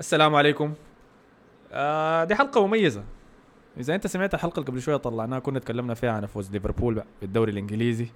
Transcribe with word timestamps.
السلام 0.00 0.34
عليكم. 0.34 0.74
آه 1.72 2.24
دي 2.24 2.34
حلقة 2.34 2.66
مميزة. 2.66 3.04
إذا 3.76 3.94
أنت 3.94 4.06
سمعت 4.06 4.34
الحلقة 4.34 4.60
اللي 4.60 4.66
قبل 4.70 4.82
شوية 4.82 4.96
طلعناها 4.96 5.38
كنا 5.38 5.58
تكلمنا 5.58 5.94
فيها 5.94 6.12
عن 6.12 6.26
فوز 6.26 6.50
ليفربول 6.50 7.02
بالدوري 7.20 7.52
الإنجليزي. 7.52 8.06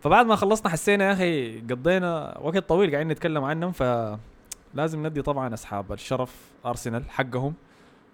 فبعد 0.00 0.26
ما 0.26 0.36
خلصنا 0.36 0.68
حسينا 0.68 1.04
يا 1.08 1.12
أخي 1.12 1.60
قضينا 1.60 2.38
وقت 2.40 2.68
طويل 2.68 2.90
قاعدين 2.90 3.12
نتكلم 3.12 3.44
عنهم 3.44 3.72
فلازم 3.72 5.06
ندي 5.06 5.22
طبعا 5.22 5.54
أصحاب 5.54 5.92
الشرف 5.92 6.50
أرسنال 6.66 7.10
حقهم 7.10 7.54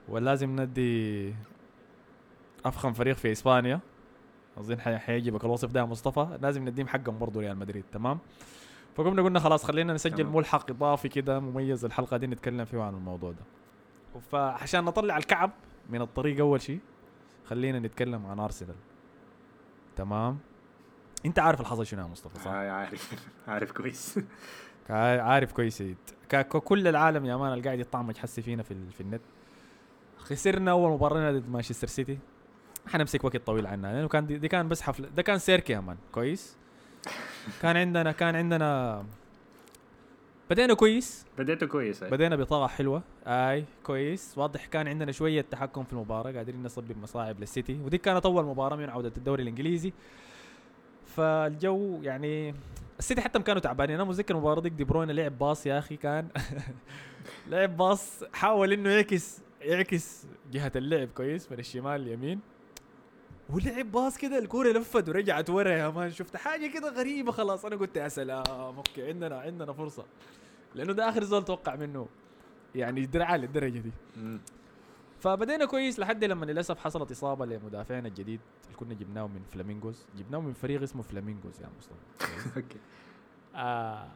ولازم 0.08 0.60
ندي 0.60 1.34
أفخم 2.64 2.92
فريق 2.92 3.16
في 3.16 3.32
إسبانيا. 3.32 3.80
أظن 4.58 4.80
حي- 4.80 4.98
حيعجبك 4.98 5.44
الوصف 5.44 5.72
ده 5.72 5.80
يا 5.80 5.84
مصطفى. 5.84 6.38
لازم 6.42 6.68
نديهم 6.68 6.88
حقهم 6.88 7.18
برضه 7.18 7.40
ريال 7.40 7.56
مدريد 7.56 7.84
تمام؟ 7.92 8.18
فقمنا 8.94 9.22
قلنا 9.22 9.40
خلاص 9.40 9.64
خلينا 9.64 9.92
نسجل. 9.92 10.26
ملحق 10.26 10.70
اضافي 10.70 11.08
كده 11.08 11.40
مميز. 11.40 11.84
الحلقة 11.84 12.16
دي 12.16 12.26
نتكلم 12.26 12.64
فيه 12.64 12.82
عن 12.82 12.94
الموضوع 12.94 13.30
ده. 13.32 13.44
فعشان 14.30 14.84
نطلع 14.84 15.16
الكعب 15.16 15.50
من 15.90 16.02
الطريق 16.02 16.38
أول 16.38 16.60
شيء 16.60 16.80
خلينا 17.46 17.78
نتكلم 17.78 18.26
عن 18.26 18.38
أرسنال. 18.40 18.74
تمام؟ 19.96 20.38
أنت 21.26 21.38
عارف 21.38 21.60
الحصل 21.60 21.86
شنو 21.86 22.02
يا 22.02 22.06
مصطفى 22.06 22.38
صح؟ 22.38 22.50
آه 22.50 22.70
عارف. 22.70 23.14
عارف 23.48 23.72
كويس. 23.72 24.18
عارف 25.30 25.52
كويس 25.52 25.82
ككل 26.28 26.88
العالم 26.88 27.24
يا 27.24 27.36
man 27.36 27.52
اللي 27.52 27.64
قاعد 27.64 27.78
يطعمج 27.78 28.16
حسي 28.16 28.42
فينا 28.42 28.62
في, 28.62 28.90
في 28.90 29.00
النت. 29.00 29.22
خسرنا 30.18 30.70
أول 30.70 30.90
مباراة 30.92 31.32
ضد 31.32 31.48
مانشستر 31.50 31.86
سيتي. 31.86 32.18
حنمسك 32.86 33.24
وقت 33.24 33.36
طويل 33.36 33.66
عنها 33.66 33.92
لأنه 33.92 34.08
كان 34.08 34.26
دي, 34.26 34.38
دي 34.38 34.48
كان 34.48 34.68
بس 34.68 34.82
حفله 34.82 35.08
ده 35.08 35.22
كان 35.22 35.38
سيرك 35.38 35.70
يا 35.70 35.80
man. 35.80 35.96
كويس؟ 36.12 36.56
كان 37.62 37.76
عندنا 37.76 38.12
كان 38.12 38.36
عندنا 38.36 39.04
بدينا 40.50 40.74
كويس. 40.74 41.26
بديته 41.38 41.66
كويس 41.66 42.02
أي. 42.02 42.10
بدينا 42.10 42.36
بطاقة 42.36 42.66
حلوة. 42.66 43.02
أي 43.26 43.64
كويس. 43.82 44.38
واضح 44.38 44.66
كان 44.66 44.88
عندنا 44.88 45.12
شوية 45.12 45.40
تحكم 45.40 45.84
في 45.84 45.92
المباراة 45.92 46.32
قادرين 46.32 46.62
نسبب 46.62 46.98
مصاعب 47.02 47.40
للسيتي. 47.40 47.80
ودي 47.84 47.98
كانت 47.98 48.26
أول 48.26 48.44
مباراة 48.44 48.76
من 48.76 48.88
عودة 48.88 49.12
الدوري 49.16 49.42
الإنجليزي. 49.42 49.92
فالجو 51.06 51.98
يعني 52.02 52.54
السيتي 52.98 53.20
حتى 53.20 53.38
كانوا 53.38 53.60
تعبانين. 53.60 53.94
أنا 53.94 54.04
متذكر 54.04 54.34
المباراة 54.34 54.60
ديك 54.60 54.72
دي 54.72 54.84
بروين 54.84 55.10
لعب 55.10 55.38
باص 55.38 55.66
يا 55.66 55.78
أخي 55.78 55.96
كان 55.96 56.28
لعب 57.50 57.76
باص 57.76 58.24
حاول 58.32 58.72
إنه 58.72 58.90
يعكس 58.90 59.40
يعكس 59.60 60.26
جهة 60.52 60.72
اللعب 60.76 61.08
كويس 61.08 61.52
من 61.52 61.58
الشمال 61.58 62.00
اليمين. 62.00 62.40
ولعب 63.50 63.92
باص 63.92 64.18
كده 64.18 64.38
الكورة 64.38 64.68
لفت 64.68 65.08
ورجعت 65.08 65.50
ورا 65.50 65.70
يا 65.70 65.88
man. 65.88 66.10
شفت 66.10 66.36
حاجة 66.36 66.66
كده 66.66 66.88
غريبة 66.90 67.32
خلاص. 67.32 67.64
أنا 67.64 67.76
قلت 67.76 67.96
يا 67.96 68.08
سلام. 68.08 68.44
okay 68.48 69.08
عندنا 69.08 69.40
عندنا 69.40 69.72
فرصة. 69.72 70.04
لأنه 70.74 70.92
ده 70.92 71.08
آخر 71.08 71.24
زول 71.24 71.44
توقع 71.44 71.74
منه. 71.76 72.06
يعني 72.74 73.06
درعه 73.06 73.36
للدرجة 73.36 73.78
دي. 73.78 73.92
فبدينا 75.20 75.64
كويس 75.64 75.98
لحد 75.98 76.24
لما 76.24 76.44
للأسف 76.44 76.78
حصلت 76.78 77.10
إصابة 77.10 77.46
لمدافعنا 77.46 78.08
الجديد 78.08 78.40
اللي 78.64 78.76
كنا 78.76 78.94
جبناه 78.94 79.26
من 79.26 79.40
فلامينجوز 79.52 80.06
جبناه 80.18 80.40
من 80.40 80.52
فريق 80.52 80.82
اسمه 80.82 81.02
فلامينجوز 81.02 81.60
يا 81.60 81.68
مصطفى. 81.78 82.50
okay. 82.56 82.78
آه 83.54 84.08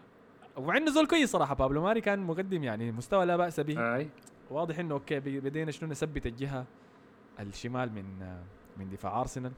وعندنا 0.57 0.91
زول 0.91 1.07
كويس 1.07 1.31
صراحة. 1.31 1.55
بابلو 1.55 1.83
ماري 1.83 2.01
كان 2.01 2.19
مقدم 2.19 2.65
يعني 2.65 2.93
مستوى 2.93 3.27
لا 3.27 3.37
بأس 3.37 3.61
به. 3.61 4.09
واضح 4.51 4.79
إنه 4.79 4.95
okay 4.95 5.21
بدينا 5.21 5.71
شنو 5.71 5.89
نثبت 5.91 6.27
الجهة 6.27 6.65
الشمال 7.41 7.93
من 7.93 8.23
آه، 8.23 8.43
من 8.79 8.91
دفاع 8.91 9.21
أرسنال. 9.21 9.53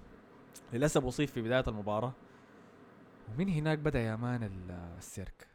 للأسف 0.73 1.05
أصيب 1.05 1.29
في 1.29 1.43
بداية 1.43 1.65
المباراة. 1.69 2.13
ومن 3.29 3.49
هناك 3.49 3.79
بدأ 3.79 4.01
يا 4.01 4.17
مان 4.17 4.43
ال- 4.43 4.95
السيرك. 4.99 5.47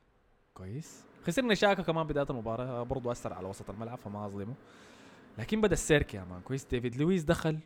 كويس. 0.54 1.04
خسرنا 1.28 1.54
شاكا 1.54 1.84
كمان 1.84 2.08
بداية 2.08 2.28
المباراة. 2.30 2.84
برضو 2.84 3.12
أثر 3.12 3.34
على 3.34 3.48
وسط 3.48 3.70
الملعب 3.70 3.98
فما 3.98 4.26
أظلمه. 4.26 4.54
لكن 5.38 5.62
بدأ 5.62 5.74
السيرك 5.74 6.14
يا 6.14 6.24
مان 6.24 6.42
كويس. 6.42 6.66
ديفيد 6.66 6.96
لويس 6.96 7.24
دخل 7.24 7.60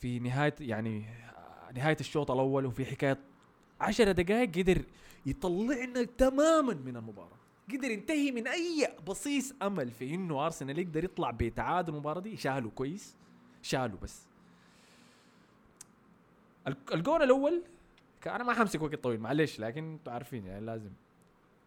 في 0.00 0.18
نهاية 0.18 0.54
يعني 0.60 1.06
نهاية 1.74 1.96
الشوط 2.00 2.30
الأول 2.30 2.66
وفي 2.66 2.84
حكاية 2.84 3.18
عشر 3.80 4.12
دقائق 4.12 4.58
قدر 4.58 4.82
يطلعنا 5.26 6.04
تماما 6.04 6.74
من 6.74 6.96
المباراة. 6.96 7.36
قدر 7.72 7.90
ينتهي 7.90 8.30
من 8.30 8.48
أي 8.48 8.88
بصيص 9.06 9.54
أمل 9.62 9.90
في 9.90 10.14
إنه 10.14 10.44
أرسنال 10.46 10.78
يقدر 10.78 11.04
يطلع 11.04 11.30
بتعادل 11.30 11.92
المباراة 11.92 12.20
دي. 12.20 12.36
شالوا 12.36 12.70
كويس. 12.70 13.14
شالوا 13.64 13.98
بس. 14.02 14.26
الجون 16.92 17.22
الأول 17.22 17.62
أنا 18.26 18.44
ما 18.44 18.52
حمسك 18.54 18.82
وقت 18.82 18.94
طويل 18.94 19.20
معلش 19.20 19.60
لكن 19.60 19.92
أنتوا 19.92 20.12
عارفين 20.12 20.46
يعني 20.46 20.66
لازم 20.66 20.90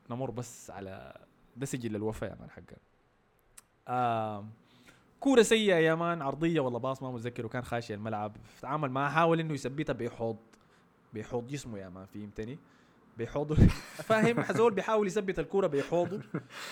نمر 0.09 0.31
بس 0.31 0.71
على 0.71 1.17
ده 1.57 1.65
سجل 1.65 1.95
الوفاء 1.95 2.29
يا 2.29 2.35
مان 2.35 2.49
حقنا 2.49 2.77
كورة 5.19 5.41
سيئة 5.41 5.75
يا 5.75 5.95
مان 5.95 6.21
عرضية 6.21 6.59
ولا 6.59 6.77
باص 6.77 7.03
ما 7.03 7.11
متذكر 7.11 7.45
وكان 7.45 7.63
خاشي 7.63 7.93
الملعب. 7.93 8.37
تعامل 8.61 8.91
معها 8.91 9.09
حاول 9.09 9.39
إنه 9.39 9.53
يثبتها 9.53 9.93
بحوض 9.93 10.37
بحوض 11.13 11.47
جسمه 11.47 11.79
يا 11.79 11.89
مان 11.89 12.05
فهمتني؟ 12.05 12.57
بحوضه. 13.17 13.55
فاهم 14.09 14.41
حزول 14.41 14.73
بيحاول 14.73 15.07
يثبت 15.07 15.39
الكورة 15.39 15.67
بحوضه 15.67 16.21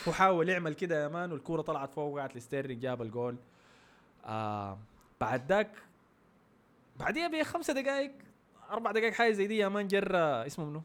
وحاول 0.07 0.49
يعمل 0.49 0.73
كده 0.73 1.03
يا 1.03 1.07
مان 1.07 1.31
والكورة 1.31 1.61
طلعت 1.61 1.93
فوق 1.93 2.13
وقعت 2.13 2.35
لستيرلينج 2.35 2.81
جاب 2.81 3.01
الجول. 3.01 3.35
آه 4.25 4.77
بعد 5.21 5.49
ذاك 5.49 5.71
بعديها 6.99 7.27
بخمسة 7.27 7.73
دقائق 7.73 8.11
أربع 8.69 8.91
دقائق 8.91 9.13
حاجة 9.13 9.31
زي 9.31 9.47
دي 9.47 9.57
يا 9.57 9.67
مان 9.67 9.87
جرى 9.87 10.17
اسمه 10.17 10.65
منو؟ 10.65 10.81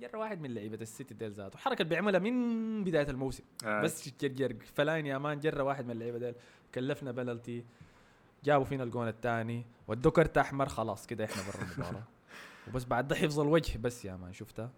جرى 0.00 0.18
واحد 0.18 0.40
من 0.40 0.54
لعيبة 0.54 0.78
السيتي 0.82 1.14
ديل 1.14 1.32
ذاته. 1.32 1.58
حركة 1.58 1.82
اللي 1.82 1.90
بيعملها 1.90 2.20
من 2.20 2.84
بداية 2.84 3.10
الموسم. 3.10 3.44
آي. 3.64 3.82
بس 3.82 4.08
جرجر 4.08 4.56
فلاين 4.74 5.06
يا 5.06 5.18
مان 5.18 5.40
جرى 5.40 5.62
واحد 5.62 5.84
من 5.84 5.90
اللعيبة 5.90 6.18
ديل. 6.18 6.34
كلفنا 6.74 7.12
بلنتي 7.12 7.64
جابوا 8.44 8.64
فينا 8.64 8.84
الجون 8.84 9.08
الثاني 9.08 9.64
ودوا 9.88 10.10
كرت 10.10 10.38
أحمر 10.38 10.68
خلاص 10.68 11.06
كده 11.06 11.24
إحنا 11.24 11.42
برا 11.42 11.62
المباراة. 11.62 12.04
وبس 12.68 12.84
بعد 12.84 13.08
ده 13.08 13.16
حفظ 13.16 13.40
الوجه 13.40 13.78
بس 13.78 14.04
يا 14.04 14.16
مان 14.16 14.32
شفتها؟ 14.32 14.70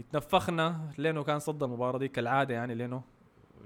اتنفخنا 0.00 0.90
لينو 0.98 1.24
كان 1.24 1.38
صد 1.38 1.62
المباراة 1.62 1.98
دي 1.98 2.08
كالعادة 2.08 2.54
يعني 2.54 2.74
لينو. 2.74 3.02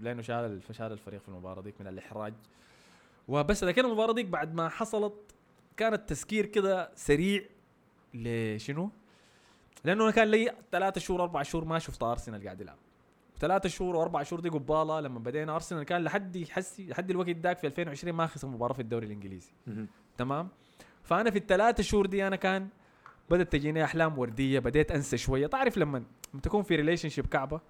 لينو 0.00 0.22
شال 0.22 0.60
شال 0.70 0.92
الفريق 0.92 1.20
في 1.20 1.28
المباراة 1.28 1.62
ديك 1.62 1.80
من 1.80 1.86
الإحراج. 1.86 2.34
وبس 3.30 3.64
لكن 3.64 3.84
المباراة 3.84 4.12
ديك 4.12 4.26
بعد 4.26 4.54
ما 4.54 4.68
حصلت 4.68 5.14
كان 5.76 5.94
التذكير 5.94 6.46
كده 6.46 6.90
سريع 6.94 7.42
لشنو؟ 8.14 8.90
لأنه 9.84 10.04
أنا 10.04 10.10
كان 10.10 10.28
لي 10.28 10.52
ثلاثة 10.72 11.00
شهور 11.00 11.22
أربع 11.22 11.42
شهور 11.42 11.64
ما 11.64 11.78
شفت 11.78 12.02
أرسنال 12.02 12.44
قاعد 12.44 12.60
يلعب. 12.60 12.76
ثلاثة 13.38 13.68
شهور 13.68 13.96
وأربع 13.96 14.22
شهور 14.22 14.40
دي 14.40 14.48
قبالة 14.48 15.00
لما 15.00 15.18
بدينا 15.18 15.54
أرسنال 15.54 15.82
كان 15.82 16.04
لحد 16.04 16.44
حسي 16.50 16.86
لحد 16.86 17.10
الوقت 17.10 17.30
داك 17.30 17.58
في 17.58 17.66
2020 17.66 18.14
ما 18.14 18.26
خسر 18.26 18.48
مباراة 18.48 18.72
في 18.74 18.82
الدوري 18.82 19.06
الإنجليزي. 19.06 19.52
تمام؟ 20.18 20.48
فأنا 21.02 21.30
في 21.30 21.38
الثلاثة 21.38 21.82
شهور 21.82 22.06
دي 22.06 22.26
أنا 22.26 22.36
كان 22.36 22.68
بدأت 23.30 23.52
تجيني 23.52 23.84
أحلام 23.84 24.18
وردية 24.18 24.58
بديت 24.58 24.90
أنسى 24.92 25.16
شوية. 25.16 25.46
تعرف 25.46 25.78
لما 25.78 26.02
تكون 26.42 26.62
في 26.62 26.76
relationship 26.76 27.26
كعبه 27.26 27.60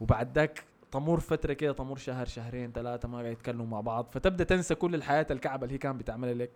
وبعد 0.00 0.38
ذاك 0.38 0.64
تمر 0.92 1.20
فترة 1.20 1.52
كده 1.52 1.72
تمر 1.72 1.96
شهر 1.96 2.26
شهرين 2.26 2.72
ثلاثة 2.72 3.08
ما 3.08 3.18
قاعد 3.18 3.32
يتكلموا 3.32 3.66
مع 3.66 3.80
بعض 3.80 4.08
فتبدأ 4.08 4.44
تنسى 4.44 4.74
كل 4.74 4.94
الحياة 4.94 5.26
الكعبة 5.30 5.64
اللي 5.64 5.74
هي 5.74 5.78
كانت 5.78 6.00
بتعملها 6.00 6.34
لك 6.34 6.50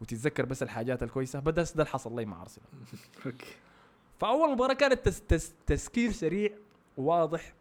وتتذكر 0.00 0.44
بس 0.44 0.62
الحاجات 0.62 1.02
الكويسة. 1.02 1.40
بدا 1.40 1.62
ده 1.62 1.70
اللي 1.72 1.86
حصل 1.86 2.16
لي 2.16 2.24
مع 2.24 2.42
أرسنال. 2.42 2.68
فأول 4.20 4.52
مباراة 4.52 4.74
كانت 4.74 5.08
تس 5.08 5.20
تس 5.20 5.54
تذكير 5.66 6.12
سريع 6.12 6.50
وواضح 6.96 7.54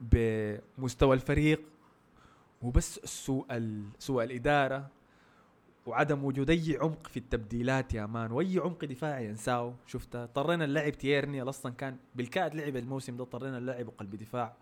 بمستوى 0.00 1.16
الفريق 1.16 1.62
وبس 2.62 3.00
سوء 3.04 3.46
سوء 3.98 4.24
الإدارة 4.24 4.88
وعدم 5.86 6.24
وجود 6.24 6.50
أي 6.50 6.78
عمق 6.80 7.06
في 7.06 7.16
التبديلات 7.16 7.94
يا 7.94 8.06
مان 8.06 8.32
وأي 8.32 8.58
عمق 8.58 8.84
دفاعي 8.84 9.26
ينساه. 9.26 9.74
شفتها 9.86 10.24
اضطرينا 10.24 10.66
نلعب 10.66 10.92
تيرني 10.92 11.42
أصلا 11.42 11.72
كان 11.72 11.96
بالكاد 12.14 12.54
لعب 12.54 12.76
الموسم 12.76 13.16
ده 13.16 13.22
اضطرينا 13.22 13.60
نلعب 13.60 13.88
قلب 13.98 14.16
دفاع. 14.16 14.56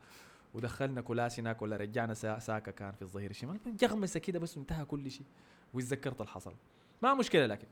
ودخلنا 0.54 1.00
كولاسيناك 1.00 1.62
ولا 1.62 1.76
رجعنا 1.76 2.14
سا- 2.14 2.38
ساكا 2.38 2.70
كان 2.70 2.92
في 2.92 3.02
الظهير. 3.02 3.30
الشمال 3.30 3.58
جغمسة 3.76 4.20
كده 4.20 4.38
بس 4.38 4.56
وانتهى 4.56 4.84
كل 4.84 5.10
شيء 5.10 5.26
وتذكرت 5.74 6.20
اللي 6.20 6.32
حصل 6.32 6.54
ما 7.02 7.14
مشكلة 7.14 7.46
لكن 7.46 7.66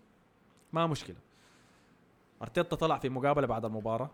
ما 0.73 0.87
مشكلة. 0.87 1.17
أرتيتا 2.43 2.77
طلع 2.77 2.99
في 2.99 3.09
مقابلة 3.09 3.47
بعد 3.47 3.65
المباراة. 3.65 4.11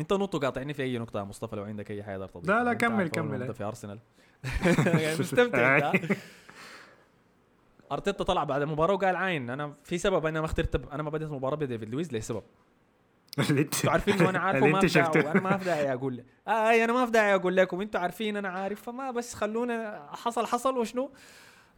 انت 0.00 0.12
نط 0.12 0.36
قاطعني 0.36 0.74
في 0.74 0.82
أي 0.82 0.98
نقطة 0.98 1.18
يا 1.18 1.24
مصطفى 1.24 1.56
لو 1.56 1.64
عندك 1.64 1.90
أي 1.90 2.02
حاجة 2.02 2.26
تضيفها 2.26 2.42
لا، 2.42 2.64
لا، 2.64 2.74
كمل، 2.74 3.08
كمل،. 3.08 3.38
بدأ 3.38 3.52
في 3.52 3.64
أرسنال. 3.64 3.98
يعني 5.02 5.18
مستمتع؟ 5.18 5.92
أرتيتا 7.92 8.24
طلع 8.24 8.44
بعد 8.44 8.62
المباراة 8.62 8.94
وقال 8.94 9.16
عاين 9.16 9.50
أنا 9.50 9.74
في 9.84 9.98
سبب 9.98 10.26
أنا 10.26 10.40
ما 10.40 10.46
اخترت 10.46 10.92
أنا 10.92 11.02
ما 11.02 11.10
بديت 11.10 11.28
المباراة 11.28 11.56
بديفيد 11.56 11.94
لسبب. 11.94 12.08
اللي 12.08 12.18
انت 12.18 12.42
أنتوا 13.38 13.90
عارفين 13.90 14.14
إنه 14.14 14.30
أنا 14.30 14.38
عارفه 14.38 14.66
ما 14.66 14.80
في 14.80 14.86
داعي 14.86 15.26
وأنا 15.26 15.40
ما 15.40 15.58
في 15.58 15.64
داعي 15.64 15.92
أقول 15.92 16.24
آه 16.48 16.70
أي 16.70 16.84
أنا 16.84 16.92
ما 16.92 17.06
في 17.06 17.12
داعي 17.12 17.34
أقول 17.34 17.56
لكم 17.56 17.80
أنتوا 17.80 18.00
عارفين 18.00 18.36
أنا 18.36 18.48
عارف 18.48 18.82
فما 18.82 19.10
بس 19.10 19.34
خلونا 19.34 20.08
حصل 20.12 20.46
حصل 20.46 20.78
وشنو؟ 20.78 21.10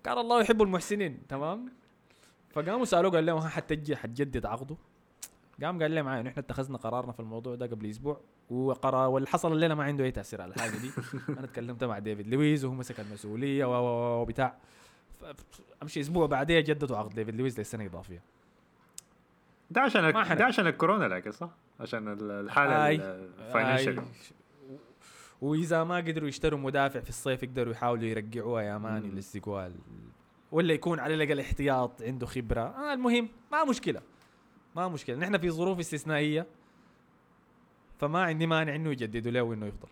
كان 0.05 0.19
الله 0.19 0.40
يحب 0.40 0.62
المحسنين 0.62 1.26
تمام؟ 1.28 1.66
فقاموا 2.50 2.84
سألوه 2.84 3.12
قال 3.12 3.26
لهم 3.26 3.40
حتجي 3.40 3.96
حتجدد 3.96 4.46
عقده؟ 4.46 4.76
قام 5.62 5.82
قال 5.82 5.90
لي 5.90 6.02
معايا 6.02 6.28
إحنا 6.28 6.43
اتخذنا 6.43 6.78
قرارنا 6.78 7.12
في 7.12 7.20
الموضوع 7.20 7.55
ده 7.55 7.66
قبل 7.66 7.90
أسبوع 7.90 8.20
وقرار 8.50 9.08
واللي 9.08 9.28
حصل 9.28 9.52
الليلة 9.52 9.75
ما 9.75 9.84
عنده 9.84 10.05
أي 10.05 10.10
تأثير 10.10 10.43
على 10.43 10.55
الحاجة 10.55 10.70
دي. 10.78 10.90
أنا 11.38 11.46
تكلمت 11.46 11.84
مع 11.84 11.99
ديفيد 11.99 12.26
لويز 12.26 12.64
وهو 12.64 12.75
مسك 12.75 13.00
المسؤولية 13.00 13.64
وبتاع. 14.20 14.56
أمشي 15.82 16.00
أسبوع 16.00 16.26
بعديه 16.26 16.60
جددوا 16.60 16.96
عقد 16.96 17.14
ديفيد 17.14 17.34
لويز 17.34 17.58
للسنه 17.58 17.87
إضافية. 17.87 18.22
ده 19.70 19.81
عشان. 19.81 20.12
ده 20.37 20.44
عشان 20.44 20.67
الكورونا 20.67 21.05
لكن 21.05 21.31
صح؟ 21.31 21.50
عشان 21.81 22.09
ال- 22.12 22.31
الحالة. 22.31 22.91
ال 22.91 23.01
financial. 23.01 24.03
وإذا 25.41 25.85
ما 25.85 25.97
قدروا 25.97 26.29
يشتروا 26.29 26.59
مدافع 26.59 27.00
في 27.00 27.09
الصيف 27.09 27.43
يقدروا 27.43 27.73
يحاولوا 27.73 28.05
يرجعوها 28.05 28.62
يا 28.62 28.79
مان 28.79 29.03
مم. 29.03 29.09
الاستقوال 29.11 29.75
ولا 30.53 30.73
يكون 30.75 31.00
على 31.00 31.15
الأقل 31.15 31.41
احتياط 31.41 32.03
عنده 32.03 32.26
خبرة 32.26 32.61
آه 32.61 32.93
المهم 32.93 33.29
ما 33.53 33.65
مشكلة 33.65 34.00
ما 34.76 34.88
مشكلة 34.88 35.17
نحن 35.17 35.38
في 35.38 35.50
ظروف 35.50 35.79
استثنائية 35.79 36.47
فما 37.99 38.23
عندي 38.23 38.47
مانع 38.47 38.75
إنه 38.75 38.91
يجددوا 38.91 39.32
له 39.32 39.43
وإنه 39.43 39.67
يفضل 39.67 39.88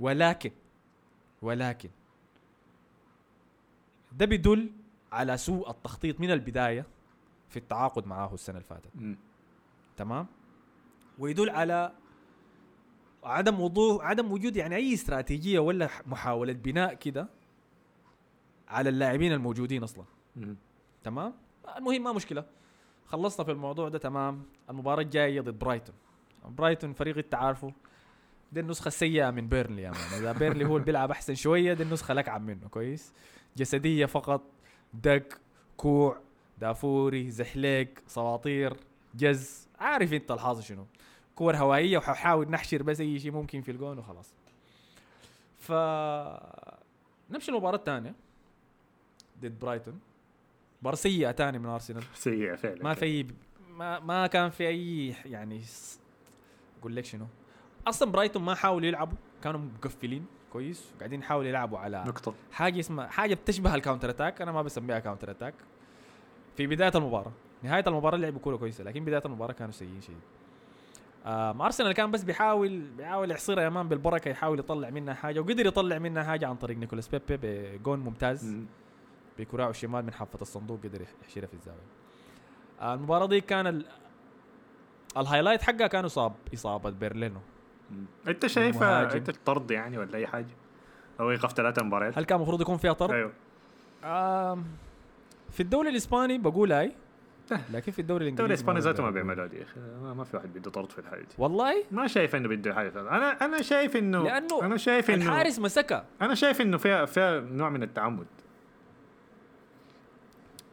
ولكن 0.00 0.50
ولكن 1.42 1.88
ده 4.12 4.26
بيدل 4.26 4.70
على 5.12 5.36
سوء 5.36 5.70
التخطيط 5.70 6.20
من 6.20 6.30
البداية 6.30 6.86
في 7.48 7.56
التعاقد 7.56 8.06
معاه 8.06 8.34
السنة 8.34 8.56
اللي 8.56 8.68
فاتت. 8.68 9.16
تمام؟ 9.96 10.26
ويدل 11.18 11.50
على 11.50 11.92
عدم 13.24 13.60
وضوح 13.60 14.04
عدم 14.04 14.32
وجود 14.32 14.56
يعني 14.56 14.76
أي 14.76 14.94
استراتيجية 14.94 15.58
ولا 15.58 15.88
محاولة 16.06 16.52
بناء 16.52 16.94
كده 16.94 17.28
على 18.68 18.88
اللاعبين 18.88 19.32
الموجودين 19.32 19.82
أصلا. 19.82 20.04
تمام؟ 21.04 21.34
المهم 21.76 22.02
ما 22.04 22.12
مشكلة. 22.12 22.44
خلصنا 23.06 23.44
في 23.44 23.52
الموضوع 23.52 23.88
ده 23.88 23.98
تمام. 23.98 24.42
المباراة 24.70 25.02
الجاية 25.02 25.40
ضد 25.40 25.58
برايتون. 25.58 25.94
برايتون 26.48 26.92
فريق 26.92 27.18
انت 27.18 27.34
عارفه 27.34 27.72
دي 28.52 28.60
النسخة 28.60 28.88
السيئة 28.88 29.30
من 29.30 29.48
بيرنلي 29.48 29.82
يا 29.82 29.90
مان. 29.90 30.20
إذا 30.20 30.32
بيرنلي 30.32 30.64
هو 30.64 30.76
اللي 30.76 30.86
بيلعب 30.86 31.10
أحسن 31.10 31.34
شوية 31.34 31.74
دي 31.74 31.82
النسخة 31.82 32.14
الأكعب 32.14 32.42
منه. 32.42 32.68
كويس؟ 32.68 33.12
جسدية 33.56 34.06
فقط. 34.06 34.42
دق 34.94 35.28
كوع 35.76 36.20
دافوري 36.58 37.30
زحليق 37.30 37.88
سواطير 38.06 38.76
جز. 39.14 39.68
عارف 39.78 40.12
انت 40.12 40.30
الحاصل 40.30 40.62
شنو. 40.62 40.86
كور 41.34 41.56
هوائية 41.56 41.98
وحاول 41.98 42.50
نحشر 42.50 42.82
بس 42.82 43.00
أي 43.00 43.18
شيء 43.18 43.32
ممكن 43.32 43.62
في 43.62 43.70
الجون 43.70 43.98
وخلاص. 43.98 44.34
ف 45.58 45.72
نمشي 47.30 47.50
المباراه 47.50 47.76
الثانية 47.76 48.14
ضد 49.40 49.58
برايتون. 49.58 50.00
مباراة 50.80 50.96
سيئة 50.96 51.32
ثاني 51.32 51.58
من 51.58 51.66
أرسنال. 51.66 52.04
سيئة 52.14 52.54
فعلا. 52.54 52.82
ما 52.82 52.94
في 52.94 53.26
ما 53.70 54.00
ما 54.00 54.26
كان 54.26 54.50
في 54.50 54.68
أي 54.68 55.08
يعني 55.24 55.62
أقول 56.80 56.96
لك 56.96 57.04
شنو. 57.04 57.26
أصلا 57.86 58.10
برايتون 58.10 58.42
ما 58.42 58.54
حاولوا 58.54 58.88
يلعبوا. 58.88 59.16
كانوا 59.42 59.60
مقفلين 59.60 60.26
كويس. 60.52 60.92
وقاعدين 60.96 61.20
يحاولوا 61.20 61.48
يلعبوا 61.48 61.78
على 61.78 62.04
نقطة. 62.06 62.34
حاجة 62.52 62.80
اسمها 62.80 63.06
حاجة 63.06 63.34
بتشبه 63.34 63.74
ال 63.74 63.79
counter 63.79 64.10
attack 64.10 64.42
أنا 64.42 64.52
ما 64.52 64.62
بسميها 64.62 64.98
counter 64.98 65.30
attack 65.30 65.54
في 66.56 66.66
بداية 66.66 66.92
المباراة 66.94 67.32
نهاية 67.62 67.84
المباراة 67.86 68.16
لعبوا 68.16 68.40
كوره 68.40 68.56
كويسة 68.56 68.84
لكن 68.84 69.04
بداية 69.04 69.22
المباراة 69.24 69.52
كانوا 69.52 69.72
سيئين 69.72 70.00
شديد 70.00 70.16
أرسنال 71.26 71.92
كان 71.92 72.10
بس 72.10 72.22
بيحاول 72.24 72.80
بيحاول 72.80 73.30
يحصرها 73.30 73.64
يا 73.64 73.68
مان 73.68 73.88
بالبركة 73.88 74.28
يحاول 74.28 74.58
يطلع 74.58 74.90
منها 74.90 75.14
حاجة 75.14 75.40
وقدر 75.40 75.66
يطلع 75.66 75.98
منها 75.98 76.24
حاجة 76.24 76.46
عن 76.48 76.56
طريق 76.56 76.76
نيكولاس 76.76 77.08
بيبي 77.08 77.36
بجون 77.78 77.98
ممتاز 78.00 78.44
مم. 78.54 78.66
بكراعه 79.38 79.70
الشمال 79.70 80.04
من 80.04 80.12
حافة 80.12 80.38
الصندوق 80.42 80.80
قدر 80.84 81.00
يح- 81.02 81.08
يحشرها 81.22 81.46
في 81.46 81.54
الزاوية 81.54 81.78
آه، 82.80 82.94
المباراة 82.94 83.26
دي 83.26 83.40
كان 83.40 83.66
ال... 83.66 83.86
ال 85.16 85.21
highlight 85.21 85.62
حقها 85.62 85.86
كان 85.86 86.04
اصاب 86.04 86.32
إصابة 86.54 86.90
بيرند 86.90 87.15
لينو. 87.15 87.40
أنت 88.28 88.46
شايفها. 88.46 89.14
أنت 89.14 89.30
طرد 89.30 89.70
يعني 89.70 89.98
ولا 89.98 90.14
أي 90.18 90.26
حاجة؟ 90.26 90.46
أو 91.20 91.30
ايقاف 91.30 91.52
ثلاثة 91.52 91.84
مباريات؟ 91.84 92.18
هل 92.18 92.24
كان 92.24 92.36
المفروض 92.36 92.60
يكون 92.60 92.76
فيها 92.76 92.92
طرد؟ 92.92 93.10
أيوه 93.10 93.32
آم، 94.04 94.64
في 95.54 95.60
الدوري 95.60 95.88
الإسباني 95.88 96.38
بقول 96.38 96.72
اي 96.72 96.92
لكن 97.72 97.92
في 97.92 97.98
الدوري 97.98 98.24
الإنجليزي 98.24 98.30
الدوري 98.30 98.48
الإسباني 98.54 98.78
ذاته 98.80 99.02
ما. 99.02 99.10
بيعملها 99.10 99.46
دي 99.46 99.56
يا 99.56 99.62
أخي. 99.62 99.80
ما- 100.16 100.24
في 100.24 100.36
واحد 100.36 100.48
بده 100.54 100.70
طرد 100.70 100.92
في 100.92 100.98
الحاجة 100.98 101.20
دي 101.20 101.26
والله؟ 101.38 101.74
ما 101.90 102.06
شايف 102.06 102.34
إنه 102.36 102.48
بده 102.48 102.74
حاجة. 102.74 103.00
أنا 103.00 103.44
أنا 103.44 103.62
شايف 103.62 103.96
انه 103.96 104.22
لأنه 104.24 104.62
أنا 104.62 104.76
شايف 104.76 105.10
انه 105.10 105.24
الحارس 105.24 105.58
مسكها. 105.58 106.04
أنا 106.22 106.34
شايف 106.34 106.60
إنه 106.60 106.76
فيها 106.76 107.04
فيها 107.04 107.40
نوع 107.40 107.68
من 107.70 107.82
التعمد. 107.82 108.26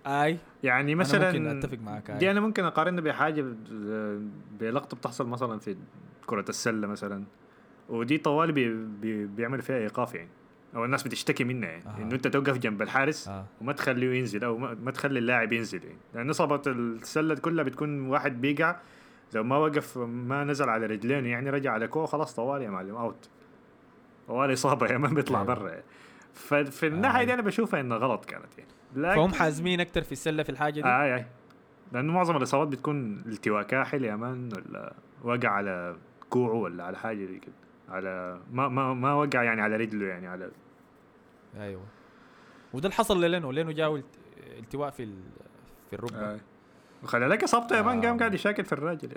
اي 0.07 0.38
يعني 0.63 0.95
مثلا 0.95 1.19
مثلا 1.30 1.39
ممكن 1.39 1.57
أتفق 1.57 1.78
معك 1.83 2.12
دي 2.12 2.25
آي. 2.25 2.31
أنا 2.31 2.39
ممكن 2.39 2.63
اقارنها 2.63 3.01
بحاجة 3.01 3.45
بلقطة 4.60 4.98
بتحصل 4.98 5.28
مثلا 5.28 5.60
في 5.60 5.75
كرة 6.25 6.45
السلة 6.50 6.88
مثلا. 6.88 7.24
ودي 7.89 8.18
طوالي 8.18 8.51
بي 8.51 8.74
بي 8.74 9.25
بيعمل 9.25 9.62
فيها 9.62 9.78
إيقاف 9.78 10.16
يعني. 10.16 10.30
أو 10.75 10.85
الناس 10.85 11.03
بتشتكي 11.03 11.44
منها 11.44 11.69
يعني 11.69 11.85
أها. 11.88 11.97
إنه 11.97 12.15
أنت 12.15 12.27
توقف 12.27 12.57
جنب 12.57 12.81
الحارس 12.81 13.27
آه. 13.27 13.45
وما 13.62 13.73
تخليه 13.73 14.19
ينزل 14.19 14.44
أو 14.44 14.57
ما 14.57 14.77
ما 14.83 14.91
تخلي 14.91 15.19
اللاعب 15.19 15.53
ينزل 15.53 15.83
يعني 15.83 15.97
لأن 16.13 16.29
إصابة 16.29 16.62
السلة 16.68 17.35
كلها 17.35 17.63
بتكون 17.63 18.07
واحد 18.07 18.41
بيقع 18.41 18.75
لو 19.33 19.44
ما 19.44 19.57
وقف 19.57 19.97
ما 19.97 20.44
نزل 20.44 20.69
على 20.69 20.85
رجلين 20.85 21.25
يعني 21.25 21.50
رجع 21.50 21.71
على 21.71 21.88
كوع 21.88 22.06
خلاص 22.06 22.35
طوالي 22.35 22.65
يا 22.65 22.69
معلم 22.69 22.95
out 22.95 23.29
طوالي 24.27 24.53
إصابة 24.53 24.88
يا 24.88 24.97
ما 24.97 25.07
بيطلع 25.07 25.41
أيوة. 25.41 25.53
برا 25.53 25.69
يعني. 25.69 25.83
ففي 26.33 26.88
الناحية 26.88 27.23
دي 27.23 27.33
أنا 27.33 27.41
بشوفها 27.41 27.79
انها 27.79 27.97
غلط 27.97 28.25
كانت 28.25 28.57
يعني 28.57 28.69
لكن 28.95 29.15
فهم 29.15 29.33
حازمين 29.33 29.79
أكثر 29.79 30.01
في 30.01 30.12
السلة 30.12 30.44
في 30.44 30.50
الحاجة 30.50 30.81
دي 30.81 30.85
آي 30.85 31.15
آي 31.15 31.25
لأنه 31.91 32.13
معظم 32.13 32.38
الإصابات 32.38 32.68
بتكون 32.68 33.23
التواء 33.25 33.63
كاحل 33.63 34.03
يا 34.03 34.15
مان 34.15 34.50
ولا 34.56 34.94
وقع 35.23 35.50
على 35.50 35.95
كوعه 36.29 36.53
ولا 36.53 36.83
على 36.83 36.97
حاجة 36.97 37.25
زي 37.25 37.39
كده 37.39 37.53
على 37.89 38.39
ما 38.51 38.68
ما 38.68 38.94
ما 38.94 39.13
وقع 39.13 39.44
يعني 39.44 39.62
على 39.62 39.75
رجله 39.75 40.06
يعني 40.07 40.27
على 40.27 40.51
أيوه. 41.59 41.83
وده 42.74 42.86
اللي 42.86 42.95
حصل 42.95 43.21
لينو 43.31 43.51
لينو 43.51 43.95
الت- 43.95 44.06
التواء 44.59 44.89
في 44.89 45.03
ال... 45.03 45.13
في 45.89 45.95
الركبة. 45.95 46.19
آه. 46.33 46.39
وخلي 47.03 47.27
لك 47.27 47.44
إصابته 47.44 47.77
يا 47.77 47.81
مان 47.81 47.98
آه. 48.06 48.07
قام 48.07 48.19
قاعد 48.19 48.33
يشاكل 48.33 48.65
في 48.65 48.74
الراجل 48.74 49.09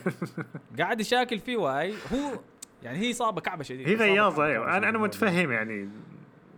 قاعد 0.78 1.00
يشاكل 1.00 1.38
فيه 1.38 1.56
واي. 1.56 1.92
هو 2.12 2.38
يعني 2.82 2.98
هي 2.98 3.10
إصابة 3.10 3.40
كعبة 3.40 3.62
شديد 3.62 3.88
هي 3.88 3.94
غياظة 3.94 4.44
أيوه. 4.46 4.76
أنا 4.76 4.88
أنا. 4.88 4.98
متفهم 4.98 5.52
يعني 5.52 5.88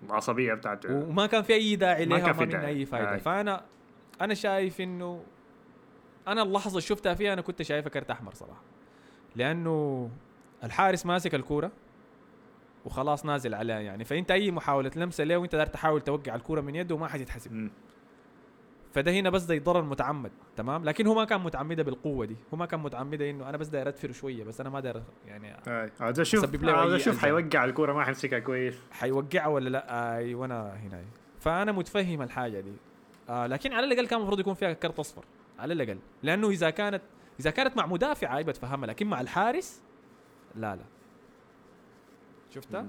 العصبية 0.06 0.54
بتاعته. 0.54 0.94
وما 0.94 1.26
كان 1.26 1.43
في 1.43 1.52
أي 1.55 1.76
داعي 1.76 2.06
ما 2.06 2.14
لها 2.14 2.25
كان 2.25 2.32
في 2.32 2.46
داعي. 2.46 2.66
أي 2.66 2.87
فائده 2.87 3.12
آي. 3.14 3.19
فانا 3.20 3.64
أنا 4.20 4.34
شايف 4.34 4.81
انه 4.81 5.22
أنا 6.28 6.43
اللحظة 6.43 6.70
اللي 6.70 6.81
شفتها 6.81 7.14
فيها 7.14 7.32
أنا 7.32 7.43
كنت 7.43 7.62
شايفها 7.62 7.90
كرت 7.90 8.10
أحمر 8.10 8.34
صراحة. 8.34 8.62
لأنه 9.37 10.10
الحارس 10.64 11.06
ماسك 11.06 11.34
الكورة. 11.34 11.70
وخلاص 12.84 13.26
نازل 13.26 13.55
عليه 13.55 13.75
يعني. 13.75 14.05
فأنت 14.05 14.31
أي 14.31 14.50
محاولة 14.50 14.90
لمسه 14.96 15.25
له 15.25 15.37
وأنت 15.37 15.56
دار 15.56 15.67
تحاول 15.67 16.01
توقع 16.01 16.34
الكوره 16.34 16.60
من 16.60 16.74
يده 16.74 16.94
وما 16.94 17.08
حتتحسب. 17.08 17.70
فده 18.93 19.12
هنا 19.12 19.31
بس 19.31 19.43
ده 19.43 19.58
ضرر 19.58 19.82
متعمد 19.82 20.31
تمام؟ 20.56 20.84
لكن 20.84 21.06
هو 21.06 21.15
ما 21.15 21.24
كان 21.24 21.41
متعمدة 21.41 21.82
بالقوة 21.82 22.27
دي. 22.27 22.36
هو 22.55 22.58
ما 22.58 22.67
كان 22.67 22.81
متعمدة 22.81 23.31
إنه 23.31 23.48
أنا 23.48 23.56
بس 23.56 23.69
داير 23.69 23.89
أدفر 23.89 24.12
شوية 24.12 24.44
بس 24.44 24.60
أنا 24.60 24.70
ما 24.70 24.81
داير 24.81 25.03
يعني. 25.27 25.56
عاوز 26.01 26.20
أشوف 26.20 26.65
عاوز 26.65 26.93
أشوف. 26.93 27.19
حيوقع 27.19 27.65
الكوره 27.65 27.93
ما 27.93 28.05
حيمسكها 28.05 28.39
كويس. 28.39 28.74
حيوقعها 28.91 29.46
ولا 29.46 29.69
لا؟ 29.69 30.17
أي 30.17 30.34
وأنا 30.34 30.77
هنا. 30.77 31.05
فأنا 31.41 31.72
متفهم 31.72 32.22
الحاجة 32.22 32.60
دي. 32.60 32.72
آه 33.29 33.46
لكن 33.46 33.72
على 33.72 33.86
الأقل 33.86 34.06
كان 34.06 34.19
المفروض 34.19 34.41
يكون 34.41 34.55
فيها 34.55 34.72
كرت 34.72 34.98
أصفر 34.98 35.24
على 35.58 35.72
الأقل. 35.72 35.98
لأنه 36.22 36.48
إذا 36.48 36.70
كانت 36.70 37.03
إذا 37.41 37.51
كانت 37.51 37.77
مع 37.77 37.86
مدافع 37.86 38.39
أي 38.39 38.44
بتفهمها 38.44 38.86
لكن 38.86 39.06
مع 39.06 39.20
الحارس 39.20 39.82
لا 40.55 40.77
لا. 40.77 40.82
شفتها. 42.52 42.86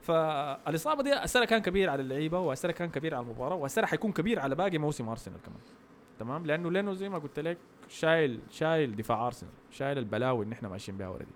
فالإصابة 0.00 1.02
دي 1.02 1.24
أثرها 1.24 1.44
كان 1.44 1.62
كبير 1.62 1.90
على 1.90 2.02
اللعيبة 2.02 2.38
وأثرها 2.38 2.72
كان 2.72 2.90
كبير 2.90 3.14
على 3.14 3.22
المباراة 3.22 3.54
وأثرها 3.54 3.86
حيكون 3.86 4.12
كبير 4.12 4.40
على 4.40 4.54
باقي 4.54 4.78
موسم 4.78 5.08
أرسنال 5.08 5.42
كمان. 5.42 5.58
تمام؟ 6.18 6.46
لأنه 6.46 6.70
لأنه 6.70 6.92
زي 6.92 7.08
ما 7.08 7.18
قلت 7.18 7.38
لك 7.38 7.58
شايل 7.88 8.40
شايل 8.50 8.96
دفاع 8.96 9.26
أرسنال 9.26 9.52
شايل 9.70 9.98
البلاوي 9.98 10.44
اللي 10.44 10.54
إحنا 10.54 10.68
ماشيين 10.68 10.98
بها 10.98 11.06
already 11.06 11.32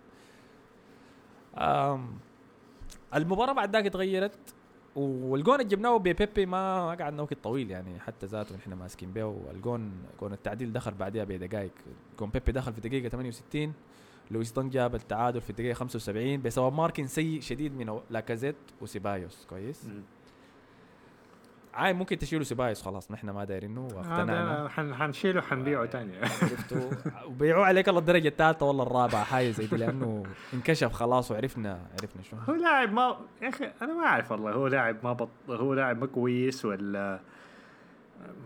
المباراة 3.14 3.52
بعد 3.52 3.72
ذاك 3.72 3.86
اتغيرت 3.86 4.54
والجون 4.96 5.54
اللي 5.54 5.64
جبناه 5.66 5.96
ببيبي 5.96 6.46
ما 6.46 6.86
ما 6.86 7.04
قعدنا 7.04 7.22
وقت 7.22 7.34
طويل 7.34 7.70
يعني 7.70 8.00
حتى 8.00 8.26
ذاته 8.26 8.56
نحن 8.56 8.72
ماسكين 8.72 9.12
به 9.12 9.24
والجون 9.24 9.92
جون 10.20 10.32
التعديل 10.32 10.72
دخل 10.72 10.94
بعدها 10.94 11.24
بدقائق 11.24 11.72
جون 12.18 12.30
بيبي 12.30 12.52
دخل 12.52 12.72
في 12.72 12.80
دقيقة 12.80 13.08
68 13.08 13.72
لويس 14.30 14.52
دانك 14.52 14.70
جاب 14.70 14.94
التعادل 14.94 15.40
في 15.40 15.50
الدقيقة 15.50 15.74
75 15.74 16.42
بسبب 16.42 16.72
marking 16.72 17.06
سيء 17.06 17.40
شديد 17.40 17.76
من 17.76 18.00
لاكازيت 18.10 18.56
وسيبايوس. 18.80 19.46
كويس. 19.50 19.84
مم. 19.86 20.02
عاي 21.74 21.92
ممكن 21.92 22.18
تشيلوا 22.18 22.44
سيبايوس 22.44 22.82
خلاص 22.82 23.10
نحن 23.10 23.30
ما 23.30 23.44
دايرينه 23.44 23.88
واقتنعنا. 23.94 24.68
حنشيله 24.68 25.40
حنبيعه 25.40 25.86
تاني. 25.86 26.12
عرفتوا؟ 26.42 26.90
وبيعوا 27.26 27.64
عليك 27.64 27.88
الله 27.88 28.00
الدرجة 28.00 28.28
الثالثة 28.28 28.66
ولا 28.66 28.82
الرابعة 28.82 29.24
حاجة 29.24 29.50
زي 29.50 29.66
دي 29.66 29.76
لأنه 29.76 30.22
انكشف 30.54 30.92
خلاص 30.92 31.30
وعرفنا 31.30 31.86
عرفنا 32.00 32.22
شو. 32.22 32.36
هو 32.36 32.54
لاعب 32.54 32.92
ما 32.92 33.18
يا 33.42 33.48
أخي 33.48 33.70
أنا 33.82 33.94
ما 33.94 34.06
أعرف 34.06 34.32
والله 34.32 34.52
هو 34.52 34.66
لاعب 34.66 34.96
ما 35.04 35.12
بط... 35.12 35.28
هو 35.50 35.74
لاعب 35.74 35.98
ما 36.00 36.06
كويس 36.06 36.64
ولا 36.64 37.20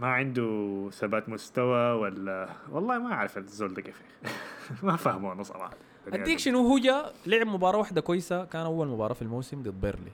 ما 0.00 0.08
عنده 0.08 0.88
ثبات 0.92 1.28
مستوى 1.28 1.92
ولا 1.92 2.49
والله 2.70 2.99
ما 2.99 3.12
أعرف 3.12 3.38
الزول 3.38 3.75
ده 3.75 3.82
كيف. 3.82 4.02
ما 4.82 4.96
فاهمه 4.96 5.32
أنا 5.32 5.42
صراحة. 5.42 5.75
أديك 6.12 6.38
شنو؟ 6.38 6.66
هو 6.66 6.78
جا 6.78 7.12
لعب 7.26 7.46
مباراة 7.46 7.78
واحدة 7.78 8.00
كويسة 8.00 8.44
كان 8.44 8.62
أول 8.62 8.88
مباراة 8.88 9.14
في 9.14 9.22
الموسم 9.22 9.62
ضد 9.62 9.80
بيرلي. 9.80 10.12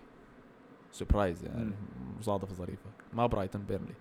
surprise 0.93 1.45
يعني. 1.45 1.71
مصادفة 2.19 2.55
ظريفة. 2.55 2.91
ما 3.13 3.27
برايتون 3.27 3.63
بيرلي. 3.63 3.95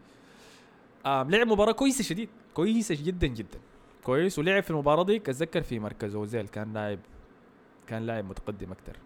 آه 1.06 1.24
لعب 1.24 1.48
مباراة 1.48 1.72
كويسة 1.72 2.04
شديد 2.04 2.30
كويسة 2.54 2.98
جدا 3.04 3.28
جدا. 3.28 3.60
كويس 4.04 4.40
ولعب 4.40 4.64
في 4.64 4.72
المباراة 4.72 5.04
دي 5.04 5.16
أتذكر 5.18 5.62
في 5.62 5.80
مركز 5.80 6.16
أوزيل 6.16 6.48
كان 6.48 6.74
لاعب 6.74 7.00
كان 7.88 8.06
لاعب 8.06 8.26
متقدم 8.26 8.72
أكثر 8.72 8.98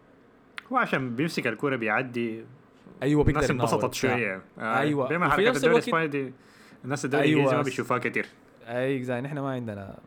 هو 0.71 0.77
عشان 0.77 1.15
بيمسك 1.15 1.47
الكورة 1.47 1.75
بيعدي. 1.75 2.45
أيوه 3.03 3.23
بيقدر 3.23 3.49
الناس 3.51 3.73
انبسطت. 3.73 3.93
شوية. 3.93 4.41
آه، 4.59 4.79
أيوة. 4.79 5.09
بما 5.09 5.29
حركات 5.29 5.47
نفس 5.47 5.57
الدوري 5.57 5.73
الإسباني 5.75 6.07
دي 6.07 6.33
الناس 6.85 7.05
الدوري 7.05 7.23
أيوة. 7.23 7.53
ما 7.55 7.61
بيشوفوها 7.61 7.99
كتير. 7.99 8.27
أي 8.65 9.03
زي 9.03 9.21
نحن 9.21 9.39
ما 9.39 9.51
عندنا 9.51 9.97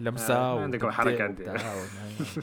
لمسة 0.00 0.34
آه، 0.36 0.56
دي. 1.30 1.42
وبتاع 1.46 1.74
و- 1.76 2.40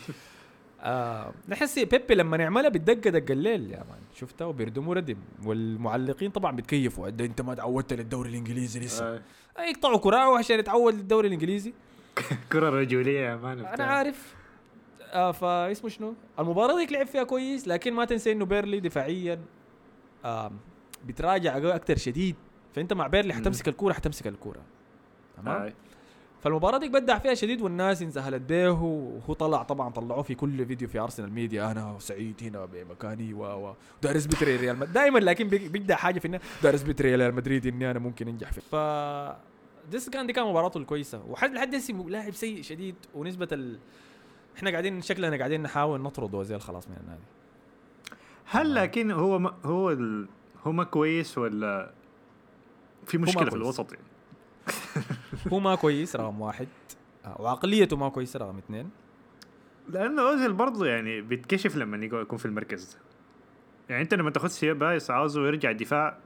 آه 0.81 1.31
نحس 1.49 1.79
بيبي 1.79 2.15
لما 2.15 2.37
يعملها 2.37 2.69
بتدق 2.69 3.11
دق 3.11 3.31
الليل 3.31 3.71
يا 3.71 3.77
مان. 3.77 3.99
شفتها؟ 4.15 4.45
وبيردموا 4.45 4.95
ردم. 4.95 5.17
والمعلقين 5.45 6.31
طبعا 6.31 6.51
بيتكيفوا. 6.55 7.09
"ده 7.09 7.25
أنت 7.25 7.41
ما 7.41 7.55
تعودت 7.55 7.93
للدوري 7.93 8.29
الإنجليزي 8.29 8.79
لسه. 8.79 9.05
آه، 9.05 9.21
آه، 9.57 9.61
يقطعوا 9.61 9.97
كراعه 9.97 10.37
عشان 10.37 10.59
يتعود 10.59 10.93
للدوري 10.93 11.27
الإنجليزي. 11.27 11.73
كرة 12.51 12.69
رجولية 12.69 13.19
يا 13.19 13.35
مان 13.35 13.59
أنا 13.65 13.83
عارف. 13.83 14.35
آه 15.01 15.31
فاسمه 15.31 15.89
شنو؟ 15.89 16.13
المباراة 16.39 16.77
ديك 16.79 16.91
لعب 16.91 17.07
فيها 17.07 17.23
كويس 17.23 17.67
لكن 17.67 17.93
ما 17.93 18.05
تنسى 18.05 18.31
إنه 18.31 18.45
بيرنلي 18.45 18.79
دفاعيا 18.79 19.39
آه 20.25 20.51
بتراجع 21.05 21.57
أكثر 21.75 21.97
شديد. 21.97 22.35
فأنت 22.75 22.93
مع 22.93 23.07
بيرنلي. 23.07 23.33
حتمسك 23.33 23.67
الكورة 23.67 23.93
حتمسك 23.93 24.27
الكورة. 24.27 24.59
تمام؟ 25.37 25.61
آه. 25.61 25.73
فالمباراة 26.43 26.77
ديك 26.77 26.91
بدع 26.91 27.19
فيها 27.19 27.33
شديد 27.33 27.61
والناس 27.61 28.01
انزهلت 28.01 28.41
به 28.41 28.71
وهو 28.71 29.33
طلع 29.33 29.63
طبعا 29.63 29.89
طلعوه 29.89 30.21
في 30.21 30.35
كل 30.35 30.65
فيديو 30.65 30.87
في 30.87 30.99
ارسنال 30.99 31.33
ميديا 31.33 31.71
أنا 31.71 31.95
سعيد 31.99 32.35
هنا 32.41 32.65
بمكاني 32.65 33.33
و 33.33 33.43
و 33.43 33.73
دارس 34.01 34.25
بتري 34.25 34.55
ريال 34.55 34.75
مدريد 34.75 34.93
دائما 34.93 35.19
لكن 35.19 35.47
بيجدع 35.47 35.95
حاجة 35.95 36.19
في 36.19 36.27
إنه 36.27 36.39
دارس 36.63 36.83
بتري 36.83 37.15
ريال 37.15 37.35
مدريد 37.35 37.65
إني 37.65 37.91
أنا 37.91 37.99
ممكن 37.99 38.27
أنجح 38.27 38.51
فيه. 38.51 38.61
ف 38.61 38.75
ديس 39.91 40.09
كان 40.09 40.27
دي 40.27 40.33
كان 40.33 40.45
مباراته 40.45 40.77
الكويسة. 40.77 41.23
وحد 41.27 41.53
لحد 41.53 41.75
هسه 41.75 41.93
لاعب 41.93 42.33
سيء 42.33 42.61
شديد 42.61 42.95
ونسبة 43.15 43.47
ال... 43.51 43.79
إحنا 44.57 44.71
قاعدين 44.71 45.01
شكلنا 45.01 45.37
قاعدين 45.37 45.63
نحاول 45.63 46.01
نطرد 46.01 46.35
اوزيل 46.35 46.61
خلاص 46.61 46.87
من 46.87 46.95
النادي. 47.01 47.23
هل 48.45 48.75
لكن 48.75 49.11
هو 49.11 49.39
ما 49.39 49.53
هو 49.65 49.91
ال... 49.91 50.27
هو 50.63 50.71
ما 50.71 50.83
كويس 50.83 51.37
ولا 51.37 51.91
في 53.05 53.17
مشكلة 53.17 53.49
في. 53.49 53.55
الوسط 53.55 53.93
يعني؟ 53.93 54.06
هو 55.53 55.59
ما 55.59 55.75
كويس 55.75 56.15
رقم 56.15 56.41
واحد. 56.41 56.67
آه، 57.25 57.41
وعقليته 57.41 57.97
ما 57.97 58.09
كويسه 58.09 58.39
رقم 58.39 58.57
اثنين. 58.57 58.89
لأنه 59.89 60.29
أوزيل 60.29 60.53
برضه 60.53 60.85
يعني 60.85 61.21
بيتكشف 61.21 61.75
لما 61.75 62.05
يكون 62.05 62.21
يكون 62.21 62.37
في 62.37 62.45
المركز. 62.45 62.93
ده 62.93 62.99
يعني 63.89 64.01
أنت 64.03 64.13
لما 64.13 64.31
تاخذ 64.31 64.47
سيبايوس 64.47 65.11
عاوزه 65.11 65.47
يرجع 65.47 65.71
الدفاع 65.71 66.17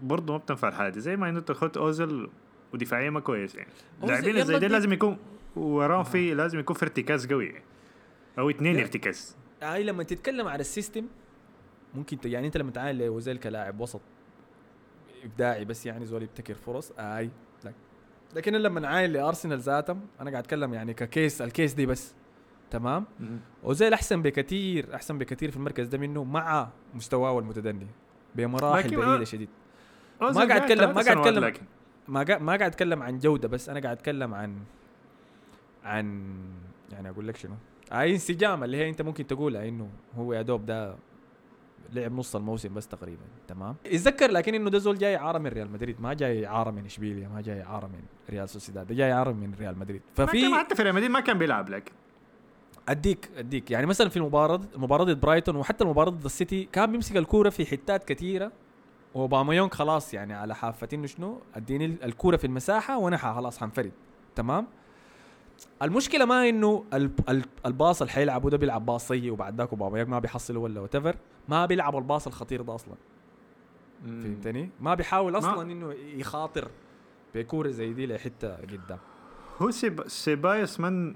برضه 0.00 0.32
ما 0.32 0.38
بتنفع 0.38 0.68
الحالة 0.68 0.98
زي 0.98 1.16
ما 1.16 1.28
أنت 1.28 1.48
تاخذ 1.48 1.78
أوزيل 1.78 2.30
ودفاعيا 2.74 3.10
ما 3.10 3.20
كويس 3.20 3.54
يعني. 3.54 3.70
يلا 4.02 4.44
زي 4.44 4.58
دي 4.58 4.68
لازم 4.68 4.92
يكون 4.92 5.18
وراهم 5.56 6.04
في 6.04 6.34
لازم 6.34 6.58
يكون 6.58 6.76
في 6.76 6.82
ارتكاز 6.82 7.26
قوي 7.26 7.46
يعني. 7.46 7.64
أو 8.38 8.50
اثنين. 8.50 8.78
ارتكاز. 8.78 9.36
هاي 9.62 9.84
لما 9.84 10.02
تتكلم 10.02 10.48
على 10.48 10.60
ال 10.60 10.67
system 10.67 11.06
ممكن 11.94 12.20
ت... 12.20 12.26
يعني 12.26 12.46
أنت 12.46 12.56
لما 12.56 12.70
تعال 12.70 12.98
لوزيل 12.98 13.36
كلاعب 13.36 13.80
وسط 13.80 14.00
إبداعي 15.24 15.64
بس 15.64 15.86
يعني 15.86 16.06
زول 16.06 16.22
يبتكر 16.22 16.54
فرص 16.54 16.92
اي. 16.98 17.30
لكن 18.34 18.52
لما 18.52 18.80
نعاين 18.80 19.12
لأرسنال 19.12 19.58
ذاتهم 19.58 20.00
أنا 20.20 20.30
قاعد 20.30 20.42
أتكلم 20.44 20.74
يعني 20.74 20.94
ككيس 20.94 21.42
الكيس 21.42 21.72
دي 21.74 21.86
بس 21.86 22.14
تمام 22.70 23.04
اوزيل 23.64 23.92
أحسن 23.92 24.22
بكثير 24.22 24.94
أحسن 24.94 25.18
بكثير 25.18 25.50
في 25.50 25.56
المركز 25.56 25.86
ده 25.88 25.98
منه 25.98 26.24
مع 26.24 26.68
مستواه 26.94 27.38
المتدني 27.38 27.86
بمراحل 28.34 28.88
بعيدة 29.06 29.24
شديد 29.24 29.48
أوزيل 30.22 30.42
قاعد 30.48 30.60
أتكلم- 30.62 30.80
ما 30.96 31.02
قاعد. 31.02 31.16
لكن. 31.44 31.62
ما 32.08 32.22
قاعد 32.22 32.42
ما 32.42 32.56
قاعد 32.56 32.70
أتكلم 32.70 33.02
عن 33.02 33.18
جودة 33.18 33.48
بس 33.48 33.68
أنا 33.68 33.80
قاعد 33.80 33.96
أتكلم 33.96 34.34
عن 34.34 34.56
عن 35.84 36.34
يعني 36.92 37.10
أقول 37.10 37.28
لك 37.28 37.36
شنو 37.36 37.54
اي 37.92 38.12
انسجام 38.12 38.64
اللي 38.64 38.76
هي 38.76 38.88
أنت 38.88 39.02
ممكن 39.02 39.26
تقولها 39.26 39.68
إنه 39.68 39.88
هو 40.16 40.32
يا 40.32 40.42
دوب 40.42 40.66
ده 40.66 40.96
لعب 41.92 42.12
نص 42.12 42.36
الموسم 42.36 42.74
بس 42.74 42.88
تقريبا 42.88 43.22
تمام؟ 43.48 43.76
اتذكر 43.86 44.30
لكن 44.30 44.54
إنه 44.54 44.70
ده 44.70 44.78
زول 44.78 44.98
جاي 44.98 45.16
إعارة 45.16 45.38
من 45.38 45.46
ريال 45.46 45.72
مدريد. 45.72 46.00
ما 46.00 46.14
جاي 46.14 46.46
إعارة 46.46 46.70
من 46.70 46.84
إشبيليا 46.84 47.28
ما 47.28 47.40
جاي 47.40 47.62
إعارة 47.62 47.86
من 47.86 48.00
ريال 48.30 48.48
سوسيداد 48.48 48.86
ده 48.86 48.94
جاي 48.94 49.12
إعارة 49.12 49.32
من 49.32 49.54
ريال 49.60 49.78
مدريد. 49.78 50.02
ما 50.18 50.26
ففي 50.26 50.40
كان 50.40 50.54
حتى 50.54 50.74
في 50.74 50.82
ريال 50.82 50.94
مدريد 50.94 51.10
ما 51.10 51.20
كان 51.20 51.38
بيلعب 51.38 51.68
لكن 51.68 51.92
أديك 52.88 53.30
أديك. 53.36 53.70
يعني 53.70 53.86
مثلا 53.86 54.08
في 54.08 54.16
المباراة 54.16 55.04
ضد 55.04 55.20
برايتون 55.20 55.56
وحتى 55.56 55.84
المباراة 55.84 56.10
ضد 56.10 56.24
السيتي 56.24 56.68
كان 56.72 56.92
بيمسك 56.92 57.16
الكورة 57.16 57.50
في 57.50 57.66
حتات 57.66 58.04
كثيره 58.04 58.52
واوباميانج 59.14 59.72
خلاص 59.72 60.14
يعني 60.14 60.34
على 60.34 60.54
حافه 60.54 60.88
إنه 60.92 61.06
شنو؟ 61.06 61.40
أديني 61.54 61.84
الكورة 61.84 62.36
في 62.36 62.46
المساحة 62.46 62.98
وأنا 62.98 63.16
خلاص 63.16 63.58
حنفرد 63.58 63.92
تمام؟ 64.36 64.66
المشكلة 65.82 66.24
ما 66.24 66.48
إنه 66.48 66.84
ال- 66.94 67.10
ال- 67.28 67.44
ال 67.66 67.73
pass 67.73 68.02
اللي 68.02 68.12
حيلعبوا 68.12 68.50
ده 68.50 68.56
بيلعب 68.56 68.86
pass 68.86 69.08
سيء 69.08 69.32
وبعد 69.32 69.58
ذاك 69.58 69.68
اوباميانج 69.70 70.08
ما 70.08 70.18
بيحصله 70.18 70.60
ولا 70.60 70.80
what 70.80 70.96
ما 71.48 71.66
بيلعب 71.66 71.96
ال 71.96 72.02
pass 72.02 72.26
الخطير 72.26 72.62
ده 72.62 72.74
أصلا. 72.74 72.94
فهمتني؟ 74.04 74.70
ما 74.80 74.94
بيحاول 74.94 75.38
أصلا 75.38 75.72
إنه 75.72 75.92
يخاطر 75.92 76.68
بكورة 77.34 77.68
زي 77.68 77.92
دي 77.92 78.06
لحتة 78.06 78.54
قدام. 78.56 78.98
هو 79.62 79.70
سيب... 79.70 80.08
سيبايوس 80.08 80.80
من 80.80 81.14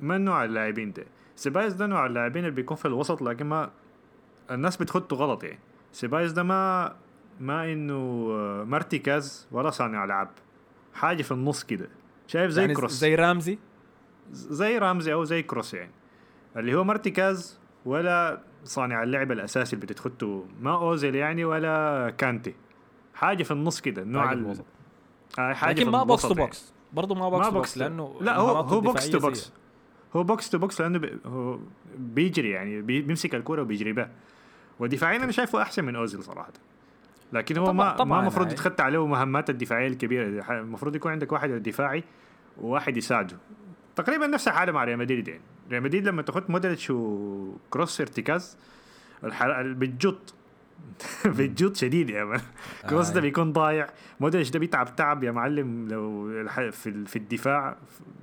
من 0.00 0.24
نوع 0.24 0.44
اللاعبين 0.44 0.92
ده؟ 0.92 1.04
سيبايوس 1.36 1.72
ده 1.72 1.86
نوع 1.86 2.06
اللاعبين 2.06 2.44
اللي 2.44 2.54
بيكون 2.54 2.76
في 2.76 2.84
الوسط 2.88 3.22
لكن 3.22 3.46
ما 3.46 3.70
الناس 4.50 4.76
بتخطه 4.76 5.16
غلط 5.16 5.44
يعني. 5.44 5.58
سيبايوس 5.92 6.32
ده 6.32 6.42
ما 6.42 6.94
ما 7.40 7.72
إنه 7.72 8.24
ما 8.64 8.76
ارتكاز 8.76 9.46
ولا 9.52 9.70
صانع 9.70 10.04
لعب. 10.04 10.30
حاجة 10.94 11.22
في 11.22 11.32
النص 11.32 11.64
كده. 11.64 11.88
شايف 12.28 12.50
زي 12.50 12.60
يعني 12.60 12.74
كروس. 12.74 12.92
زي 12.92 13.14
رامزي؟ 13.14 13.58
زي 14.32 14.78
رامزي 14.78 15.12
أو 15.12 15.24
زي 15.24 15.42
كروس 15.42 15.74
يعني. 15.74 15.90
اللي 16.56 16.74
هو 16.74 16.84
ما 16.84 16.92
ارتكاز 16.92 17.58
ولا 17.84 18.40
صانع 18.64 19.02
اللعب 19.02 19.32
الأساسي 19.32 19.76
اللي 19.76 19.86
بتتخطه 19.86 20.44
ما 20.60 20.74
أوزيل 20.74 21.14
يعني 21.14 21.44
ولا 21.44 22.14
كانتي. 22.18 22.54
حاجة 23.14 23.42
في 23.42 23.50
النص 23.50 23.80
كده 23.80 24.04
نوع 24.04 24.26
حاجة 24.26 24.38
ال- 24.38 24.44
الوسط. 24.44 24.64
آه، 25.38 25.52
حاجة 25.52 25.80
لكن 25.80 25.90
ما 25.90 26.02
box 26.02 26.22
to 26.22 26.26
الوسط 26.28 26.38
يعني. 26.38 26.46
box 26.50 26.72
برضه 26.92 27.14
ما 27.14 27.28
box 27.28 27.38
ما 27.44 27.50
to 27.50 27.50
box 27.56 27.68
box 27.70 27.78
لأنه 27.78 28.18
لا 28.20 28.36
هو 28.36 28.48
هو 28.56 28.80
box 28.80 29.10
to 29.10 29.18
box. 29.18 29.52
هو 30.16 30.22
box 30.24 30.50
to 30.50 30.58
box 30.58 30.80
لأنه 30.80 30.98
بي 30.98 31.18
هو 31.26 31.58
بيجري 31.98 32.50
يعني 32.50 32.82
بي 32.82 33.02
بيمسك 33.02 33.34
الكورة 33.34 33.62
وبيجري 33.62 33.92
بها 33.92 34.10
ودفاعيا 34.80 35.16
أنا 35.16 35.32
شايفه 35.32 35.62
أحسن 35.62 35.84
من 35.84 35.96
أوزيل 35.96 36.22
صراحة. 36.22 36.52
لكن 37.32 37.56
هو 37.58 37.66
طبعاً- 37.66 37.70
ما 37.70 37.90
طبعاً 37.92 38.08
ما 38.08 38.20
المفروض 38.20 38.46
يعني. 38.46 38.54
يتخطى 38.54 38.82
عليه 38.82 39.06
مهمات 39.06 39.50
الدفاعية 39.50 39.88
الكبيرة. 39.88 40.50
المفروض 40.60 40.96
يكون 40.96 41.12
عندك 41.12 41.32
واحد 41.32 41.50
دفاعي 41.50 42.04
وواحد 42.60 42.96
يساعده. 42.96 43.36
تقريبا 43.96 44.26
نفس 44.26 44.48
الحالة 44.48 44.72
مع 44.72 44.84
ريال 44.84 44.98
مدريد 44.98 45.28
يعني. 45.28 45.40
ريال 45.70 45.82
مدريد 45.82 46.04
لما 46.08 46.22
تاخذ 46.22 46.42
مودريتش 46.48 46.90
وكروس 46.90 48.00
ارتكاز 48.00 48.56
بتجط 49.62 50.34
بتجط 51.26 51.76
شديد 51.82 52.10
يا 52.10 52.24
مان. 52.24 52.40
كروس 52.90 53.08
ده 53.10 53.18
آه. 53.18 53.22
بيكون 53.22 53.52
ضايع. 53.52 53.86
مودريتش 54.20 54.50
ده 54.50 54.58
بيتعب 54.58 54.96
تعب 54.96 55.24
يا 55.24 55.30
معلم. 55.30 55.88
لو 55.88 56.28
في 56.70 57.04
في 57.06 57.16
الدفاع 57.16 57.76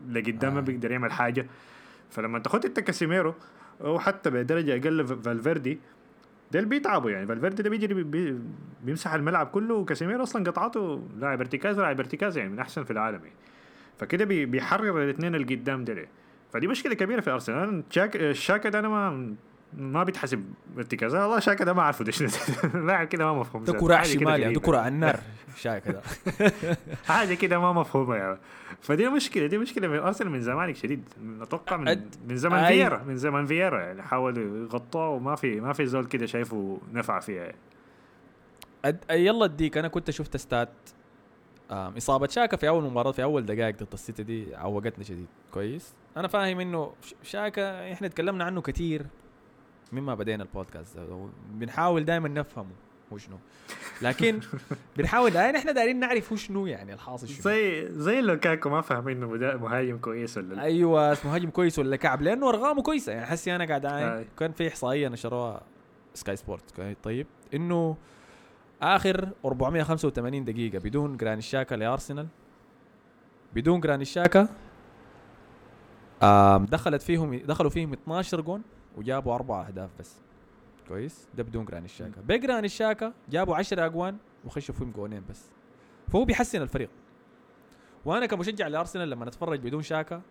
لقدام 0.10 0.54
ما 0.54 0.60
آه. 0.60 0.64
بيقدر 0.64 0.92
يعمل 0.92 1.12
حاجة. 1.12 1.48
فلما 2.10 2.40
تاخد 2.40 2.66
انت 2.66 2.80
كاسيميرو 2.80 3.34
أو 3.82 4.00
حتى 4.00 4.30
بدرجة 4.30 4.74
أقل 4.74 5.08
فالفيردي 5.24 5.80
اللي 6.54 6.70
بيتعبوا 6.70 7.10
يعني. 7.12 7.28
فالفيردي 7.28 7.64
ده 7.64 7.70
بيجري 7.70 7.94
بي- 7.94 8.04
بي 8.04 8.40
بيمسح 8.84 9.14
الملعب 9.14 9.48
كله 9.48 9.76
وكاسيميرو 9.76 10.24
أصلا 10.24 10.44
قطعته 10.52 11.04
لاعب 11.20 11.40
ارتكاز 11.40 11.80
لاعب 11.80 12.00
ارتكاز 12.00 12.38
يعني 12.38 12.50
من 12.50 12.60
أحسن 12.60 12.84
في 12.84 12.92
العالم 12.92 13.20
يعني. 13.24 13.36
فكده 14.00 14.26
بي 14.26 14.46
بيحرر 14.46 15.04
الاثنين 15.04 15.36
اللي 15.36 15.56
قدام 15.56 15.84
ليه. 15.84 16.08
فدي 16.54 16.68
مشكلة 16.68 16.94
كبيرة 16.94 17.22
في 17.22 17.30
أرسنال. 17.32 17.84
شاك 17.90 18.16
الشاكا 18.16 18.70
ده 18.70 18.80
أنا 18.80 18.90
ما 18.90 19.36
ما 19.78 20.04
بيتحسب 20.04 20.46
ارتكاز. 20.78 21.16
والله 21.16 21.40
شاكا 21.40 21.66
ده 21.66 21.74
ما 21.74 21.82
أعرفه 21.82 22.12
شنو 22.12 22.30
لاعب 22.88 23.08
كده 23.08 23.26
ما 23.26 23.40
مفهوم. 23.40 23.64
ده 23.64 23.74
ذاته. 23.74 23.88
كرة 23.88 23.96
حاجة 23.96 24.14
كده 24.14 24.20
شمال 24.20 24.42
يعني 24.42 24.54
ده. 24.54 24.60
كرة 24.60 24.78
على 24.78 24.88
النار. 24.88 25.20
شاي 25.56 25.82
كده 25.82 26.02
حاجة 27.06 27.34
كده 27.34 27.60
ما 27.60 27.74
مفهومة 27.74 28.16
يعني. 28.16 28.38
فدي 28.82 29.10
مشكلة 29.10 29.48
دي 29.48 29.58
مشكلة 29.58 29.88
من 29.88 29.98
أرسنال 29.98 30.32
من 30.32 30.42
زمانك 30.42 30.76
شديد. 30.76 31.10
أتوقع 31.42 31.78
من, 31.78 32.02
من 32.28 32.38
زمن 32.38 32.66
فييرا 32.66 33.04
من 33.04 33.18
زمن 33.18 33.46
فييرا 33.46 33.82
يعني. 33.82 34.02
حاولوا 34.04 34.58
يغطوه 34.66 35.10
وما 35.10 35.36
في 35.36 35.62
ما 35.62 35.74
في 35.74 35.86
زول 35.86 36.06
كده 36.06 36.26
شايفه 36.26 36.80
نفع 36.94 37.20
فيها 37.20 37.44
يعني. 37.44 37.58
أد... 38.86 39.04
يلا 39.12 39.46
أديك. 39.46 39.78
أنا 39.78 39.88
كنت 39.88 40.12
شفت 40.12 40.38
ستات 40.38 40.70
إصابة 41.72 42.28
شاكا 42.28 42.58
في 42.58 42.68
أول 42.68 42.84
مباراة 42.84 43.12
في 43.12 43.24
أول 43.24 43.46
دقائق 43.46 43.76
ضد 43.76 43.88
السيتي 43.94 44.24
دي 44.24 44.56
عوقتنا 44.56 45.04
شديد. 45.04 45.28
كويس. 45.52 45.94
أنا 46.18 46.28
فاهم 46.28 46.60
إنه 46.60 46.94
شاكا 47.24 47.94
إحنا 47.94 48.08
تكلمنا 48.08 48.44
عنه 48.44 48.62
كثير 48.62 49.06
مما 49.92 50.16
بدينا 50.16 50.44
البودكاست 50.44 50.98
ده؟ 50.98 51.28
بنحاول 51.52 52.06
دائما 52.06 52.30
نفهمه 52.30 52.70
هو 53.14 53.18
شنو. 53.18 53.38
لكن 54.02 54.40
بنحاول 54.98 55.36
يعني 55.36 55.58
إحنا 55.58 55.72
دايرين 55.72 56.00
نعرف 56.00 56.32
هو 56.32 56.36
شنو 56.36 56.66
يعني 56.66 56.94
الحاصل 56.94 57.28
شنو. 57.28 57.42
زي 57.42 57.88
زي 57.92 58.22
لوكاكو 58.22 58.70
ما 58.70 58.82
فاهم 58.82 59.08
إنه 59.08 59.28
مهاجم 59.58 59.98
كويس 59.98 60.38
ولا 60.38 60.54
لا. 60.54 60.62
أيوه 60.62 61.18
مهاجم 61.26 61.50
كويس 61.50 61.80
ولا 61.80 61.96
كعب 61.96 62.22
لأنه 62.22 62.50
أرقامه 62.50 62.82
كويسة. 62.82 63.12
يعني 63.12 63.26
حسي 63.26 63.56
أنا 63.56 63.66
قاعد 63.66 63.86
عاين 63.86 64.08
آي. 64.08 64.26
كان 64.40 64.52
في 64.52 64.68
إحصائية 64.68 65.08
نشروها 65.08 65.62
سكاي 66.14 66.36
سبورت 66.36 66.82
طيب 67.04 67.28
إنه 67.54 67.98
آخر 68.82 69.30
485 69.46 70.46
دقيقة 70.46 70.80
بدون 70.80 71.18
جراني 71.18 71.42
شاكا 71.42 71.76
لأرسنال. 71.76 72.28
بدون 73.54 73.80
جراني 73.80 74.06
شاكا 74.06 74.48
آم 76.24 76.66
دخلت 76.66 77.02
فيهم 77.02 77.36
دخلوا 77.36 77.70
فيهم 77.70 77.94
12 77.94 78.42
جون. 78.42 78.62
وجابوا 78.98 79.36
أربع 79.36 79.68
أهداف 79.68 79.90
بس. 80.00 80.16
كويس؟ 80.88 81.28
ده 81.36 81.44
بدون 81.44 81.66
جراني 81.66 81.88
شاكا. 81.88 82.22
بجراني 82.22 82.70
شاكا 82.70 83.14
جابوا 83.30 83.56
10 83.56 83.86
أجوان 83.86 84.18
وخشوا 84.46 84.76
فيهم 84.76 84.92
جونين 84.92 85.24
بس. 85.30 85.46
فهو 86.08 86.26
بيحسن 86.26 86.62
الفريق. 86.62 86.90
وأنا 88.06 88.26
كمشجع 88.26 88.68
لأرسنال 88.68 89.10
لما 89.10 89.28
اتفرج 89.28 89.60
بدون 89.60 89.82
شاكا 89.82 90.22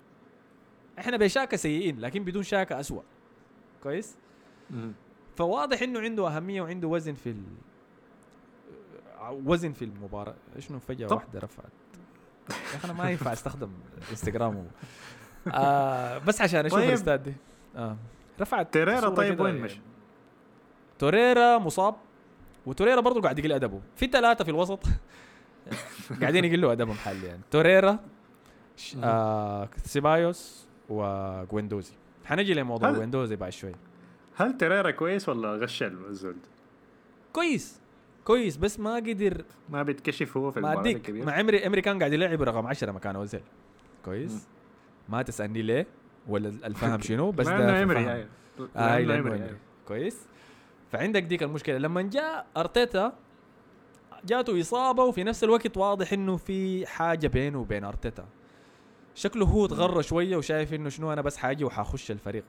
إحنا 0.99 1.17
بشاكا 1.17 1.57
سيئين 1.57 2.01
لكن 2.01 2.25
بدون 2.25 2.43
شاكا 2.43 2.81
أسوأ. 2.81 3.03
كويس؟ 3.83 4.17
مم. 4.71 4.93
فواضح 5.37 5.83
إنه 5.83 6.01
عنده 6.01 6.29
أهمية 6.37 6.63
وعنده 6.63 6.89
وزن 6.89 7.15
في 7.15 7.31
ال... 7.31 7.43
وزن 9.45 9.73
في 9.73 9.85
المباراة. 9.85 10.35
شنو 10.59 10.79
فجأة 10.79 11.07
طب. 11.07 11.17
واحدة 11.17 11.41
رفعت. 11.41 11.73
يا 12.51 12.77
أخي 12.77 12.85
أنا 12.85 12.93
ما 12.93 13.11
ينفع 13.11 13.33
أستخدم 13.33 13.71
انستغرام 14.11 14.67
آه 15.53 16.19
بس 16.19 16.41
عشان 16.41 16.67
أشوف 16.67 16.79
طيب. 16.79 16.89
الاستاد 16.89 17.23
دي. 17.23 17.35
آه. 17.77 17.97
رفعت 18.41 18.73
توريرا 18.73 19.09
طيب 19.09 19.41
وين 19.41 19.55
يعني. 19.55 19.65
مشى؟ 19.65 19.81
توريرا 20.99 21.59
مصاب 21.59 21.95
وتوريرا 22.67 23.01
برضه 23.01 23.21
قاعد 23.21 23.39
يقل 23.39 23.53
أدبه. 23.53 23.81
في 23.97 24.07
ثلاثة 24.07 24.45
في 24.45 24.51
الوسط. 24.51 24.81
قاعدين 26.21 26.45
يقلوا 26.45 26.73
أدبهم 26.73 26.95
حاليا 26.97 27.29
يعني. 27.29 27.41
توريرا 27.51 27.99
ش- 28.77 28.97
آه 29.03 29.69
سيبايوس 29.85 30.67
وجويندوزي 30.89 31.93
حنجي 32.25 32.55
لموضوع 32.55 32.91
هل- 32.91 32.95
جويندوزي 32.95 33.37
بعد 33.37 33.53
شوي. 33.53 33.73
هل 34.37 34.57
توريرا 34.57 34.91
كويس 34.91 35.29
ولا 35.29 35.49
غش 35.57 35.83
الزول؟ 35.83 36.37
كويس. 37.33 37.81
كويس 38.25 38.57
بس 38.57 38.81
ما 38.81 38.95
قدر 38.95 39.45
ما 39.69 39.83
بيتكشف 39.83 40.37
هو 40.37 40.51
في 40.51 40.61
ما 40.61 40.73
المباراة 40.73 40.93
الكبيرة. 40.97 41.25
مع 41.25 41.41
امري 41.41 41.67
إمري 41.67 41.81
كان 41.81 41.99
قاعد 41.99 42.13
يلعب 42.13 42.43
رقم 42.43 42.67
10 42.67 42.93
مكان 42.93 43.17
أوزيل. 43.17 43.41
كويس. 44.05 44.49
ما 45.09 45.23
تسألني 45.23 45.63
ليه. 45.63 45.87
ولا 46.29 46.49
الفهم 46.49 47.01
شنو؟ 47.09 47.31
بس 47.31 47.47
ده 47.47 47.83
امري 47.83 47.83
إمري. 47.83 48.11
أيوة. 49.37 49.57
كويس. 49.89 50.27
فعندك 50.93 51.23
ديك 51.23 51.43
المشكلة. 51.43 51.79
لما 51.79 52.03
جاء 52.03 52.47
أرتيتا 52.57 53.13
جاته 54.25 54.61
إصابة 54.61 55.05
وفي 55.05 55.25
نفس 55.25 55.45
الوقت 55.45 55.77
واضح 55.77 56.13
إنه 56.13 56.37
في 56.37 56.87
حاجة 56.87 57.27
بينه 57.27 57.59
وبين 57.59 57.85
أرتيتا. 57.85 58.27
شكله 59.15 59.47
هو 59.47 59.67
تغرى 59.67 60.03
شوية 60.03 60.37
وشايف 60.37 60.75
إنه 60.75 60.89
شنو 60.89 61.13
أنا 61.13 61.23
بس 61.23 61.37
حاجي 61.37 61.65
وحخش 61.65 62.11
الفريق. 62.11 62.45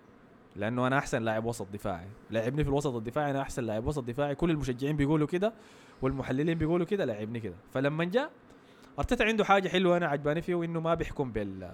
لأنه 0.56 0.88
أنا 0.88 0.98
أحسن 0.98 1.22
لاعب 1.22 1.46
وسط 1.46 1.68
دفاعي. 1.74 2.08
لعبني 2.32 2.64
في 2.64 2.70
الوسط 2.70 2.96
الدفاعي 2.96 3.32
أنا 3.32 3.42
أحسن 3.42 3.64
لاعب 3.64 3.88
وسط 3.88 4.04
دفاعي. 4.04 4.36
كل 4.36 4.52
المشجعين 4.52 4.96
بيقولوا 4.98 5.28
كده 5.28 5.54
والمحللين 6.02 6.58
بيقولوا 6.58 6.86
كده 6.86 7.06
لعبني 7.06 7.40
كده. 7.40 7.56
فلما 7.74 8.04
جاء 8.04 8.32
أرتيتا 9.00 9.24
عنده 9.24 9.44
حاجة 9.44 9.68
حلوة 9.68 9.98
أنا 9.98 10.08
عجباني 10.08 10.42
فيه 10.42 10.64
انه 10.64 10.80
ما 10.80 10.94
بيحكم 10.94 11.32
بال 11.32 11.72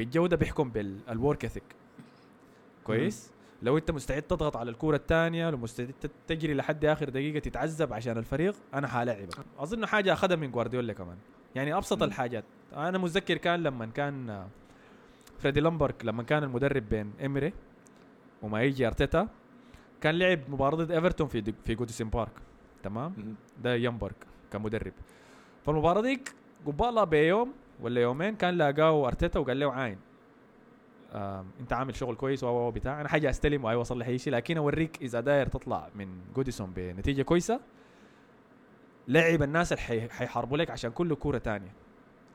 بالجودة 0.00 0.36
بيحكم 0.36 0.70
بال 0.70 0.95
work 0.95 1.44
ethic 1.44 1.62
كويس؟ 2.84 3.30
لو 3.62 3.78
انت 3.78 3.90
مستعد 3.90 4.22
تضغط 4.22 4.56
على 4.56 4.70
الكورة 4.70 4.96
الثانية 4.96 5.50
لو 5.50 5.56
مستعد 5.56 5.94
تجري 6.26 6.54
لحد 6.54 6.84
آخر 6.84 7.08
دقيقة 7.08 7.38
تتعذب 7.38 7.92
عشان 7.92 8.18
الفريق 8.18 8.54
أنا 8.74 8.88
حلاعبك 8.88 9.34
أظن 9.58 9.86
حاجة 9.86 10.12
أخذها 10.12 10.36
من 10.36 10.50
جوارديولا 10.50 10.92
كمان. 10.92 11.16
يعني 11.54 11.74
أبسط 11.76 11.96
مم. 11.96 12.02
الحاجات. 12.02 12.44
أنا 12.76 12.98
متذكر 12.98 13.36
كان 13.36 13.62
لما 13.62 13.86
كان 13.86 14.46
فريدي 15.38 15.60
ليونبرج 15.60 16.04
لما 16.04 16.22
كان 16.22 16.42
المدرب 16.44 16.88
بين 16.88 17.12
إمري 17.24 17.52
وما 18.42 18.62
يجي 18.62 18.86
أرتيتا 18.86 19.28
كان 20.00 20.18
لعب 20.18 20.40
مباراة 20.48 20.76
ضد 20.76 20.90
إيفرتون 20.90 21.28
في 21.28 21.52
في 21.64 21.74
جوديسون 21.74 22.08
بارك. 22.08 22.32
تمام. 22.82 23.36
ده 23.62 23.74
ليونبرج 23.74 24.26
كمدرب. 24.52 24.92
فالمباراة 25.66 26.00
ديك 26.00 26.34
قبالها 26.66 27.04
بيوم 27.04 27.52
ولا 27.80 28.00
يومين 28.00 28.36
كان 28.36 28.54
لاقاه 28.54 29.06
أرتيتا 29.06 29.38
وقال 29.38 29.60
له 29.60 29.72
عاين. 29.72 29.98
أنت 31.60 31.72
عامل 31.72 31.96
شغل 31.96 32.14
كويس 32.14 32.44
و 32.44 32.70
بتاع. 32.70 33.00
أنا 33.00 33.08
حاجة 33.08 33.30
استلم 33.30 33.64
واي 33.64 33.74
وصل 33.74 34.02
اي 34.02 34.18
شيء. 34.18 34.32
لكن 34.32 34.56
أوريك 34.56 35.02
إذا 35.02 35.20
داير 35.20 35.46
تطلع 35.46 35.88
من 35.94 36.08
جوديسون 36.36 36.72
بنتيجة 36.76 37.22
كويسة 37.22 37.60
لعب 39.08 39.42
الناس 39.42 39.72
اللي 39.72 39.82
حي- 39.82 40.08
حيحاربوا 40.08 40.56
لك 40.58 40.70
عشان 40.70 40.90
كل 40.90 41.14
كورة 41.14 41.38
تانية. 41.38 41.72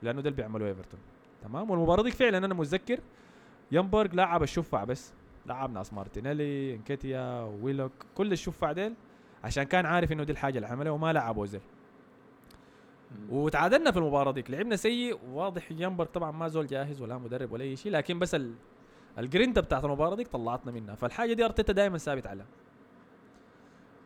لأنه 0.02 0.22
ده 0.22 0.30
اللي 0.30 0.38
بيعملوه 0.38 0.68
إيفرتون. 0.68 1.00
تمام؟ 1.44 1.72
والمباراة 1.72 2.04
ديك 2.04 2.14
فعلا 2.14 2.38
أنا 2.38 2.54
متذكر 2.54 3.00
ليونبرج 3.72 4.14
لعب 4.16 4.44
الشفع 4.44 4.84
بس. 4.84 5.14
لعب 5.46 5.74
ناس 5.74 5.94
مارتينيلي 5.94 6.76
إنكيتيا 6.76 7.42
ويلوك 7.42 7.92
كل 8.16 8.32
الشفع 8.32 8.72
ديل 8.72 8.94
عشان 9.44 9.64
كان 9.64 9.86
عارف 9.86 10.12
إنه 10.12 10.24
دي 10.24 10.32
الحاجة 10.32 10.56
اللي 10.56 10.68
عملها 10.68 10.92
وما 10.92 11.14
لعب 11.14 11.40
اوزيل 11.40 11.62
وتعادلنا 13.30 13.92
في 13.92 13.98
المباراة 13.98 14.32
ديك. 14.32 14.52
لعبنا 14.52 14.76
سيء 14.76 15.20
واضح 15.32 15.72
ينبر 15.72 16.06
طبعا 16.06 16.32
ما 16.32 16.48
زول 16.48 16.68
جاهز 16.68 17.02
ولا 17.02 17.18
مدرب 17.18 17.52
ولا 17.52 17.64
أي 17.64 17.76
شيء 17.76 17.92
لكن 17.92 18.20
بس 18.20 18.36
ال... 18.36 18.56
الجرينتا 19.18 19.62
بتاعت 19.62 19.86
المباراة 19.86 20.16
ديك 20.16 20.28
طلعتنا 20.28 20.72
منها. 20.72 20.96
فالحاجة 20.96 21.34
دي 21.34 21.46
أرتيتا 21.46 21.74
دائما 21.74 21.98
ثابت 21.98 22.28
عليها. 22.28 22.46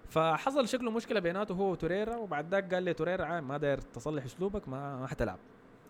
فحصل 0.09 0.67
شكله 0.67 0.91
مشكلة 0.91 1.19
بيناته 1.19 1.53
هو 1.53 1.71
وتوريرا 1.71 2.15
وبعد 2.15 2.51
ذاك 2.51 2.73
قال 2.73 2.83
لي 2.83 2.93
توريرا 2.93 3.25
عام 3.25 3.47
ما 3.47 3.57
داير 3.57 3.77
تصلح 3.77 4.23
أسلوبك 4.23 4.69
ما 4.69 4.99
ما 4.99 5.07
حتلعب. 5.07 5.37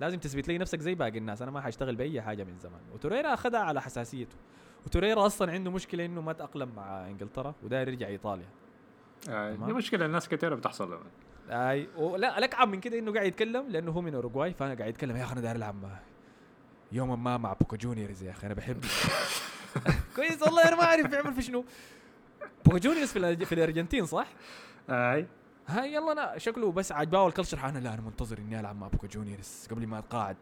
لازم 0.01 0.19
تثبت 0.19 0.47
لي 0.47 0.57
نفسك 0.57 0.79
زي 0.79 0.95
باقي 0.95 1.17
الناس 1.17 1.41
أنا 1.41 1.51
ما 1.51 1.61
حاشتغل 1.61 1.95
بأي 1.95 2.21
حاجة 2.21 2.43
من 2.43 2.59
زمان. 2.59 2.81
وتوريرا 2.93 3.33
أخذها 3.33 3.59
على 3.59 3.81
حساسيته. 3.81 4.35
وتوريرا 4.85 5.25
أصلا 5.25 5.51
عنده 5.51 5.71
مشكلة 5.71 6.05
إنه 6.05 6.21
ما 6.21 6.33
تأقلم 6.33 6.69
مع 6.75 7.07
إنجلترا 7.07 7.55
وداير 7.63 7.87
يرجع 7.87 8.07
إيطاليا. 8.07 8.47
آه،. 9.29 9.55
دي 9.55 9.73
مشكلة 9.73 10.05
الناس 10.05 10.29
كثيره 10.29 10.55
بتحصل. 10.55 10.91
لهم. 10.91 10.99
أي 11.49 11.87
ولا 11.97 12.37
الاكعب 12.37 12.67
من 12.67 12.79
كده 12.79 12.99
إنه 12.99 13.13
قاعد 13.13 13.25
يتكلم 13.25 13.65
لأنه 13.69 13.91
هو 13.91 14.01
من 14.01 14.15
أوروغواي 14.15 14.53
فأنا 14.53 14.73
قاعد 14.73 14.89
يتكلم 14.89 15.15
يا 15.15 15.23
أخي 15.23 15.33
أنا 15.33 15.41
داير 15.41 15.55
ألعب 15.55 15.75
يوما 16.91 17.15
ما 17.15 17.37
مع 17.37 17.53
بوكا 17.53 17.77
جونيورز 17.77 18.23
يا 18.23 18.31
أخي 18.31 18.47
أنا 18.47 18.53
بحب 18.53 18.85
كويس 20.15 20.41
والله 20.41 20.67
أنا 20.67 20.75
ما 20.75 20.83
أعرف 20.83 21.07
بيعمل 21.07 21.33
في 21.33 21.41
شنو. 21.41 21.65
بوكا 22.65 22.77
جونيورز 22.77 23.11
في, 23.11 23.45
في 23.45 23.55
الأرجنتين 23.55 24.05
صح؟ 24.05 24.27
أي. 24.89 25.27
هاي 25.67 25.93
يلا 25.93 26.11
أنا 26.11 26.37
شكله 26.37 26.71
بس 26.71 26.91
عجباه 26.91 27.27
ال 27.27 27.31
culture 27.31 27.59
أنا 27.69 27.79
لا 27.79 27.93
أنا 27.93 28.01
منتظر 28.01 28.37
إني 28.37 28.59
ألعب 28.59 28.75
مع 28.75 28.87
بوكا 28.87 29.07
جونيورز 29.07 29.67
قبل 29.71 29.87
ما 29.87 29.99
اتقاعد 29.99 30.37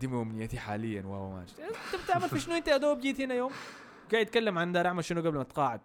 دي 0.00 0.06
أمنيتي 0.06 0.58
حاليا 0.58 1.02
و 1.06 1.30
ما 1.30 1.40
أنت 1.42 2.02
بتعمل 2.04 2.28
في 2.28 2.40
شنو؟ 2.40 2.54
أنت 2.56 2.68
يا 2.68 2.76
دوب 2.76 3.00
جيت 3.00 3.20
هنا 3.20 3.34
يوم 3.34 3.52
قاعد 4.12 4.26
يتكلم 4.26 4.58
عن 4.58 4.72
دار 4.72 4.86
أعمل 4.86 5.04
شنو 5.04 5.20
قبل 5.20 5.34
ما 5.36 5.42
اتقاعد 5.42 5.80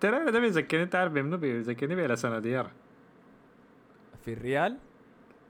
ترى 0.00 0.30
ده 0.30 0.40
بيذكرني 0.40 0.82
أنت 0.82 0.94
عارف 0.94 1.12
بمنو 1.12 1.36
بيذكرني 1.36 1.94
بلاسانا 1.94 2.14
ديارا 2.14 2.66
في 4.24 4.32
الريال؟ 4.32 4.76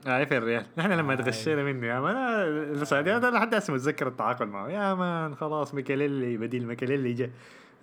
اي 0.07 0.25
في 0.25 0.37
الريال. 0.37 0.65
نحن 0.77 0.91
لما 0.91 1.11
آي. 1.11 1.17
تغشينا 1.17 1.63
منه 1.63 1.87
يا 1.87 1.99
man 1.99 2.15
أنا 2.15 2.43
السعوديه 2.45 3.17
لحد 3.17 3.55
هسه 3.55 3.73
متذكر 3.73 4.07
التعاقد 4.07 4.47
معه. 4.47 4.69
يا 4.69 4.93
man 4.93 5.35
خلاص 5.35 5.73
ميكاليلي 5.73 6.37
بديل 6.37 6.67
ميكاليلي 6.67 7.13
جا 7.13 7.29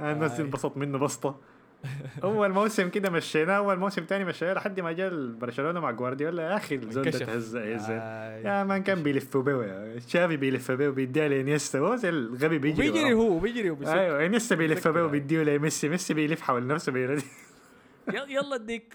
الناس 0.00 0.32
آي. 0.32 0.44
انبسط 0.44 0.76
منه 0.76 0.98
بسطة. 0.98 1.40
أول 2.24 2.52
موسم 2.52 2.88
كده 2.88 3.10
مشيناه 3.10 3.56
أول 3.56 3.78
موسم 3.78 4.04
تاني 4.04 4.24
مشيناه 4.24 4.52
لحد 4.54 4.80
ما 4.80 4.92
جاء 4.92 5.12
برشلونة 5.40 5.80
مع 5.80 5.90
جوارديولا. 5.90 6.42
يا 6.42 6.56
أخي 6.56 6.74
الزول 6.74 7.10
ده 7.10 7.64
يا 7.64 7.76
زلمه. 7.76 8.02
يا 8.48 8.64
man 8.64 8.82
كان 8.82 9.02
بيلف 9.02 9.36
بيه 9.36 9.52
يا 9.52 10.00
شافي 10.08 10.36
بيلف 10.36 10.70
بيه 10.70 10.88
وبيديها 10.88 11.28
لإنيستا. 11.28 11.78
هو 11.78 11.96
زي 11.96 12.08
الغبي 12.08 12.58
بيجري 12.58 12.88
وبيجري 12.88 13.14
وراه. 13.14 13.28
هو 13.28 13.36
وبيجري 13.36 13.70
وبيسك. 13.70 13.92
أيوه 13.92 14.26
إنيستا 14.26 14.54
بيلف 14.54 14.88
بيه 14.88 15.00
هاي. 15.00 15.06
وبيديه 15.06 15.42
لميسي. 15.42 15.88
ميسي 15.88 16.14
بيلف 16.14 16.40
حول 16.40 16.66
نفسه 16.66 16.92
بيرد. 16.92 17.22
يلا 18.28 18.54
اديك 18.54 18.94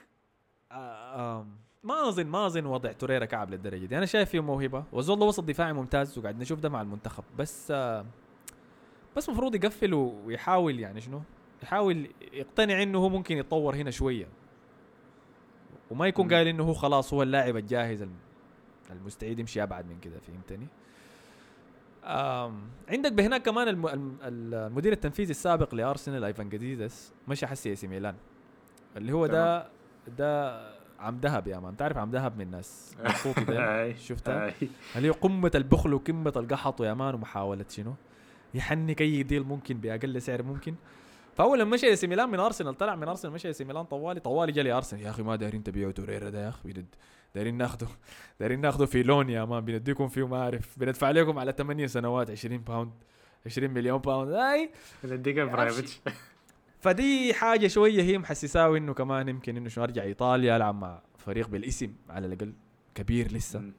آه، 0.71 1.47
ما 1.84 2.08
اظن 2.10 2.26
ما 2.26 2.46
أظن 2.46 2.65
وضع 2.65 2.91
توريرا 2.91 3.26
كعب 3.26 3.50
للدرجة 3.50 3.86
دي. 3.86 3.98
أنا 3.98 4.06
شايف 4.06 4.30
فيه 4.30 4.39
موهبة. 4.39 4.84
والزول 4.91 5.19
ده 5.19 5.26
وسط 5.26 5.43
دفاعي 5.43 5.74
ممتاز 5.74 6.17
وقاعد 6.17 6.39
نشوف 6.39 6.60
ده 6.60 6.69
مع 6.69 6.82
المنتخب. 6.82 7.24
بس 7.38 7.72
آه، 7.72 8.06
بس 9.17 9.30
المفروض 9.30 9.56
يقفل 9.56 9.93
ويحاول 9.93 10.80
يعني 10.80 11.02
شنو؟ 11.02 11.22
يحاول 11.63 12.08
يقتنع 12.34 12.84
إنه 12.84 12.98
هو 12.98 13.10
ممكن 13.10 13.38
يتطور 13.38 13.76
هنا 13.76 13.91
شوية. 13.91 14.28
وما 15.91 16.08
يكون. 16.08 16.34
قايل 16.34 16.48
إنه 16.48 16.63
هو 16.63 16.74
خلاص 16.74 17.13
هو 17.13 17.24
اللاعب 17.24 17.58
الجاهز 17.58 18.02
الم- 18.02 18.15
المستعد 18.91 19.39
يمشي 19.39 19.63
أبعد 19.63 19.86
من 19.86 20.00
كده 20.00 20.19
فهمتني؟ 20.19 20.67
عندك 22.89 23.12
بهناك 23.13 23.41
كمان 23.41 23.67
الم... 23.67 23.88
الم- 23.88 24.17
المدير 24.24 24.91
التنفيذي 24.93 25.32
السابق 25.32 25.76
لأرسنال 25.76 26.24
أيفان 26.24 26.50
جازيديس 26.49 27.13
مشى 27.28 27.48
حسي 27.48 27.76
سي 27.76 27.88
ميلان. 27.88 28.15
اللي 28.98 29.12
هو 29.13 29.28
ده 29.28 29.67
ده 30.17 30.83
عم 31.03 31.19
ذهب 31.21 31.47
يا 31.47 31.59
man. 31.60 31.77
تعرف 31.77 31.97
عم 31.97 32.11
ذهب 32.11 32.35
من 32.37 32.41
الناس؟ 32.45 32.95
شفتها؟ 34.07 34.53
اللي 34.95 35.07
هي 35.07 35.11
قمة 35.11 35.51
البخل 35.55 35.93
وقمة 35.93 36.33
القحط 36.35 36.81
يا 36.81 36.93
man 36.93 37.15
ومحاولة 37.15 37.65
شنو؟ 37.69 37.93
يحنك 38.53 39.01
اي 39.01 39.23
ديل 39.23 39.43
ممكن 39.43 39.77
بأقل 39.77 40.21
سعر 40.21 40.43
ممكن. 40.43 40.75
فأول 41.37 41.59
لما 41.59 41.71
مشى 41.71 41.95
سي 41.95 42.07
ميلان 42.07 42.29
من 42.29 42.39
أرسنال 42.39 42.77
طلع 42.77 42.95
من 42.95 43.07
أرسنال 43.07 43.33
مشى 43.33 43.53
سي 43.53 43.63
ميلان 43.63 43.85
طوالي 43.85 44.19
طوالي 44.19 44.51
جالي 44.51 44.71
أرسنال. 44.71 45.01
يا 45.01 45.09
أخي 45.09 45.23
ما 45.23 45.35
دايرين 45.35 45.63
تبيعوا 45.63 45.91
توريرا 45.91 46.29
ده 46.29 46.43
يا 46.43 46.49
أخي 46.49 46.83
دايرين 47.35 47.55
ناخده 47.57 47.87
دايرين 48.39 48.61
ناخده 48.61 48.85
في 48.85 49.03
لون 49.03 49.29
يا 49.29 49.45
مان. 49.45 49.65
بنديكم 49.65 50.07
فيه 50.07 50.27
ما 50.27 50.37
أعرف. 50.37 50.79
بندفع 50.79 51.11
لكم 51.11 51.39
على 51.39 51.51
8 51.51 51.87
سنوات 51.87 52.29
20 52.31 52.57
باوند 52.57 52.91
20 53.45 53.69
مليون 53.71 53.97
باوند 53.97 54.31
أي. 54.33 54.69
نديك 55.03 55.39
برايفت 55.39 56.01
فدي 56.84 57.34
حاجة 57.34 57.67
شوية 57.67 58.02
هي 58.02 58.17
محسساوي 58.17 58.78
إنه 58.78 58.93
كمان 58.93 59.30
يمكن 59.30 59.58
إنه 59.58 59.69
شو 59.69 59.84
أرجع 59.84 60.04
إيطاليا 60.04 60.56
ألعب 60.56 60.76
مع 60.76 61.02
فريق 61.17 61.48
بالاسم 61.48 61.93
على 62.10 62.28
الأقل 62.28 62.54
كبير 62.96 63.32
لسه. 63.32 63.72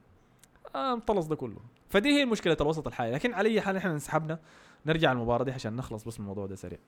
آه 0.75 0.95
مطلص 0.95 1.25
ده 1.25 1.35
كله. 1.35 1.57
فدي 1.89 2.09
هي 2.09 2.25
مشكله 2.25 2.57
الوسط 2.61 2.87
الحالي. 2.87 3.11
لكن 3.11 3.33
على 3.33 3.49
اي 3.49 3.61
حال 3.61 3.77
إحنا 3.77 3.91
انسحبنا 3.91 4.39
نرجع 4.85 5.11
المباراه 5.11 5.43
دي 5.43 5.51
عشان 5.51 5.75
نخلص 5.75 6.03
بس 6.03 6.19
من 6.19 6.23
الموضوع 6.23 6.45
ده 6.45 6.55
سريع. 6.55 6.79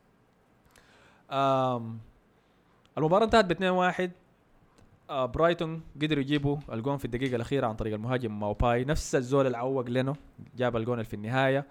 آم 1.31 1.99
المباراة 2.97 3.25
انتهت 3.25 3.45
ب 3.45 3.51
2 3.51 3.71
1 3.71 4.11
آه 5.09 5.25
برايتون 5.25 5.81
قدروا 6.01 6.21
يجيبوا 6.21 6.57
الجون 6.73 6.97
في 6.97 7.05
الدقيقة 7.05 7.35
الأخيرة 7.35 7.67
عن 7.67 7.75
طريق 7.75 7.93
المهاجم 7.93 8.39
ماوباي. 8.39 8.83
نفس 8.85 9.15
الزول 9.15 9.45
اللي 9.45 9.57
عوق 9.57 9.89
لينو 9.89 10.15
جاب 10.55 10.77
الجون 10.77 11.03
في 11.03 11.13
النهاية. 11.13 11.65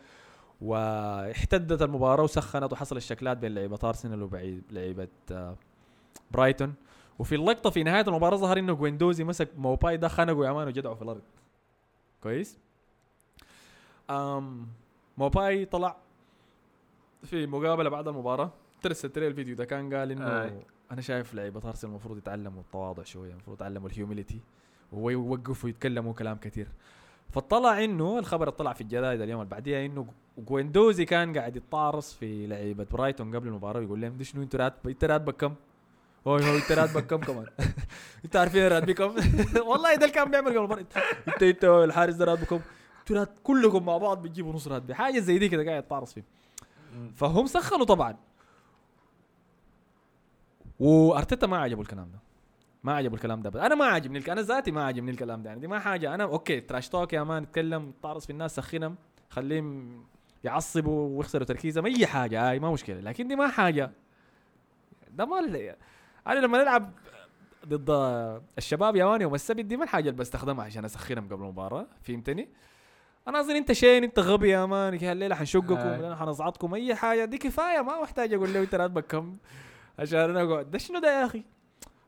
واحتدت 0.61 1.83
المباراة 1.83 2.23
وسخنت 2.23 2.73
وحصل 2.73 2.97
الشكلات 2.97 3.37
بين 3.37 3.55
لعيبة 3.55 3.79
أرسنال 3.85 4.23
ولعيبه 4.23 5.09
آه 5.33 5.57
برايتون. 6.31 6.75
وفي 7.19 7.35
اللقطة 7.35 7.71
في 7.71 7.83
نهاية 7.83 8.05
المباراة 8.09 8.37
ظهر 8.37 8.59
إنه 8.59 8.73
جويندوزي 8.73 9.25
مسك 9.25 9.49
موباي 9.57 9.97
ده 9.97 10.09
خنقه 10.09 10.47
يا 10.47 10.53
man 10.53 10.69
وجدعه 10.69 10.95
في 10.95 11.03
الأرض. 11.03 11.23
كويس؟ 12.23 12.59
أم 14.11 14.67
موباي 15.19 15.65
طلع 15.65 15.97
في 17.25 17.47
مقابلة 17.47 17.91
بعد 17.91 18.09
المباراة. 18.09 18.53
ترسلت 18.83 19.19
لي 19.19 19.29
الفيديو 19.29 19.57
ده 19.57 19.65
كان 19.65 19.95
قال 19.95 20.11
إنه 20.11 20.43
آي. 20.43 20.63
أنا 20.91 21.01
شايف 21.01 21.35
لعيبة 21.35 21.69
أرسنال 21.69 21.91
المفروض 21.91 22.19
يتعلموا 22.19 22.61
التواضع 22.61 23.03
شوية 23.03 23.33
المفروض 23.33 23.57
يتعلموا 23.57 23.89
ال 23.89 23.94
humility 23.94 24.41
ويوقفوا 24.93 25.71
يتكلموا 25.71 26.13
كلام 26.13 26.37
كثير 26.37 26.69
فطلع 27.31 27.85
إنه 27.85 28.19
الخبر 28.19 28.51
طلع 28.51 28.73
في 28.73 28.81
الجرايد 28.81 29.21
اليوم 29.21 29.41
اللي 29.41 29.51
بعديها 29.51 29.87
إنه 29.87 30.07
جويندوزي 30.39 31.05
كان 31.05 31.39
قاعد 31.39 31.57
يتطارص 31.57 32.15
في 32.15 32.47
لعيبة 32.47 32.87
برايتون 32.93 33.37
قبل 33.37 33.49
المباراة 33.49 33.81
ويقول 33.81 34.01
لهم 34.01 34.17
دي 34.17 34.25
شنو 34.25 34.43
إنتوا 34.43 34.61
راتب 34.61 34.89
انت 34.89 35.05
راتبك 35.05 35.37
كم؟ 35.37 35.55
هو 36.27 36.37
هو 36.37 36.57
انت 36.57 36.73
راتبك 36.73 37.07
كم 37.07 37.17
كمان؟ 37.21 37.47
انت 38.25 38.37
عارفين 38.37 38.69
راتبي 38.69 38.95
كم؟ 38.95 39.15
والله 39.71 39.95
ده 39.95 40.03
اللي 40.05 40.15
كان 40.15 40.31
بيعمل 40.31 40.49
قبل 40.49 40.57
المباراة 40.59 40.81
انت 40.81 41.43
انت 41.43 41.65
الحارس 41.65 42.15
ده 42.15 42.25
راتبه 42.25 42.47
كم؟ 42.47 42.61
إنتوا 43.01 43.17
رات- 43.17 43.39
كلكم 43.45 43.87
مع 43.87 43.97
بعض 43.99 44.23
بتجيبوا 44.23 44.53
نص 44.53 44.69
راتبي 44.69 44.95
حاجة 44.95 45.19
زي 45.21 45.39
دي 45.39 45.49
كده 45.49 45.65
قاعد 45.65 45.83
يتطارص 45.83 46.13
فيه 46.15 46.25
فهم 47.17 47.47
سخنوا 47.47 47.85
طبعا 47.85 48.17
وأرتيتا 50.81 51.47
ما 51.47 51.59
عجبه 51.59 51.83
الكلام 51.83 52.11
ده 52.13 52.19
ما 52.87 52.95
عجبه 52.95 53.15
الكلام 53.15 53.43
ده 53.43 53.51
بس. 53.51 53.61
أنا 53.61 53.75
ما 53.75 53.85
عاجبني 53.85 54.33
أنا 54.33 54.43
ذاتي 54.43 54.71
ما 54.71 54.85
عاجبني 54.85 55.11
الكلام 55.11 55.43
ده 55.43 55.49
يعني 55.49 55.61
دي 55.61 55.67
ما 55.67 55.79
حاجة. 55.79 56.15
أنا 56.15 56.25
okay 56.25 56.61
trash 56.61 56.89
talk 56.89 57.13
يا 57.13 57.23
man 57.23 57.43
اتكلم 57.43 57.93
طارص 58.03 58.27
في 58.27 58.33
الناس 58.33 58.57
سخنهم 58.57 58.97
خليهم 59.31 60.05
يعصبوا 60.45 61.19
ويخسروا 61.19 61.45
تركيزهم 61.45 61.87
أي 61.87 62.07
حاجة 62.07 62.51
هاي 62.51 62.59
ما 62.59 62.71
مشكلة. 62.73 63.01
لكن 63.01 63.29
دي 63.29 63.37
ما 63.37 63.49
حاجة. 63.49 63.91
ده 65.11 65.25
ما 65.25 65.41
ال- 65.41 65.77
أنا 66.27 66.39
لما 66.41 66.59
نلعب 66.59 66.93
ضد 67.69 67.91
الشباب 68.59 68.97
يا 68.97 69.05
man 69.05 69.21
يوم 69.21 69.35
السبت 69.35 69.65
دي 69.65 69.77
ما 69.77 69.85
الحاجة 69.85 70.09
اللي 70.09 70.19
بستخدمها 70.21 70.65
عشان 70.65 70.85
أسخنهم 70.85 71.25
قبل 71.27 71.35
المباراة 71.35 71.87
فهمتني؟ 72.03 72.49
أنا 73.29 73.41
أظن 73.41 73.57
أنت 73.57 73.73
شين 73.73 74.05
أنت 74.05 74.19
غبي 74.19 74.51
يا 74.51 74.67
man 74.67 74.95
الليلة 74.95 75.35
حنشقكم 75.35 76.15
حنصعدكم 76.15 76.75
أي 76.75 76.95
حاجة. 76.95 77.25
دي 77.25 77.39
كفاية 77.39 77.81
ما 77.83 78.03
محتاج 78.03 78.33
أقول 78.35 78.55
له 78.55 78.61
أنت 78.61 78.75
راتبك 78.75 79.07
كم؟ 79.07 79.37
عشان 79.99 80.19
أنا 80.19 80.43
أقعد. 80.43 80.71
ده 80.71 80.79
شنو 80.79 80.99
ده 80.99 81.21
يا 81.21 81.27
أخي؟ 81.27 81.45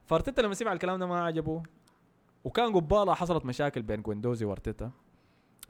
فارتيتا 0.09 0.41
لما 0.41 0.55
سمع 0.55 0.73
الكلام 0.73 0.99
ده 0.99 1.07
ما 1.07 1.25
عجبه. 1.25 1.63
وكان 2.45 2.73
قباله 2.73 3.15
حصلت 3.15 3.45
مشاكل 3.45 3.83
بين 3.83 4.03
جويندوزي 4.03 4.45
وأرتيتا. 4.45 4.91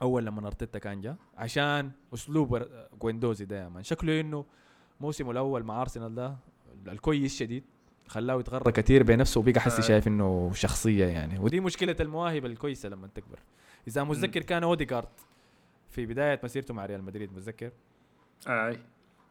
أول 0.03 0.27
لما 0.27 0.47
أرتيتا 0.47 0.79
كان 0.79 1.01
جا 1.01 1.17
عشان 1.37 1.91
أسلوب 2.15 2.63
جويندوزي 3.01 3.47
man. 3.47 3.83
شكله 3.83 4.21
إنه 4.21 4.45
موسمه 5.01 5.31
الأول 5.31 5.63
مع 5.63 5.83
أرسنال 5.83 6.15
ده 6.15 6.37
الكويس 6.89 7.37
شديد 7.37 7.65
خلاه 8.09 8.41
يتغرى 8.41 8.73
كثير 8.73 9.03
بنفسه 9.03 9.41
وبقى 9.41 9.61
حسي 9.61 9.83
آه. 9.83 9.85
شايف 9.85 10.09
إنه 10.09 10.51
شخصية 10.55 11.07
يعني. 11.07 11.39
ودي 11.39 11.61
مشكلة 11.61 11.97
المواهب 12.01 12.47
الكويسة 12.47 12.89
لما 12.89 13.07
تكبر. 13.07 13.39
إذا 13.89 14.05
متذكر 14.05 14.43
كان 14.43 14.63
اوديجارد 14.63 15.09
في 15.91 16.07
بداية 16.07 16.41
مسيرته 16.45 16.75
مع 16.75 16.87
ريال 16.87 17.03
مدريد 17.03 17.33
متذكر؟ 17.33 17.71
إي. 18.49 18.79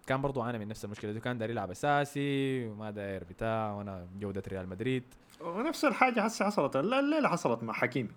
كان 0.08 0.22
برضو 0.22 0.42
عانى 0.42 0.58
من 0.58 0.68
نفس 0.68 0.86
المشكلة 0.86 1.12
دي 1.12 1.20
كان 1.20 1.38
داير 1.38 1.50
يلعب 1.52 1.72
أساسي 1.72 2.66
وما 2.68 2.92
داير 2.92 3.24
بتاع 3.24 3.72
وأنا 3.74 4.08
جودة 4.20 4.44
ريال 4.48 4.70
مدريد. 4.70 5.04
ونفس 5.42 5.86
الحاجة 5.86 6.22
هسه 6.22 6.46
حصلت. 6.46 6.76
الل- 6.76 6.94
الليلة 6.94 7.30
حصلت 7.30 7.64
مع 7.64 7.74
حكيمي. 7.74 8.10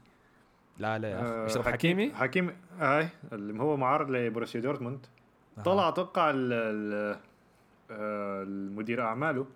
لا 0.79 0.99
لا 0.99 1.11
يا 1.11 1.17
آه، 1.17 1.45
أخي 1.45 1.53
اشرف 1.53 1.69
حكيم- 1.69 1.97
حكيمي 2.13 2.15
حكيمي؟ 2.15 2.53
اي 2.81 3.09
اللي 3.33 3.63
هو 3.63 3.77
معار 3.77 4.11
لبروسيا 4.11 4.61
دورتموند. 4.61 5.07
آه. 5.59 5.63
طلع 5.63 5.89
أتوقع 5.89 6.31
ال- 6.31 6.53
ال- 6.53 7.19
آه، 7.91 8.43
المدير 8.43 9.03
أعماله 9.03 9.47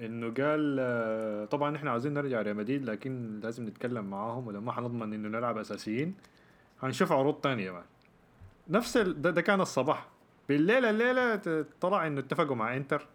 إنه 0.00 0.26
قال 0.26 0.76
آه، 0.80 1.44
طبعا 1.44 1.76
إحنا 1.76 1.90
عاوزين 1.90 2.14
نرجع 2.14 2.42
ريال 2.42 2.56
مدريد 2.56 2.84
لكن 2.84 3.40
لازم 3.42 3.66
نتكلم 3.66 4.04
معاهم 4.04 4.46
ولما 4.46 4.72
حنضمن 4.72 5.12
إنه 5.12 5.28
نلعب 5.28 5.58
أساسيين 5.58 6.14
هنشوف 6.82 7.12
عروض 7.12 7.34
تانية 7.34 7.82
نفس 8.68 8.96
ال... 8.96 9.22
ده, 9.22 9.30
ده 9.30 9.40
كان 9.42 9.60
الصباح. 9.60 10.06
بالليل 10.48 10.84
الليلة 10.84 11.40
طلع 11.80 12.06
إنه 12.06 12.20
اتفقوا 12.20 12.56
مع 12.56 12.76
إنتر. 12.76 13.06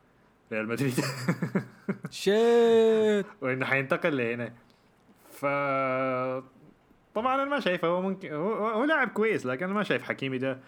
ريال 0.51 0.67
مدريد. 0.67 0.93
shit. 2.09 3.25
وإنه 3.41 3.65
حينتقل 3.65 4.17
لهنا. 4.17 4.53
ف 5.31 5.45
طبعا 7.15 7.35
أنا 7.35 7.45
ما 7.45 7.59
شايفه. 7.59 7.87
هو 7.87 8.01
ممكن 8.01 8.33
هو, 8.33 8.67
هو 8.67 8.83
لاعب 8.83 9.07
كويس 9.07 9.45
لكن 9.45 9.65
أنا 9.65 9.73
ما 9.73 9.83
شايف 9.83 10.03
حكيمي 10.03 10.37
ده 10.37 10.59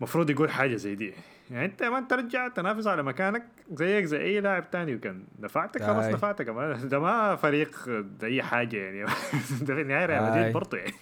مفروض 0.00 0.30
يقول 0.30 0.50
حاجة 0.50 0.76
زي 0.76 0.94
دي. 0.94 1.14
يعني 1.50 1.64
أنت 1.64 1.82
ما 1.82 2.00
ترجع 2.00 2.48
تنافس 2.48 2.86
على 2.86 3.02
مكانك 3.02 3.44
زيك 3.72 4.04
زي 4.04 4.20
أي 4.20 4.40
لاعب 4.40 4.70
تاني 4.70 4.94
وكان 4.94 5.24
دفعتك 5.38 5.82
خلاص. 5.82 6.06
دفعتك. 6.06 6.46
ده 6.84 6.98
ما 6.98 7.36
فريق 7.36 7.76
اي 8.22 8.42
حاجة 8.42 8.76
يعني. 8.76 9.04
ده 9.66 9.74
في 9.74 9.80
النهايه 9.80 10.06
ريال. 10.06 10.30
مدريد 10.30 10.52
برضه 10.52 10.78
يعني. 10.78 10.94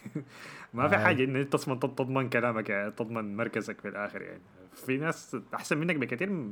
ما 0.76 0.88
في 0.88 0.94
آي. 0.96 1.04
حاجة 1.04 1.24
ان 1.24 1.36
انت 1.36 1.56
تضمن 1.56 1.80
تضمن 1.80 2.28
كلامك 2.28 2.70
يعني 2.70 2.90
تضمن 2.90 3.36
مركزك 3.36 3.80
في 3.80 3.88
الآخر 3.88 4.22
يعني 4.22 4.40
في 4.74 4.96
ناس 4.96 5.36
أحسن 5.54 5.78
منك 5.78 5.96
بكثير 5.96 6.50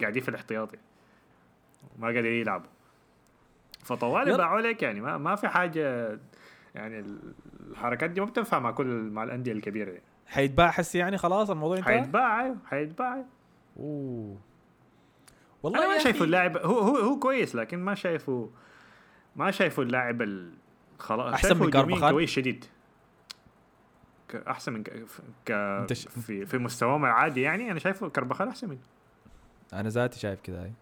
قاعدين 0.00 0.22
في 0.22 0.28
الاحتياطي 0.28 0.76
ما 1.98 2.06
قادرين 2.06 2.40
يلعبوا 2.40 2.68
فطوالي. 3.84 4.36
باعوا 4.36 4.60
لك 4.60 4.82
يعني 4.82 5.00
ما 5.00 5.18
ما 5.18 5.34
في 5.34 5.48
حاجة 5.48 6.18
يعني 6.74 7.04
الحركات 7.70 8.10
دي 8.10 8.20
ما 8.20 8.26
بتنفع 8.26 8.58
مع 8.58 8.70
كل 8.70 8.86
مع 8.86 9.24
الأندية 9.24 9.52
الكبيرة 9.52 9.90
يعني. 9.90 10.02
حيتباع 10.26 10.70
حسي 10.70 10.98
يعني 10.98 11.18
خلاص 11.18 11.50
الموضوع 11.50 11.76
انتهى 11.76 12.00
حيتباع 12.00 12.44
أيوه 12.44 12.56
حيتباع. 12.66 13.24
أوه 13.78 14.36
والله 15.62 15.78
أنا 15.78 15.88
ما 15.88 15.98
شايفه 15.98 16.24
اللاعب 16.24 16.56
هو 16.56 16.78
هو 16.78 16.96
هو 16.96 17.18
كويس 17.18 17.54
لكن 17.54 17.78
ما 17.78 17.94
شايفه 17.94 18.50
ما 19.36 19.50
شايفه 19.50 19.82
اللاعب 19.82 20.22
ال 20.22 20.52
خلاص 20.98 21.40
شايفه 21.40 21.54
من 21.54 21.66
هجومياً 21.66 21.86
كارفاخال؟ 21.86 22.12
كويس 22.14 22.30
شديد 22.30 22.64
أحسن 24.34 24.72
من 24.72 24.82
ك... 24.82 24.90
في 26.26 26.46
في 26.46 26.58
مستواهم 26.58 27.04
العادي 27.04 27.40
يعني. 27.40 27.70
أنا 27.70 27.78
شايفه 27.78 28.08
كربخال 28.08 28.48
أحسن 28.48 28.68
منه 28.68 28.78
أنا 29.72 29.88
ذاتي 29.88 30.18
شايف 30.20 30.40
كده 30.40 30.62
هاي 30.62 30.72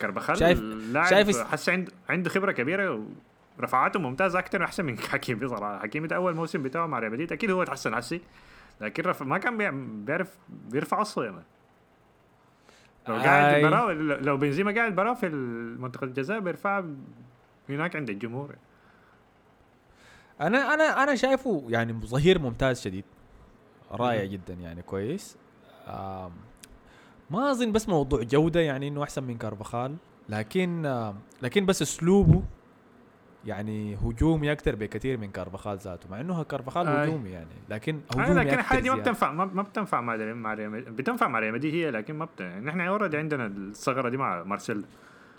كربخال 0.00 0.36
شايف- 0.36 0.60
لاعب 0.60 1.06
شايف 1.06 1.38
حس 1.42 1.68
عنده 1.68 1.92
عنده 2.08 2.30
خبرة 2.30 2.52
كبيرة 2.52 3.04
ورفعاته 3.58 4.00
ممتازة 4.00 4.38
أكثر 4.38 4.62
وأحسن 4.62 4.84
من 4.84 4.98
حكيمي 4.98 5.40
بصراحة. 5.44 5.78
حكيمي 5.78 6.08
ده 6.08 6.16
أول 6.16 6.34
موسم 6.34 6.62
بتاعه 6.62 6.86
مع 6.86 6.98
ريال 6.98 7.12
مدريد. 7.12 7.32
أكيد 7.32 7.50
هو 7.50 7.64
تحسن 7.64 7.96
حسي 7.96 8.20
لكن 8.80 9.02
رف... 9.02 9.22
ما 9.22 9.38
كان 9.38 9.56
بيع- 9.58 9.70
بيعرف 9.74 10.36
بيرفع 10.48 11.00
أصله 11.00 11.26
يا 11.26 11.30
مان. 11.30 11.42
لو 13.08 13.14
قاعد 13.14 13.54
آي. 13.54 13.62
براه 13.62 13.92
لو 13.92 14.36
بنزيما 14.36 14.74
قاعد 14.74 14.94
براه 14.94 15.14
في 15.14 15.28
منطقة 15.78 16.04
الجزاء 16.04 16.40
بيرفع 16.40 16.84
هناك 17.68 17.96
عند 17.96 18.10
الجمهور. 18.10 18.54
أنا 20.40 20.74
أنا 20.74 21.02
أنا 21.02 21.14
شايفه 21.14 21.64
يعني 21.68 21.92
ظهير 21.92 22.38
ممتاز 22.38 22.80
شديد 22.80 23.04
رائع. 23.92 24.24
جدا 24.24 24.54
يعني 24.54 24.82
كويس 24.82 25.36
ما 27.30 27.50
أظن 27.50 27.72
بس 27.72 27.88
موضوع 27.88 28.22
جودة 28.22 28.60
يعني 28.60 28.88
إنه 28.88 29.02
أحسن 29.02 29.22
من 29.22 29.38
كارفاخال 29.38 29.96
لكن 30.28 31.02
لكن 31.42 31.66
بس 31.66 31.82
أسلوبه 31.82 32.42
يعني 33.46 33.96
هجومي 33.96 34.52
أكثر 34.52 34.74
بكثير 34.74 35.18
من 35.18 35.30
كارفاخال 35.30 35.78
ذاته 35.78 36.10
مع 36.10 36.20
إنه 36.20 36.42
كارفاخال 36.42 36.86
آي. 36.86 37.08
هجومي 37.08 37.30
يعني 37.30 37.46
لكن 37.68 38.00
آه 38.16 38.20
هجومي 38.20 38.40
لكن 38.40 38.58
الحاجة 38.58 38.80
دي 38.80 38.90
ما. 38.90 38.96
بتنفع 38.96 39.32
ما, 39.32 39.62
بتنفع 39.62 40.00
مع 40.00 40.16
مع. 40.16 40.54
بتنفع 40.88 41.28
مع 41.28 41.38
ريال 41.38 41.52
مدريد 41.52 41.74
هي 41.74 41.90
لكن 41.90 42.14
ما 42.14 42.24
بت... 42.24 42.42
نحن 42.42 42.80
already 42.80 43.16
عندنا 43.16 43.46
الثغرة 43.46 44.08
دي 44.08 44.16
مع 44.16 44.42
مارسيلو 44.42 44.82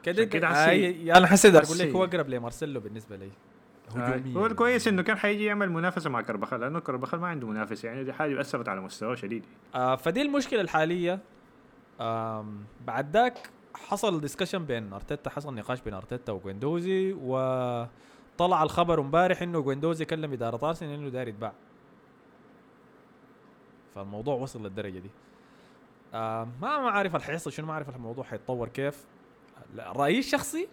كده 0.04 0.24
كده 0.24 0.48
أنا 1.18 1.28
حسيت 1.28 1.56
أقول 1.56 1.78
لك 1.78 1.88
هو 1.88 2.04
اقرب 2.04 2.30
لمارسيلو 2.30 2.80
بالنسبة 2.80 3.16
لي 3.16 3.30
هجوميا 3.96 4.38
هو 4.38 4.46
الكويس 4.46 4.88
إنه 4.88 5.02
كان 5.02 5.18
حيجي 5.18 5.46
يعمل 5.46 5.72
منافسة 5.72 6.10
مع 6.10 6.22
كربخال 6.22 6.60
لأنه 6.60 6.80
كربخال 6.80 7.20
ما 7.20 7.28
عنده 7.28 7.48
منافس 7.48 7.84
يعني 7.84 8.04
دي 8.04 8.14
حاجة 8.14 8.42
اثرت 8.42 8.70
على 8.70 8.82
مستواه 8.82 9.16
شديد. 9.16 9.46
آه 9.76 9.96
فدي 9.96 10.22
المشكلة 10.22 10.62
الحالية. 10.62 11.20
آم 12.02 12.64
بعد 12.88 13.14
ذاك 13.14 13.50
حصل 13.76 14.22
discussion 14.22 14.66
بين 14.66 14.94
أرتيتا 14.94 15.30
حصل 15.30 15.56
نقاش 15.56 15.82
بين 15.82 15.94
أرتيتا 15.94 16.34
وجويندوزي 16.34 17.14
وطلع 17.14 18.64
الخبر 18.64 19.02
امبارح 19.02 19.42
إنه 19.42 19.60
جويندوزي 19.60 20.06
كلم 20.06 20.34
إدارة 20.34 20.68
أرسنال 20.68 20.94
إنه 20.94 21.10
داير 21.10 21.28
يتباع. 21.28 21.54
فالموضوع 23.96 24.36
وصل 24.36 24.64
للدرجة 24.64 25.00
دي. 25.00 25.10
آه 26.14 26.48
ما 26.62 26.80
ما 26.80 26.90
عارف 26.90 27.16
الحيصل 27.16 27.52
شنو 27.52 27.68
ما 27.68 27.74
عارف 27.74 27.96
الموضوع 27.96 28.24
حيتطور 28.24 28.68
كيف. 28.68 29.06
رأيي 29.78 30.20
الشخصي 30.20 30.68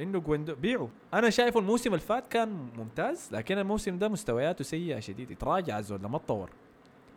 إنه 0.00 0.18
جويندوزي 0.18 0.54
بيعوه 0.54 0.88
أنا 1.14 1.30
شايف 1.30 1.56
الموسم 1.56 1.90
اللي 1.90 2.04
فات 2.04 2.26
كان 2.26 2.68
ممتاز 2.78 3.28
لكن 3.32 3.58
الموسم 3.58 3.98
ده 3.98 4.08
مستوياته 4.08 4.64
سيئة 4.64 5.00
شديد 5.00 5.30
يتراجع 5.30 5.78
الزول 5.78 6.00
ما 6.00 6.18
تطور 6.18 6.50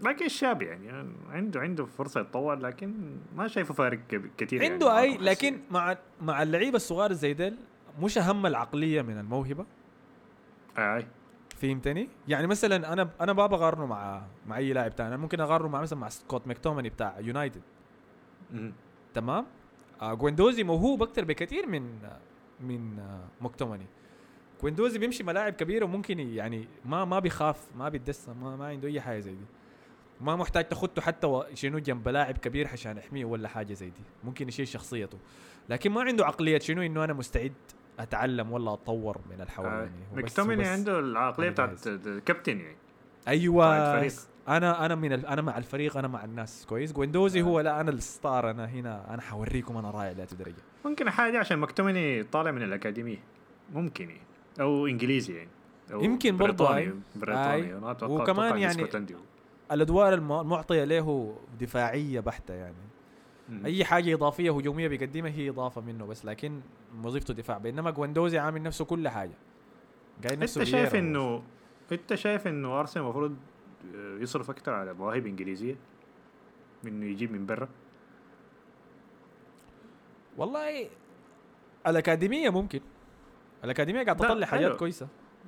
لكن 0.01 0.25
الشاب 0.25 0.61
يعني 0.61 1.13
عنده 1.29 1.59
عنده 1.59 1.85
فرصة 1.85 2.21
يتطور 2.21 2.55
لكن 2.59 3.17
ما 3.35 3.47
شايفه 3.47 3.73
فارق 3.73 3.99
كثير 4.37 4.61
يعني 4.61 4.73
عنده 4.73 4.87
مع 4.87 5.01
اي. 5.01 5.17
لكن 5.17 5.59
مع 5.71 5.97
مع 6.21 6.43
اللعيبة 6.43 6.75
الصغار 6.75 7.13
زي 7.13 7.33
ديل 7.33 7.57
مش 8.01 8.17
أهم 8.17 8.45
العقلية 8.45 9.01
من 9.01 9.17
الموهبة 9.17 9.65
أي 10.77 11.05
فهمتني؟ 11.57 12.09
يعني 12.27 12.47
مثلا 12.47 12.93
أنا 12.93 13.09
أنا 13.21 13.33
ما 13.33 13.47
بقارنه 13.47 13.85
مع 13.85 14.21
مع 14.47 14.57
أي 14.57 14.73
لاعب 14.73 14.95
تاني 14.95 15.09
أنا 15.09 15.17
ممكن 15.17 15.39
اقارنه 15.41 15.67
مع 15.67 15.81
مثلا 15.81 15.99
مع 15.99 16.09
سكوت 16.09 16.47
ماكتوماني 16.47 16.89
بتاع 16.89 17.19
يونايتد. 17.19 17.61
تمام؟ 19.13 19.45
آه 20.01 20.13
جويندوزي 20.13 20.63
موهوب 20.63 21.03
أكثر 21.03 21.25
بكثير 21.25 21.67
من 21.67 21.99
من 22.61 22.99
آه 22.99 23.27
ماكتوماني 23.41 23.85
جويندوزي 24.61 24.99
بيمشي 24.99 25.23
ملاعب 25.23 25.53
كبيرة 25.53 25.85
وممكن 25.85 26.19
يعني 26.19 26.67
ما 26.85 27.05
ما 27.05 27.19
بيخاف 27.19 27.67
ما 27.75 27.89
بيتدسم 27.89 28.43
ما, 28.43 28.55
ما 28.55 28.67
عنده 28.67 28.87
أي 28.87 29.01
حاجة 29.01 29.19
زي 29.19 29.31
دي. 29.31 29.45
ما 30.21 30.35
محتاج 30.35 30.65
تخطه 30.67 31.01
حتى 31.01 31.41
شنو 31.53 31.79
جنب 31.79 32.07
لاعب 32.09 32.37
كبير 32.37 32.67
عشان 32.67 32.97
يحميه 32.97 33.25
ولا 33.25 33.47
حاجة 33.47 33.73
زي 33.73 33.89
دي. 33.89 34.01
ممكن 34.23 34.47
يشيل 34.47 34.67
شخصيته. 34.67 35.17
لكن 35.69 35.91
ما 35.91 36.01
عنده 36.01 36.25
عقلية 36.25 36.59
شنو 36.59 36.81
إنه 36.81 37.03
أنا 37.03 37.13
مستعد 37.13 37.53
أتعلم 37.99 38.51
ولا 38.51 38.73
أتطور 38.73 39.17
من 39.29 39.41
مكتوميني 40.13 40.61
هو 40.61 40.65
بس- 40.73 40.77
عنده 40.79 40.99
العقلية 40.99 41.49
بتاعت. 41.49 41.87
كابتن 42.25 42.59
يعني. 42.59 42.77
أيوه. 43.27 43.99
أنا 44.47 44.85
أنا 44.85 44.95
من. 44.95 45.11
أنا 45.25 45.41
مع 45.41 45.57
الفريق 45.57 45.97
أنا 45.97 46.07
مع 46.07 46.23
الناس. 46.23 46.65
كويس. 46.65 46.91
جويندوزي 46.93 47.39
آه. 47.39 47.43
هو 47.43 47.59
لا 47.59 47.81
أنا 47.81 47.91
ال 47.91 48.01
star. 48.01 48.49
أنا 48.51 48.65
هنا 48.65 49.13
أنا 49.13 49.21
حوريكم 49.21 49.77
أنا 49.77 49.91
رائع 49.91 50.11
لا 50.11 50.25
درجه 50.25 50.55
ممكن 50.85 51.09
حاجة 51.09 51.39
عشان 51.39 51.59
مكتوميني 51.59 52.23
طالع 52.23 52.51
من 52.51 52.61
الأكاديمية. 52.63 53.17
ممكن 53.73 54.09
يعني. 54.09 54.21
أو 54.59 54.87
إنجليزي 54.87 55.33
يعني. 55.35 55.49
أو 55.93 56.03
يمكن 56.03 56.37
برضو 56.37 56.63
بريطاني. 56.65 56.93
بريطاني. 57.15 57.91
أتوقع 57.91 58.23
وكمان 58.23 58.57
يعني. 58.57 58.87
الأدوار 59.71 60.13
الم- 60.13 60.31
المعطية 60.31 60.83
له 60.83 61.35
دفاعية 61.59 62.19
بحتة 62.19 62.53
يعني. 62.53 62.75
مم. 63.49 63.65
أي 63.65 63.85
حاجة 63.85 64.13
إضافية 64.13 64.57
هجومية 64.57 64.87
بيقدمها 64.87 65.31
هي 65.31 65.49
إضافة 65.49 65.81
منه 65.81 66.05
بس 66.05 66.25
لكن 66.25 66.59
وظيفته 67.03 67.33
دفاع. 67.33 67.57
بينما 67.57 67.91
جويندوزي 67.91 68.37
عامل 68.39 68.63
نفسه 68.63 68.85
كل 68.85 69.07
حاجة. 69.09 69.33
قاعد 70.25 70.43
نفسه 70.43 70.61
انت 70.61 70.69
شايف. 70.69 70.95
انه 70.95 71.43
أنت 71.91 72.15
شايف 72.15 72.47
إنه 72.47 72.79
أرسنال 72.79 73.05
المفروض 73.05 73.35
يصرف 73.95 74.49
أكثر 74.49 74.73
على 74.73 74.93
مواهب 74.93 75.25
إنجليزية؟ 75.27 75.75
من 76.83 76.91
إنه 76.91 77.05
يجيب 77.05 77.31
من 77.31 77.45
برا؟ 77.45 77.69
والله 80.37 80.89
الأكاديمية 81.87 82.49
ممكن. 82.49 82.79
الأكاديمية 83.63 84.03
قاعد 84.03 84.21
لا، 84.21 84.27
تطلع 84.27 84.47
حاجات. 84.47 84.75
كويسة. 84.75 85.07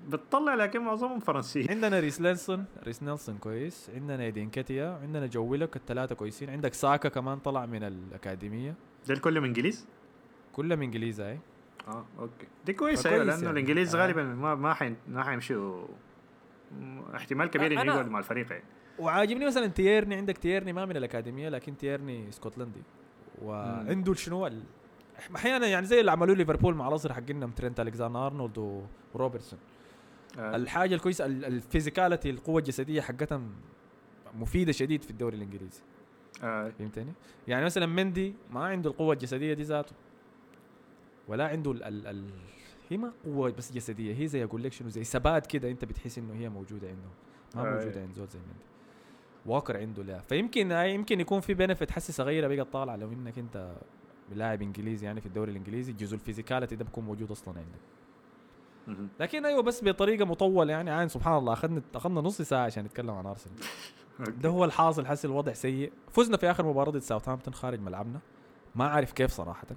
بتطلع 0.10 0.56
لكن 0.56 0.82
معظمهم 0.82 1.20
فرنسيين. 1.20 1.72
عندنا 1.72 2.00
ريس 2.00 2.22
نيلسون 2.22 2.65
ريس 2.84 3.04
نيلسون 3.04 3.38
كويس. 3.38 3.89
عندنا 3.96 4.24
إيدي 4.24 4.50
نكيتيا. 4.50 5.00
عندنا 5.04 5.28
جو 5.28 5.46
ويلوك 5.45 5.76
الثلاثة 5.76 6.15
كويسين. 6.15 6.50
عندك 6.50 6.74
ساكا 6.74 7.10
كمان 7.10 7.39
طلع 7.39 7.65
من 7.65 7.84
الأكاديمية. 7.84 8.76
ده 9.08 9.15
كلهم 9.15 9.44
إنجليز؟ 9.44 9.88
كلهم 10.54 10.82
انجليزي 10.82 11.30
أي. 11.30 11.39
آه 11.88 12.06
أوكي. 12.20 12.48
دي 12.65 12.74
كويسة 12.74 13.10
أيوه 13.10 13.24
لأنه 13.24 13.38
يعني. 13.38 13.50
الإنجليز 13.50 13.96
آه. 13.96 14.00
غالبا 14.02 14.24
ما 14.24 14.56
ما 14.56 14.74
حين 14.74 14.96
ما 15.08 15.24
حيمشوا. 15.24 15.88
احتمال 17.15 17.50
كبير 17.50 17.72
انه 17.72 17.94
يقعدوا 17.94 18.12
مع 18.12 18.20
الفريق 18.20 18.52
يعني 18.52 18.63
وعاجبني 19.00 19.46
مثلا 19.46 19.67
تيرني. 19.67 20.15
عندك 20.15 20.38
تيرني 20.38 20.74
ما 20.74 20.86
من 20.86 20.98
الأكاديمية 20.98 21.50
لكن 21.50 21.78
تيرني 21.78 22.30
اسكتلندي 22.30 22.82
وعنده 23.43 24.13
شنو 24.13 24.49
أحيانا 25.36 25.67
يعني 25.67 25.86
زي 25.86 25.99
اللي 25.99 26.12
عملوه 26.12 26.36
ليفربول 26.36 26.75
مع 26.75 26.88
الاصل 26.88 27.13
حقنا 27.13 27.47
ترينت 27.56 27.80
ألكساندر 27.80 28.25
أرنولد 28.27 28.84
وروبرتسون 29.15 29.60
آه. 30.39 30.56
الحاجة 30.56 30.95
الكويسة 30.95 31.25
ال- 31.25 31.45
ال 31.45 31.53
physicality 31.53 32.30
القوة 32.30 32.60
الجسدية 32.60 33.01
حقتها 33.01 33.41
مفيدة 34.36 34.71
شديد 34.71 35.04
في 35.04 35.12
الدوري 35.12 35.38
الإنجليزي 35.38 35.82
آه. 36.43 36.69
فهمتني؟ 36.69 37.13
يعني 37.47 37.65
مثلا 37.65 37.86
مندي 37.86 38.34
ما 38.51 38.65
عنده 38.65 38.89
القوة 38.89 39.13
الجسدية 39.13 39.54
دي 39.54 39.63
ذاته 39.63 39.93
ولا 41.27 41.47
عنده 41.47 41.71
ال 41.71 41.84
ال 41.84 42.08
ال 42.08 42.30
هي 42.89 42.97
ما 42.97 43.12
قوة 43.25 43.51
بس 43.51 43.71
جسدية 43.71 44.15
هي 44.21 44.27
زي 44.27 44.43
أقول 44.43 44.63
لك 44.63 44.73
شنو 44.73 44.89
زي 44.89 45.04
ثبات 45.04 45.47
كده 45.47 45.71
أنت 45.71 45.86
بتحس 45.86 46.17
إنه 46.17 46.34
هي 46.34 46.49
موجودة 46.49 46.88
عنده 46.88 47.01
ما 47.56 47.62
آه. 47.62 47.75
موجودة 47.80 48.01
عند 48.01 48.13
زول 48.13 48.27
زي 48.27 48.39
مندي 48.39 48.70
واكر 49.45 49.77
عنده 49.77 50.04
لا. 50.04 50.19
فيمكن 50.19 50.71
آه، 50.71 50.84
يمكن 50.84 51.19
يكون 51.19 51.39
في 51.39 51.54
benefit 51.54 51.91
حسي 51.91 52.13
صغيرة 52.13 52.47
بقت 52.47 52.73
طالعه 52.73 52.95
لو 52.95 53.12
إنك 53.12 53.38
أنت 53.39 53.71
لاعب 54.36 54.62
إنجليزي 54.62 55.06
يعني 55.06 55.21
في 55.21 55.25
الدوري 55.25 55.51
الإنجليزي 55.51 55.93
جزء 55.93 56.15
ال 56.15 56.20
physicality 56.20 56.76
ده 56.75 56.86
بيكون 56.86 57.06
موجود 57.06 57.32
أصلا 57.32 57.54
عندك. 57.58 57.82
لكن 59.19 59.45
أيوه 59.45 59.62
بس 59.62 59.84
بطريقة 59.84 60.25
مطولة 60.25 60.71
يعني 60.73 60.91
عين 60.91 61.08
سبحان 61.08 61.38
الله 61.38 61.54
أخذنا 61.54 61.82
أخذنا 61.95 62.21
نص 62.21 62.41
ساعة 62.41 62.65
عشان 62.65 62.84
نتكلم 62.84 63.10
عن 63.10 63.25
أرسنال. 63.25 63.56
ده 64.41 64.49
هو 64.49 64.65
الحاصل 64.65 65.06
حسي 65.06 65.27
الوضع 65.27 65.54
سيء. 65.54 65.91
فزنا 66.12 66.38
في 66.38 66.51
آخر 66.51 66.65
مباراة 66.65 66.91
ضد 66.91 66.99
ساوثهامبتون 66.99 67.54
خارج 67.54 67.80
ملعبنا. 67.80 68.19
ما 68.75 68.86
أعرف 68.86 69.12
كيف 69.12 69.32
صراحة. 69.32 69.67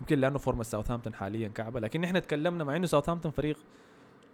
يمكن 0.00 0.18
لأنه 0.18 0.38
فورمه 0.38 0.62
ساوثهامبتون 0.62 1.14
حاليا 1.14 1.48
كعبة 1.48 1.80
لكن 1.80 2.04
إحنا 2.04 2.18
تكلمنا 2.18 2.64
مع 2.64 2.76
إنه 2.76 2.86
ساوثهامبتون 2.86 3.32
فريق 3.32 3.58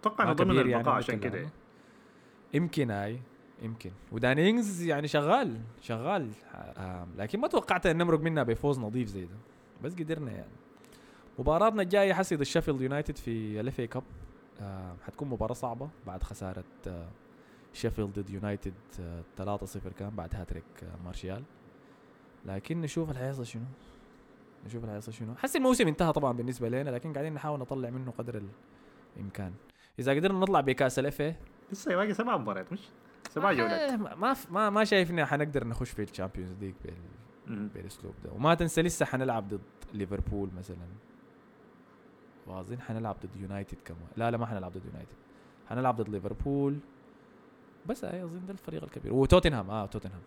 أتوقع 0.01 0.23
إنه 0.23 0.33
ضمن 0.33 0.47
كبير 0.47 0.61
البقاء 0.61 0.85
يعني 0.85 0.89
عشان 0.89 1.19
كده. 1.19 1.49
يمكن 2.53 2.91
هاي. 2.91 3.19
يمكن. 3.61 3.91
وداني 4.11 4.51
إنجز 4.51 4.81
يعني 4.83 5.07
شغال 5.07 5.61
شغال. 5.81 6.29
لكن 7.17 7.39
ما 7.39 7.47
توقعت 7.47 7.85
إن 7.85 7.97
نمرق 7.97 8.19
منها 8.19 8.43
بفوز 8.43 8.79
نظيف 8.79 9.07
زي 9.07 9.25
ده. 9.25 9.35
بس 9.83 9.93
قدرنا 9.93 10.31
يعني. 10.31 10.51
مباراتنا 11.39 11.81
الجاية 11.81 12.13
حسي 12.13 12.35
ضد 12.35 12.43
شيفيلد 12.43 12.81
يونايتد 12.81 13.17
في 13.17 13.59
ال 13.59 13.79
FA 13.79 13.87
Cup 13.87 14.03
آه 14.61 14.95
حتكون 15.05 15.29
مباراة 15.29 15.53
صعبة 15.53 15.89
بعد 16.07 16.23
خسارة 16.23 16.63
آه 16.87 17.07
شيفيلد 17.73 18.19
ضد 18.19 18.29
يونايتد 18.29 18.73
آه 18.99 19.57
3-0 19.57 19.87
كان 19.99 20.09
بعد 20.09 20.35
هاتريك 20.35 20.63
آه 20.83 21.03
مارشيال 21.05 21.43
لكن 22.45 22.81
نشوف 22.81 23.09
اللي 23.09 23.19
حيحصل 23.19 23.45
شنو. 23.45 23.63
نشوف 24.65 24.83
اللي 24.83 24.93
حيحصل 24.93 25.13
شنو. 25.13 25.35
حسي 25.35 25.57
الموسم 25.57 25.87
انتهى 25.87 26.13
طبعا 26.13 26.33
بالنسبة 26.33 26.69
لنا 26.69 26.89
لكن 26.89 27.13
قاعدين 27.13 27.33
نحاول 27.33 27.59
نطلع 27.59 27.89
منه 27.89 28.11
قدر 28.11 28.41
الإمكان. 29.17 29.53
إذا 29.99 30.13
قدرنا 30.13 30.39
نطلع 30.39 30.61
بكأس 30.61 30.99
ال 30.99 31.21
FA 31.21 31.35
لسه 31.71 31.95
باقي 31.95 32.13
سبع 32.13 32.37
مباريات 32.37 32.71
مش؟ 32.71 32.79
سبع 33.33 33.53
جولات 33.53 33.91
ما 33.91 34.15
ما 34.15 34.35
ما, 34.51 34.69
ما 34.69 34.83
شايف 34.83 35.11
اني 35.11 35.25
حنقدر 35.25 35.67
نخش 35.67 35.89
في 35.89 36.03
ال 36.03 36.08
Champions 36.08 36.51
League. 36.61 36.73
بالاسلوب 37.47 38.13
ده. 38.23 38.31
وما 38.31 38.53
تنسى 38.53 38.81
لسه 38.81 39.05
حنلعب 39.05 39.49
ضد 39.49 39.61
ليفربول 39.93 40.49
مثلا. 40.57 40.87
واظن 42.47 42.81
حنلعب 42.81 43.15
ضد 43.23 43.35
يونايتد 43.35 43.77
كمان. 43.85 44.07
لا 44.17 44.31
لا 44.31 44.37
ما 44.37 44.45
حنلعب 44.45 44.71
ضد 44.71 44.85
يونايتد. 44.85 45.15
حنلعب 45.69 46.01
ضد 46.01 46.09
ليفربول. 46.09 46.77
بس 47.85 48.03
أظن 48.03 48.45
ده 48.45 48.53
الفريق 48.53 48.83
الكبير. 48.83 49.13
وتوتنهام. 49.13 49.69
آه 49.69 49.85
توتنهام. 49.85 50.21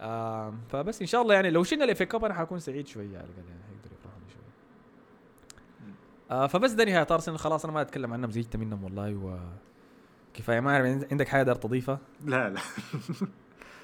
آه 0.00 0.54
فبس 0.68 1.00
إن 1.00 1.06
شاء 1.06 1.22
الله 1.22 1.34
يعني 1.34 1.50
لو 1.50 1.64
شلنا 1.64 1.84
ال 1.84 1.90
FA 1.90 2.02
Cup 2.02 2.24
أنا 2.24 2.34
حكون 2.34 2.58
سعيد 2.58 2.86
شوية 2.86 3.18
على 3.18 3.26
الأقل 3.26 3.48
يعني 3.48 3.62
حيقدر 3.62 3.92
يفرحوني 3.92 4.28
شوية. 4.28 4.52
آه 6.30 6.46
فبس 6.46 6.70
ده 6.70 6.84
نهاية 6.84 7.06
أرسنال. 7.10 7.38
خلاص 7.38 7.64
أنا 7.64 7.74
ما 7.74 7.80
أتكلم 7.80 8.12
عنهم. 8.12 8.30
زهقت 8.30 8.56
منهم 8.56 8.84
والله 8.84 9.14
و 9.14 9.38
كفاية. 10.38 10.60
ما 10.60 10.70
أعرف 10.70 10.86
عندك 11.10 11.28
حاجة 11.28 11.42
دار 11.42 11.54
تضيفها؟ 11.54 11.98
لا 12.24 12.50
لا. 12.50 12.60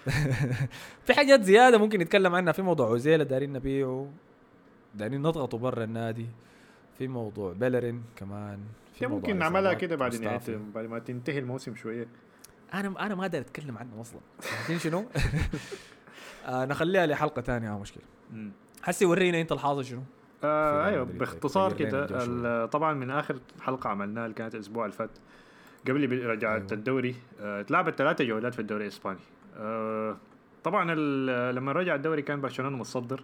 في 1.07 1.15
حاجات 1.15 1.43
زيادة 1.43 1.79
ممكن 1.79 1.99
نتكلم 2.01 2.35
عنها. 2.35 2.53
في 2.53 2.63
موضوع 2.63 2.89
اوزيلا 2.89 3.25
دارين 3.25 3.53
نبيعه 3.53 4.11
دارين 4.95 5.23
نضغطه 5.23 5.59
برا 5.59 5.85
النادي. 5.85 6.27
في 6.99 7.09
موضوع 7.09 7.53
بيلرين 7.53 8.03
كمان. 8.17 8.59
في 8.95 9.07
موضوع 9.07 9.19
ممكن 9.19 9.39
نعملها 9.39 9.73
كده 9.75 9.97
بعد 9.97 10.15
نهاية. 10.15 10.59
بعد 10.75 10.85
ما 10.85 10.99
تنتهي 10.99 11.39
الموسم 11.39 11.75
شوية. 11.75 12.07
أنا 12.75 13.07
أنا 13.07 13.15
ما 13.15 13.23
أقدر 13.23 13.39
أتكلم 13.39 13.79
عنه 13.79 14.01
أصلا. 14.01 14.21
عارفين 14.57 14.79
شنو؟ 14.79 15.05
آه 16.47 16.65
نخليها 16.65 17.07
لحلقة 17.07 17.43
ثانية 17.43 17.71
ما 17.71 17.79
مشكلة. 17.79 18.03
مم. 18.33 18.53
حسي 18.83 19.05
ورينا 19.05 19.41
أنت 19.41 19.53
الحاصل 19.53 19.85
شنو؟ 19.85 20.03
آه 20.45 20.87
أيوه 20.87 21.05
باختصار 21.05 21.73
كده 21.73 22.67
طبعا 22.67 22.95
من 22.95 23.11
آخر 23.11 23.41
حلقة 23.61 23.91
عملناها 23.91 24.25
اللي 24.25 24.35
كانت 24.35 24.55
الأسبوع 24.55 24.85
اللي 24.85 24.97
فات. 24.97 25.11
قبل 25.89 26.27
رجعت 26.27 26.61
أيوة. 26.61 26.73
الدوري 26.73 27.15
آه، 27.41 27.61
اتلعبت 27.61 27.95
ثلاثة 27.99 28.25
جولات 28.25 28.55
في 28.55 28.61
الدوري 28.61 28.83
الإسباني. 28.83 29.19
آه، 29.57 30.17
طبعا 30.65 30.95
لما 31.53 31.73
رجع 31.73 31.95
الدوري 31.95 32.23
كان 32.23 32.41
برشلونة 32.41 32.77
متصدر. 32.77 33.23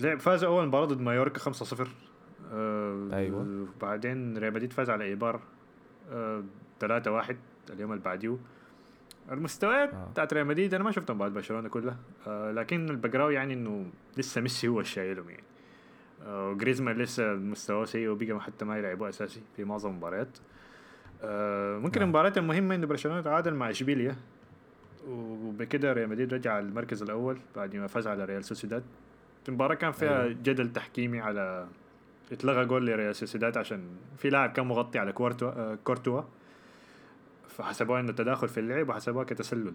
لعب 0.00 0.18
فاز 0.18 0.44
أول 0.44 0.66
مباراة 0.66 0.84
ضد 0.86 1.00
مايوركا 1.00 1.38
5-0 1.40 1.88
آه، 2.52 3.08
أيوة. 3.12 3.66
بعدين 3.80 4.38
ريال 4.38 4.52
مدريد 4.54 4.72
فاز 4.72 4.90
على 4.90 5.04
إيبار 5.04 5.40
آه، 6.12 6.44
3-1 6.80 7.36
اليوم 7.70 7.92
اللي 7.92 8.02
بعديه. 8.04 8.36
المستويات 9.32 9.94
آه. 9.94 10.08
بتاعت 10.10 10.32
ريال 10.32 10.46
مدريد 10.46 10.74
أنا 10.74 10.84
ما 10.84 10.90
شفت 10.90 11.10
مباراة 11.10 11.30
برشلونة 11.30 11.68
كلها. 11.68 11.96
آه 12.26 12.52
لكن 12.52 12.90
البقراوي 12.90 13.34
يعني 13.34 13.54
إنه 13.54 13.86
لسه 14.16 14.40
ميسي 14.40 14.68
هو 14.68 14.80
الشايلهم 14.80 15.30
يعني. 15.30 15.42
آه 16.26 16.50
وجريزمان 16.50 16.96
لسه 16.96 17.34
مستواه 17.34 17.84
سيء 17.84 18.08
وبقى 18.08 18.40
حتى 18.40 18.64
ما 18.64 18.78
يلعبوه 18.78 19.08
أساسي 19.08 19.40
في 19.56 19.64
معظم 19.64 19.90
المباريات 19.90 20.38
آه 21.22 21.78
ممكن 21.78 22.00
نعم. 22.00 22.08
المباراه 22.08 22.32
المهمة 22.36 22.74
انه 22.74 22.86
برشلونة 22.86 23.20
تعادل 23.20 23.54
مع 23.54 23.70
اشبيليا 23.70 24.16
وبكده 25.08 25.92
ريال 25.92 26.08
مدريد 26.08 26.34
رجع 26.34 26.58
المركز 26.58 27.02
الأول 27.02 27.38
بعد 27.56 27.76
ما 27.76 27.86
فاز 27.86 28.06
على 28.06 28.24
ريال 28.24 28.44
سوسيداد 28.44 28.82
المباراة 29.48 29.74
كان 29.74 29.92
فيها 29.92 30.22
أيوة. 30.22 30.36
جدل 30.42 30.72
تحكيمي 30.72 31.20
على 31.20 31.66
اتلغى 32.32 32.64
جول 32.64 32.86
لريال 32.86 33.16
سوسيداد 33.16 33.58
عشان 33.58 33.80
في 34.18 34.30
لاعب 34.30 34.52
كان 34.52 34.66
مغطي 34.66 34.98
على 34.98 35.12
كورتوا 35.12 35.50
آه 35.50 35.78
كورتوا 35.84 36.22
فحسبوها 37.48 38.00
إنه 38.00 38.12
تداخل 38.12 38.48
في 38.48 38.60
اللعب 38.60 38.88
وحسبوها 38.88 39.24
كتسلل 39.24 39.74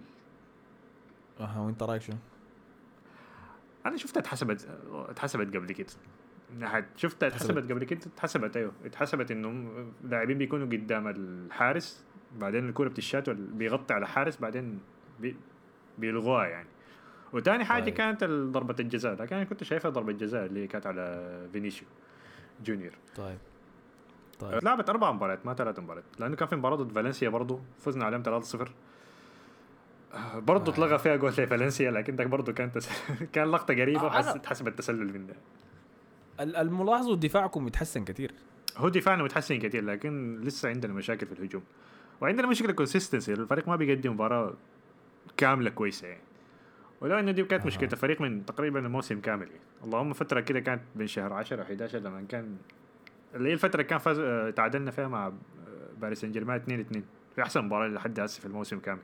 أها 1.40 1.60
وأنت 1.60 1.82
رأيك 1.82 2.02
شنو؟ 2.02 2.16
أنا 3.86 3.96
شفتها 3.96 4.20
اتحسبت 4.20 4.68
اتحسبت 4.92 5.56
قبل 5.56 5.72
كده 5.72 5.86
شفتها 6.96 7.26
اتحسبت. 7.26 7.72
قبل 7.72 7.84
كده؟ 7.84 8.00
اتحسبت 8.14 8.56
أيوه. 8.56 8.72
اتحسبت 8.84 9.30
انه 9.30 9.70
لاعبين 10.04 10.38
بيكونوا 10.38 10.66
قدام 10.66 11.08
الحارس 11.08 12.04
بعدين 12.38 12.68
الكرة 12.68 12.88
بتشات 12.88 13.30
بيغطي 13.30 13.94
على 13.94 14.06
حارس 14.08 14.36
بعدين 14.36 14.78
بي 15.20 15.36
بيلغوها 15.98 16.46
يعني. 16.46 16.68
وتاني 17.32 17.64
حاجة 17.64 17.84
طيب. 17.84 17.94
كانت 17.94 18.24
ضربة 18.24 18.76
الجزاء. 18.80 19.14
لكن 19.22 19.36
أنا 19.36 19.44
كنت 19.44 19.64
شايفها 19.64 19.90
ضربة 19.90 20.12
جزاء 20.12 20.46
اللي 20.46 20.66
كانت 20.66 20.86
على 20.86 21.48
فينيسيو 21.52 21.88
جونيور. 22.64 22.92
طيب. 23.16 23.38
طيب. 24.40 24.64
لعبت 24.64 24.88
أربع 24.90 25.12
مباريات 25.12 25.46
ما 25.46 25.54
ثلاث 25.54 25.78
مباريات. 25.78 26.04
لأنه 26.18 26.36
كان 26.36 26.48
في 26.48 26.56
مباراة 26.56 26.76
ضد 26.76 26.92
فالنسيا 26.92 27.28
برضه 27.28 27.60
فزنا 27.78 28.04
عليهم 28.04 28.22
3-0 28.22 28.68
آه، 30.14 30.38
برضه 30.38 30.72
آه. 30.72 30.74
اتلغى 30.74 30.98
فيها 30.98 31.16
جول 31.16 31.30
لفالنسيا 31.30 31.90
لكن 31.90 32.16
ده 32.16 32.24
برضه 32.24 32.52
كان 32.52 32.72
تس... 32.72 32.88
كان 33.34 33.50
لقطة 33.50 33.74
قريبة 33.74 34.00
آه،. 34.06 34.22
أنا- 34.22 34.36
اتحسبت 34.36 34.78
تسلل 34.78 35.18
منها. 35.18 35.36
ال- 36.40 36.56
الملاحظ 36.56 37.10
دفاعكم 37.12 37.66
يتحسن 37.66 38.04
كثير. 38.04 38.32
هو 38.76 38.88
دفاعنا 38.88 39.22
متحسن 39.22 39.58
كثير 39.58 39.84
لكن 39.84 40.40
لسه 40.40 40.68
عندنا 40.68 40.92
مشاكل 40.92 41.26
في 41.26 41.32
الهجوم. 41.32 41.62
وعندنا 42.20 42.46
مشكله 42.46 42.72
consistency 42.72 43.32
الفريق 43.32 43.68
ما 43.68 43.76
بيقدم 43.76 44.12
مباراة 44.12 44.54
كاملة 45.36 45.70
كويسة 45.70 46.08
يعني. 46.08 46.20
ولو 47.00 47.18
إنه 47.18 47.32
دي 47.32 47.42
كانت. 47.44 47.66
مشكلة 47.66 47.88
الفريق 47.92 48.20
من 48.20 48.46
تقريبا 48.46 48.78
الموسم 48.78 49.20
كامل 49.20 49.46
يعني. 49.46 49.60
اللهم 49.84 50.12
فترة 50.12 50.40
كده 50.40 50.60
كانت 50.60 50.82
بين 50.96 51.06
شهر 51.06 51.32
10 51.32 51.58
و 51.58 51.62
11 51.62 51.98
لما 51.98 52.24
كان 52.28 52.56
اللي 53.34 53.48
هي 53.48 53.52
الفترة 53.52 53.82
كان 53.82 53.98
فاز 53.98 54.18
آه، 54.18 54.50
تعادلنا 54.50 54.90
فيها 54.90 55.08
مع 55.08 55.26
آه، 55.26 55.32
باريس 56.00 56.20
سان 56.20 56.32
جيرمان 56.32 56.56
2 56.56 56.80
2 56.80 57.04
في 57.34 57.42
أحسن 57.42 57.64
مباراة 57.64 57.88
لحد 57.88 58.20
هسه 58.20 58.40
في 58.40 58.46
الموسم 58.46 58.78
كامل. 58.78 59.00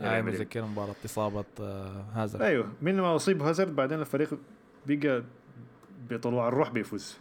مدريد. 0.00 0.24
متذكر 0.24 0.64
مباراة 0.64 0.94
إصابة 1.04 1.44
آه، 1.60 2.04
هازارد. 2.14 2.42
أيوه. 2.44 2.72
من 2.82 3.00
ما 3.00 3.16
أصيب 3.16 3.42
هازارد 3.42 3.76
بعدين 3.76 4.00
الفريق 4.00 4.38
بقى 4.86 5.22
بطلوع 6.10 6.48
الروح 6.48 6.70
بيفوز 6.70 7.18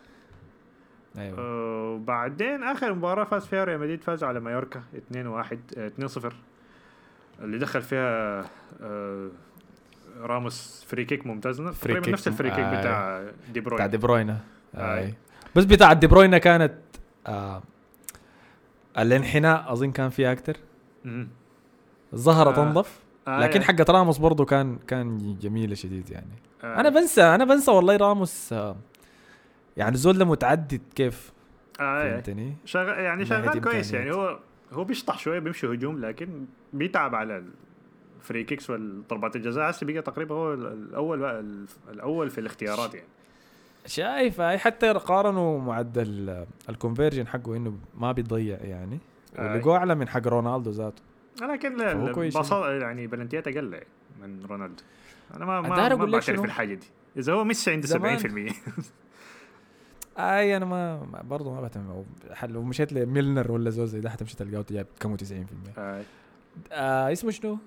أيوه 1.17 1.39
آه، 1.39 1.89
وبعدين 1.93 2.63
آخر 2.63 2.93
مباراة 2.93 3.23
فاز 3.23 3.45
فيها 3.45 3.63
ريال 3.63 3.79
مدريد 3.79 4.03
فاز 4.03 4.23
على 4.23 4.39
مايوركا 4.39 4.83
2 4.97 5.27
1 5.27 5.59
2 5.77 6.07
0 6.07 6.33
اللي 7.41 7.57
دخل 7.57 7.81
فيها 7.81 8.45
آه، 8.81 9.29
راموس 10.19 10.85
free 10.89 11.05
kick 11.05 11.27
ممتاز 11.27 11.61
free 11.61 11.73
تقريبا 11.73 11.99
kick 11.99 12.13
نفس 12.13 12.27
ال 12.27 12.32
free 12.32 12.49
kick 12.49 12.59
آه. 12.59 12.79
بتاع 12.79 13.21
دي 13.53 13.59
بتاع 13.59 13.75
بروين 13.75 13.89
دي 13.89 13.97
بروينا 13.97 14.37
آي. 14.75 14.99
اي 15.05 15.13
بس 15.55 15.65
بتاع 15.65 15.93
دي 15.93 16.07
بروينا 16.07 16.37
كانت 16.37 16.73
آه 17.27 17.61
الانحناء 18.97 19.73
أظن 19.73 19.91
كان 19.91 20.09
فيها 20.09 20.31
أكتر 20.31 20.57
مم. 21.05 21.27
الظهرة 22.13 22.49
آه. 22.49 22.53
تنظف 22.53 22.99
آه، 23.27 23.39
لكن 23.39 23.61
يا- 23.61 23.65
حقت 23.65 23.89
راموس 23.89 24.17
برضو 24.17 24.45
كان 24.45 24.77
كان 24.87 25.37
جميلة 25.41 25.75
شديد 25.75 26.09
يعني 26.09 26.31
آه، 26.63 26.79
أنا 26.79 26.89
بنسى 26.89 27.21
أنا 27.21 27.45
بنسى 27.45 27.71
والله 27.71 27.97
راموس 27.97 28.53
آه 28.53 28.75
يعني 29.77 29.97
ده 29.97 30.25
متعدد 30.25 30.81
كيف؟ 30.95 31.31
آه، 31.79 32.03
يا. 32.03 32.11
فهمتني؟ 32.11 32.55
شغال 32.65 32.99
يعني 33.03 33.25
شغال 33.25 33.61
كويس 33.61 33.93
يعني. 33.93 34.09
إمكانيات. 34.09 34.29
هو 34.29 34.39
هو 34.79 34.83
بيشطح 34.83 35.19
شوية 35.19 35.39
بيمشي 35.39 35.67
هجوم 35.67 36.05
لكن 36.05 36.45
بيتعب 36.73 37.15
على 37.15 37.43
ال 38.19 38.24
free 38.24 38.43
kicks 38.43 38.69
والضربات 38.69 39.35
الجزاء. 39.35 39.69
هسه 39.69 39.85
بقى 39.87 40.01
تقريبا 40.01 40.35
هو 40.35 40.53
الأول 40.53 41.23
الأول 41.89 42.29
في 42.29 42.37
الاختيارات 42.41 42.93
يعني. 42.93 43.07
شايف 43.85 44.41
هاي 44.41 44.57
حتى 44.57 44.91
قارنوا 44.91 45.59
معدل 45.61 46.45
ال 46.69 46.74
conversion 46.74 47.27
حقه 47.27 47.55
إنه 47.55 47.77
ما 47.97 48.11
بيضيع 48.11 48.57
يعني. 48.61 48.99
ولقوه 49.39 49.77
أعلى 49.77 49.95
من 49.95 50.07
حق 50.07 50.27
رونالدو 50.27 50.71
ذاته. 50.71 51.01
لكن 51.41 51.99
بصل 52.29 52.71
يعني. 52.81 53.07
بلنتيات 53.07 53.47
أقل 53.47 53.73
يعني 53.73 53.87
من 54.21 54.45
رونالدو. 54.45 54.83
أنا 55.35 55.45
ما 55.45 55.61
ما, 55.61 55.69
ما 55.69 56.05
بعترف؟ 56.05 56.41
بالحاجة 56.41 56.73
دي 56.73 56.87
إذا 57.17 57.33
هو 57.33 57.43
ميسي 57.43 57.71
عنده 57.71 57.87
زمان. 57.87 58.19
70% 58.19 58.83
أي 60.19 60.57
أنا 60.57 60.65
ما 60.65 61.21
برضه 61.23 61.53
ما 61.53 61.61
بهتم 61.61 62.03
لو 62.43 62.63
مشيت 62.63 62.93
لميلنر 62.93 63.51
ولا 63.51 63.69
زول 63.69 63.87
زي 63.87 63.99
ده 63.99 64.09
حتمشي 64.09 64.35
تلقاه 64.35 64.65
جايب 64.69 64.87
كم 64.99 65.17
90% 65.17 65.21
آه، 65.77 66.03
آه 66.71 67.11
اسمه 67.11 67.31
شنو؟ 67.31 67.57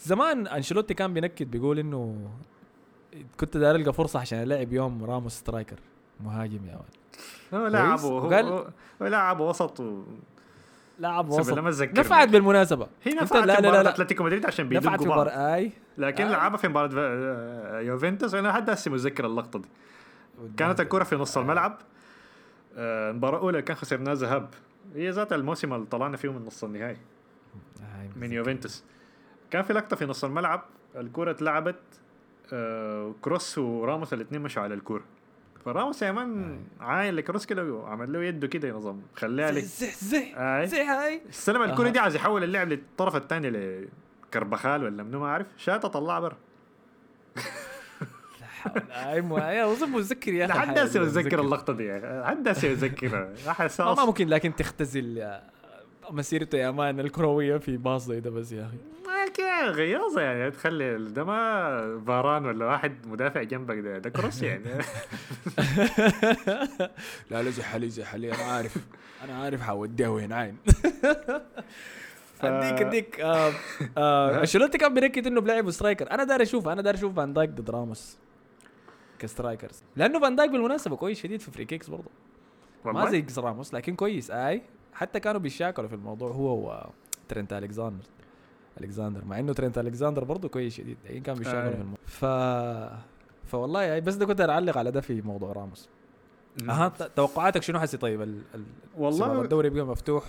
زمان 0.00 0.46
أنشيلوتي 0.46 0.94
كان 0.94 1.14
بينكت 1.14 1.50
بيقول 1.50 1.78
إنه 1.78 2.30
كنت 3.40 3.56
داير 3.56 3.76
ألقى 3.76 3.92
فرصة 3.92 4.20
عشان 4.20 4.42
العب 4.42 4.72
يوم 4.72 5.04
راموس 5.04 5.32
striker 5.32 5.76
مهاجم 6.20 6.66
يا 6.66 6.74
ولد 6.74 6.96
هو 7.54 7.66
لاعب 7.66 7.98
هو, 7.98 8.68
لاعب 9.00 9.40
وسط. 9.40 9.80
لاعب 10.98 11.28
وسط. 11.28 11.58
نفعت 11.98 12.28
بالمناسبة. 12.28 12.88
هي 13.04 13.12
نفعت 13.14 13.46
لا 13.46 13.56
في 13.56 13.62
لا 13.62 13.68
لا, 13.68 13.82
لا. 13.82 13.90
أتلتيكو 13.90 14.24
مدريد 14.24 14.46
عشان 14.46 14.68
نفعت 14.68 14.82
بيدقوا 14.82 14.96
في 14.98 15.08
بعض 15.08 15.18
مباراة 15.20 15.54
أي. 15.54 15.72
لكن 15.98 16.24
آه. 16.24 16.30
لعبها 16.30 16.56
في 16.56 16.68
مباراة 16.68 16.90
آه، 16.96 17.80
يوفنتوس. 17.80 18.34
أنا 18.34 18.48
لحد 18.48 18.70
هسه 18.70 18.90
متذكر 18.90 19.26
اللقطة 19.26 19.58
دي. 19.58 19.68
كانت 20.56 20.80
الكرة 20.80 21.04
في 21.04 21.16
نص 21.16 21.38
الملعب. 21.38 21.78
آه، 22.76 23.10
المباراة 23.10 23.36
الأولى 23.38 23.62
كان 23.62 23.76
خسرناها 23.76 24.14
ذهاب. 24.14 24.48
هي 24.94 25.10
ذات 25.10 25.32
الموسم 25.32 25.74
اللي 25.74 25.86
طلعنا 25.86 26.16
فيه 26.16 26.32
من 26.32 26.46
نص 26.46 26.64
النهائي. 26.64 26.96
هاي 27.80 28.10
من 28.16 28.32
يوفنتوس. 28.32 28.84
كان 29.50 29.62
في 29.62 29.72
لقطة 29.72 29.96
في 29.96 30.06
نص 30.06 30.24
الملعب. 30.24 30.62
الكرة 30.96 31.30
اتلعبت 31.30 31.76
آه، 32.52 33.14
كروس 33.22 33.58
وراموس 33.58 34.12
الاثنين 34.12 34.40
مشوا 34.42 34.62
على 34.62 34.74
الكرة 34.74 35.02
فراموس 35.64 36.02
يا 36.02 36.12
مان 36.12 36.60
عاين 36.80 37.14
لكروس 37.14 37.46
كده 37.46 37.64
وعمل 37.64 38.12
له 38.12 38.24
يده 38.24 38.46
كده 38.46 38.68
ينظم 38.68 39.00
خليها 39.16 39.50
لي 39.50 39.60
زح 39.60 39.94
زح 39.94 40.38
آي. 40.38 40.66
زح 40.66 40.90
هاي. 40.90 41.20
استلم 41.30 41.62
الكرة 41.62 41.86
أها. 41.86 41.92
دي 41.92 41.98
عايز 41.98 42.16
يحول 42.16 42.44
اللعب 42.44 42.68
للطرف 42.68 43.16
الثاني 43.16 43.50
لكربخال 44.26 44.84
ولا 44.84 45.02
منو 45.02 45.20
ما 45.20 45.28
عارف. 45.28 45.46
شاتها 45.56 45.88
طلع 45.88 46.18
برا 46.20 46.36
هاي 48.92 49.64
اظن 49.64 49.90
متذكر 49.90 50.32
يا 50.32 50.44
أخي 50.44 50.54
لحد 50.54 50.68
الحاجة 50.68 50.82
هسه 50.82 51.72
دي،. 51.72 51.98
لحد 51.98 52.48
هسه 52.48 52.68
بتذكرها 52.68 53.32
أحس 53.48 53.80
ما 53.80 54.04
ممكن 54.04 54.28
لكن 54.28 54.56
تختزل 54.56 55.30
مسيرته 56.10 56.58
يا 56.58 56.70
مان 56.70 57.00
الكروية 57.00 57.56
في 57.56 57.76
باص 57.76 58.06
زي 58.06 58.20
ده 58.20 58.30
بس 58.30 58.52
يا 58.52 58.66
أخي. 58.66 58.76
كده 59.38 59.70
غياظة 59.70 60.20
يعني 60.20 60.50
تخلي 60.50 60.98
ده 61.10 61.24
ما 61.24 62.02
فاران 62.06 62.46
ولا 62.46 62.66
واحد 62.66 63.06
مدافع 63.06 63.42
جنبك 63.42 63.78
ده 63.78 63.98
ده 63.98 64.10
كروس 64.10 64.42
يعني. 64.42 64.64
لا 67.30 67.42
لا 67.42 67.50
زح 67.50 67.74
علي 67.74 67.90
زح 67.90 68.14
علي 68.14 68.34
أنا 68.34 68.42
عارف 68.42 68.76
أنا 69.24 69.42
عارف 69.42 69.60
حوديها 69.60 70.08
وين 70.08 70.32
عين. 70.32 70.56
أديك 72.42 72.82
أديك 72.82 73.20
آه، 73.20 73.52
آه، 73.98 74.40
أنشيلوتي 74.40 74.78
كان 74.78 74.94
بيركز 74.94 75.26
إنه 75.26 75.40
بلعب 75.40 75.70
striker 75.70 76.10
أنا 76.10 76.24
داير 76.24 76.42
أشوف 76.42 76.68
أنا 76.68 76.82
داير 76.82 76.94
أشوف 76.94 77.16
فان 77.16 77.32
دايك 77.32 77.50
ضد 77.50 77.70
راموس 77.70 78.18
ك 79.18 79.25
strikers 79.25 79.82
لأنه 79.96 80.20
فان 80.20 80.36
دايك 80.36 80.50
بالمناسبة 80.50 80.96
كويس 80.96 81.22
شديد 81.22 81.40
في 81.40 81.50
free 81.50 81.64
kicks 81.64 81.90
برضه. 81.90 82.10
ما 82.84 83.10
زي 83.10 83.26
راموس 83.38 83.74
لكن 83.74 83.94
كويس. 83.94 84.30
أي 84.30 84.62
حتى 84.92 85.20
كانوا 85.20 85.40
بيشاكلوا 85.40 85.88
في 85.88 85.94
الموضوع 85.94 86.30
هو 86.30 86.90
وترنت 87.24 87.52
الكساندر 87.52 88.04
الكساندر 88.80 89.24
مع 89.24 89.38
إنه 89.38 89.52
ترنت 89.52 89.78
الكساندر 89.78 90.24
برضه 90.24 90.48
كويس 90.48 90.74
شديد 90.74 90.96
لكن 91.04 91.22
كان 91.22 91.34
بيشاكلوا 91.36 91.62
آي. 91.64 91.70
في 91.72 91.80
الموضوع 91.80 91.98
ف 92.06 92.24
فوالله 93.50 93.82
يعني 93.82 94.00
بس 94.00 94.14
ده 94.14 94.26
كنت 94.26 94.40
أعلق 94.40 94.78
على 94.78 94.90
ده 94.90 95.00
في 95.00 95.22
موضوع 95.22 95.52
راموس. 95.52 95.88
أها 96.68 96.88
ت- 96.88 97.02
توقعاتك 97.16 97.62
شنو 97.62 97.80
حسي 97.80 97.96
طيب؟ 97.96 98.22
ال- 98.22 98.42
ال- 98.54 98.64
والله- 98.96 99.42
الدوري 99.42 99.70
بقى 99.70 99.86
مفتوح. 99.86 100.24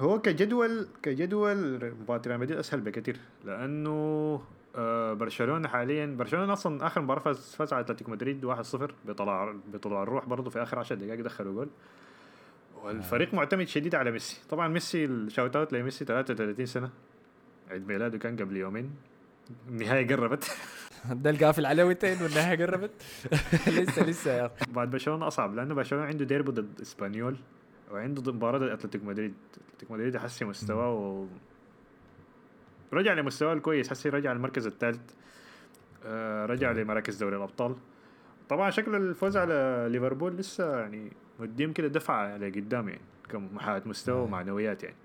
هو 0.00 0.20
كجدول 0.20 0.86
كجدول 1.02 1.92
مباراة 2.00 2.22
ريال 2.26 2.40
مدريد 2.40 2.58
أسهل 2.58 2.80
بكثير 2.80 3.16
لأنه 3.44 4.40
آه 4.76 5.12
برشلونة 5.12 5.68
حاليا 5.68 6.06
برشلونة 6.06 6.52
أصلا 6.52 6.86
آخر 6.86 7.00
مباراة 7.00 7.20
فاز 7.20 7.54
فاز 7.54 7.72
على 7.72 7.80
أتلتيكو 7.84 8.10
مدريد 8.10 8.44
1-0 8.46 8.90
بطلع 9.08 9.54
بطلوع 9.72 10.02
الروح 10.02 10.26
برضه 10.26 10.50
في 10.50 10.62
آخر 10.62 10.78
10 10.78 10.96
دقائق 10.96 11.20
دخلوا 11.24 11.52
جول. 11.52 11.68
والفريق 12.84 13.34
معتمد 13.34 13.68
شديد 13.68 13.94
على 13.94 14.10
ميسي. 14.10 14.40
طبعا 14.50 14.68
ميسي 14.68 15.04
ال 15.04 15.13
shout 15.13 15.56
out 15.56 15.72
لميسي 15.72 16.04
33 16.04 16.66
سنة. 16.66 16.90
عيد 17.70 17.86
ميلاده 17.88 18.18
كان 18.18 18.36
قبل 18.36 18.56
يومين. 18.56 18.90
النهاية 19.68 20.08
قربت. 20.08 20.56
ده 21.22 21.30
القافل 21.30 21.66
عليه 21.66 21.84
وتين 21.84 22.22
والنهايه 22.22 22.66
قربت. 22.66 22.90
لسه 23.78 24.04
لسه 24.06 24.32
يا 24.32 24.46
أخي. 24.46 24.72
بعد 24.72 24.90
برشلونة 24.90 25.26
أصعب 25.26 25.54
لأنه 25.54 25.74
برشلونة 25.74 26.04
عنده 26.04 26.24
ديربي 26.24 26.52
ضد 26.52 26.80
إسبانيول 26.80 27.36
وعنده 27.90 28.22
ضد 28.22 28.34
مباراة 28.34 28.58
ضد 28.58 28.68
اتلتيكو 28.68 29.06
مدريد. 29.06 29.34
اتلتيكو 29.68 29.94
مدريد 29.94 30.14
يحسن 30.14 30.46
مستواه 30.46 30.94
و... 30.94 31.26
رجع 32.92 33.12
لمستواه 33.12 33.52
الكويس. 33.52 33.90
حسي 33.90 34.08
رجع 34.08 34.32
المركز 34.32 34.66
الثالث. 34.66 35.00
آه 36.04 36.46
رجع 36.46 36.72
لمراكز 36.72 37.16
دوري 37.16 37.36
الأبطال. 37.36 37.76
طبعا 38.48 38.70
شكل 38.70 38.94
الفوز 38.94 39.36
على 39.36 39.86
ليفربول 39.90 40.36
لسه 40.36 40.78
يعني 40.80 41.12
مديهم 41.40 41.72
كده 41.72 41.88
دفعة 41.88 42.36
لقدام 42.36 42.88
يعني 42.88 43.00
كمحاة 43.28 43.82
مستوى 43.86 44.14
نعم. 44.14 44.24
ومعنويات 44.24 44.84
يعني. 44.84 44.96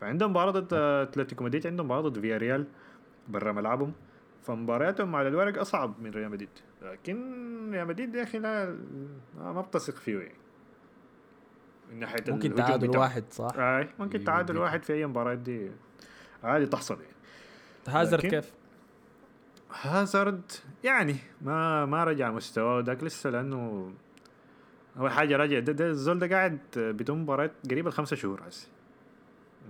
فعندهم 0.00 0.30
مباراه 0.30 0.50
ضد 0.50 0.74
اتلتيكو 0.74 1.44
مدريد 1.44 1.66
عندهم 1.66 1.86
مباراه 1.86 2.02
ضد 2.02 2.20
فيا 2.20 2.36
ريال 2.36 2.66
برا 3.28 3.52
ملعبهم. 3.52 3.92
فمبارياتهم 4.42 5.16
على 5.16 5.28
الورق 5.28 5.60
أصعب 5.60 6.00
من 6.00 6.10
ريال 6.10 6.30
مدريد. 6.30 6.48
لكن 6.82 7.70
ريال 7.72 7.86
مدريد 7.88 8.14
يا 8.14 8.22
أخي 8.22 8.38
لا 8.38 8.76
ما 9.36 9.60
بتثق 9.60 9.94
فيه. 9.94 10.18
يعني 10.18 10.34
من 11.90 11.98
ناحية 11.98 12.24
ممكن 12.28 12.54
تعادل. 12.54 12.98
واحد 12.98 13.24
صح؟ 13.30 13.54
أي 13.56 13.88
ممكن. 13.98 14.24
تعادل 14.24 14.58
واحد 14.58 14.82
في 14.82 14.92
أي 14.92 15.06
مباراة 15.06 15.34
دي. 15.34 15.70
عادي 16.44 16.66
تحصل. 16.66 16.94
يعني 17.00 17.14
هازارد 17.88 18.26
كيف؟ 18.26 18.52
هازارد 19.82 20.52
يعني 20.84 21.16
ما 21.42 21.86
ما 21.86 22.04
رجع 22.04 22.30
مستواه 22.30 22.80
ذاك 22.80 23.04
لسه 23.04 23.30
لأنه 23.30 23.92
اول 24.98 25.10
حاجة 25.10 25.36
راجع 25.36 25.58
ده, 25.58 25.72
ده 25.72 25.86
الزول 25.86 26.18
ده 26.18 26.28
قاعد 26.28 26.58
بدون 26.76 27.18
مباريات 27.18 27.52
قريبه 27.70 27.88
الخمسة 27.88 28.16
شهور. 28.16 28.42
هسه 28.48 28.68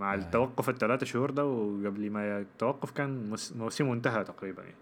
مع 0.00 0.14
آه. 0.14 0.16
التوقف 0.16 0.68
الثلاثة 0.68 1.06
شهور 1.06 1.30
ده 1.30 1.44
وقبل 1.44 2.10
ما 2.10 2.38
التوقف 2.38 2.90
كان 2.90 3.36
موسمه 3.56 3.92
انتهى 3.92 4.24
تقريبا 4.24 4.62
يعني 4.62 4.74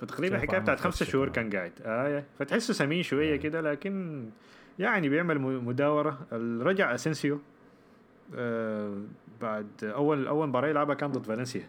فتقريبا 0.00 0.36
الحكاية 0.36 0.58
بتاعت 0.58 0.80
خمسة 0.80 1.04
شهور. 1.04 1.28
كان 1.28 1.50
قاعد 1.50 1.72
آه 1.82 2.24
فتحسه 2.38 2.74
سمين 2.74 3.02
شوية 3.02 3.34
آه. 3.34 3.36
كده 3.36 3.60
لكن 3.60 4.24
يعني 4.78 5.08
بيعمل 5.08 5.38
مداورة 5.40 6.18
رجع 6.60 6.94
اسنسيو 6.94 7.38
آه 8.34 8.94
بعد 9.40 9.66
أول 9.82 10.26
أول 10.26 10.48
مباراة 10.48 10.68
يلعبها 10.68 10.94
كان 10.94 11.12
ضد 11.12 11.24
فالنسيا 11.26 11.68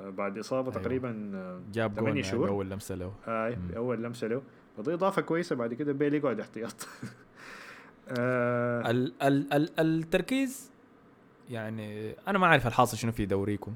آه 0.00 0.10
بعد 0.10 0.38
إصابة 0.38 0.70
أيوة. 0.70 0.82
تقريبا 0.82 1.30
آه 1.34 1.60
جاب 1.72 1.90
جول 1.90 2.00
ثمانية 2.00 2.20
يعني 2.20 2.32
شهور. 2.32 2.48
أول 2.48 2.70
لمسة 2.70 2.94
له 2.94 3.12
آه. 3.28 3.56
أول 3.76 4.02
لمسة 4.02 4.26
له 4.26 4.42
فدي 4.76 4.94
إضافة 4.94 5.22
كويسة 5.22 5.56
بعد 5.56 5.74
كده 5.74 5.92
بيل 5.92 6.14
يقعد 6.14 6.40
احتياط 6.40 6.88
آه 8.18 8.90
ال 8.90 9.12
ال 9.22 9.52
ال 9.52 9.70
التركيز 9.80 10.70
يعني 11.50 12.14
أنا 12.28 12.38
ما 12.38 12.46
أعرف 12.46 12.66
الحاصل 12.66 12.96
شنو 12.96 13.12
في 13.12 13.26
دوريكم. 13.26 13.72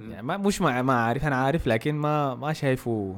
يعني 0.00 0.26
ما 0.26 0.36
مش 0.36 0.60
ما 0.60 0.82
ما 0.82 1.04
عارف 1.04 1.24
أنا 1.24 1.36
عارف 1.36 1.66
لكن 1.66 1.94
ما 1.94 2.34
ما 2.34 2.52
شايفه. 2.52 3.16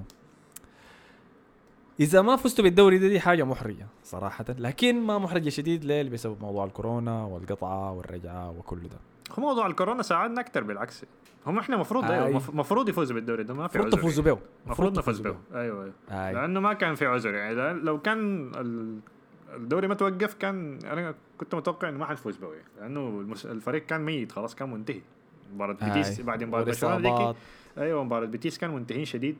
إذا 2.00 2.22
ما 2.22 2.36
فزتوا 2.36 2.64
بالدوري 2.64 2.98
ده 2.98 3.08
دي 3.08 3.20
حاجة 3.20 3.44
محرجة 3.44 3.86
صراحة. 4.04 4.44
لكن 4.48 5.00
ما 5.00 5.18
محرجة 5.18 5.48
شديد 5.48 5.84
ليه؟ 5.84 6.02
بسبب 6.02 6.36
موضوع 6.40 6.64
الكورونا 6.64 7.24
والقطعة 7.24 7.92
والرجعة 7.92 8.50
وكل 8.50 8.80
ده. 8.80 8.96
هو 9.38 9.42
موضوع 9.42 9.66
الكورونا 9.66 10.02
ساعدنا 10.02 10.40
أكثر 10.40 10.64
بالعكس. 10.64 11.04
هم 11.46 11.58
إحنا 11.58 11.74
المفروض. 11.74 12.04
أيوه 12.04 12.26
المفروض 12.26 12.88
يفوزوا 12.88 13.14
بالدوري 13.14 13.44
ده 13.44 13.54
ما 13.54 13.68
في 13.68 13.78
عذر 13.78 13.90
تفوزوا 13.90 14.24
يعني. 14.24 14.36
به 14.36 14.42
المفروض 14.66 14.98
نفوز 14.98 15.20
به 15.20 15.36
أيوه 15.54 15.84
أيوه. 15.84 15.92
آي. 16.10 16.34
لأنه 16.34 16.60
ما 16.60 16.72
كان 16.72 16.94
في 16.94 17.06
عذر 17.06 17.34
يعني. 17.34 17.72
لو 17.72 18.00
كان 18.00 18.52
الدوري 19.56 19.88
ما 19.88 19.94
توقف 19.94 20.34
كان 20.34 20.78
أنا 20.84 21.14
كنت 21.38 21.54
متوقع 21.54 21.88
إنه 21.88 21.98
ما 21.98 22.06
حنفوز 22.06 22.36
به. 22.36 22.48
لأنه 22.80 23.08
المس- 23.08 23.46
الفريق 23.46 23.86
كان 23.86 24.00
ميت 24.00 24.32
خلاص 24.32 24.54
كان 24.54 24.70
منتهي 24.70 25.00
مباراة 25.54 25.72
بيتيس. 25.72 26.20
بعد 26.20 26.38
ديكي 26.38 26.50
والإصابات. 26.50 27.36
أيوه 27.78 28.04
مباراة 28.04 28.26
بيتيس 28.26 28.58
كان 28.58 28.74
منتهين 28.74 29.04
شديد 29.04 29.36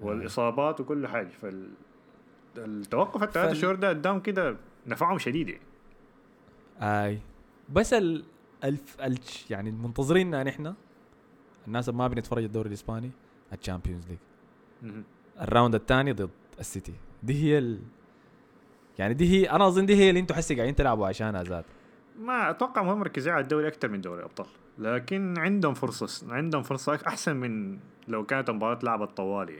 والإصابات 0.00 0.80
وكل 0.80 1.06
حاجة 1.06 1.28
فال 1.28 1.68
التوقف 2.56 3.22
الثلاث 3.22 3.46
فال- 3.48 3.56
شهور 3.56 3.74
ده 3.74 3.88
قدام 3.88 4.20
كده 4.20 4.56
نفعهم 4.86 5.18
شديد 5.18 5.48
يعني 5.48 5.62
اي 6.80 7.18
بس 7.72 7.92
ال 7.92 8.24
الف 8.64 9.00
الش 9.00 9.50
يعني 9.50 9.70
منتظريننا 9.70 10.42
نحن 10.42 10.74
الناس 11.66 11.88
ما 11.88 12.08
بنتفرج 12.08 12.44
الدوري 12.44 12.68
الإسباني 12.68 13.10
ال 13.52 13.57
Champions 13.57 14.04
League. 14.08 14.92
ال 15.40 15.46
round 15.46 15.74
الثاني 15.74 16.12
ضد 16.12 16.30
السيتي 16.60 16.92
دي 17.22 17.44
هي 17.44 17.58
ال... 17.58 17.80
يعني 18.98 19.14
دي 19.14 19.28
هي 19.30 19.50
أنا 19.50 19.66
أظن 19.66 19.86
دي 19.86 19.94
هي 19.96 20.08
اللي 20.08 20.20
أنتم 20.20 20.34
حسي 20.34 20.54
قاعدين 20.54 20.74
تلعبوا 20.74 21.06
عشانها 21.06 21.42
ذات. 21.42 21.64
ما 22.20 22.50
أتوقع 22.50 22.82
هم 22.82 22.98
مركزين 23.00 23.32
على 23.32 23.42
الدوري 23.42 23.68
أكثر 23.68 23.88
من 23.88 24.00
دوري 24.00 24.18
الابطال 24.18 24.46
لكن 24.78 25.34
عندهم 25.38 25.74
فرصة 25.74 26.34
عندهم 26.34 26.62
فرصة 26.62 26.98
أحسن 27.06 27.36
من 27.36 27.78
لو 28.08 28.24
كانت 28.26 28.50
المباراة 28.50 28.78
لعبت 28.82 29.16
طوالي. 29.16 29.58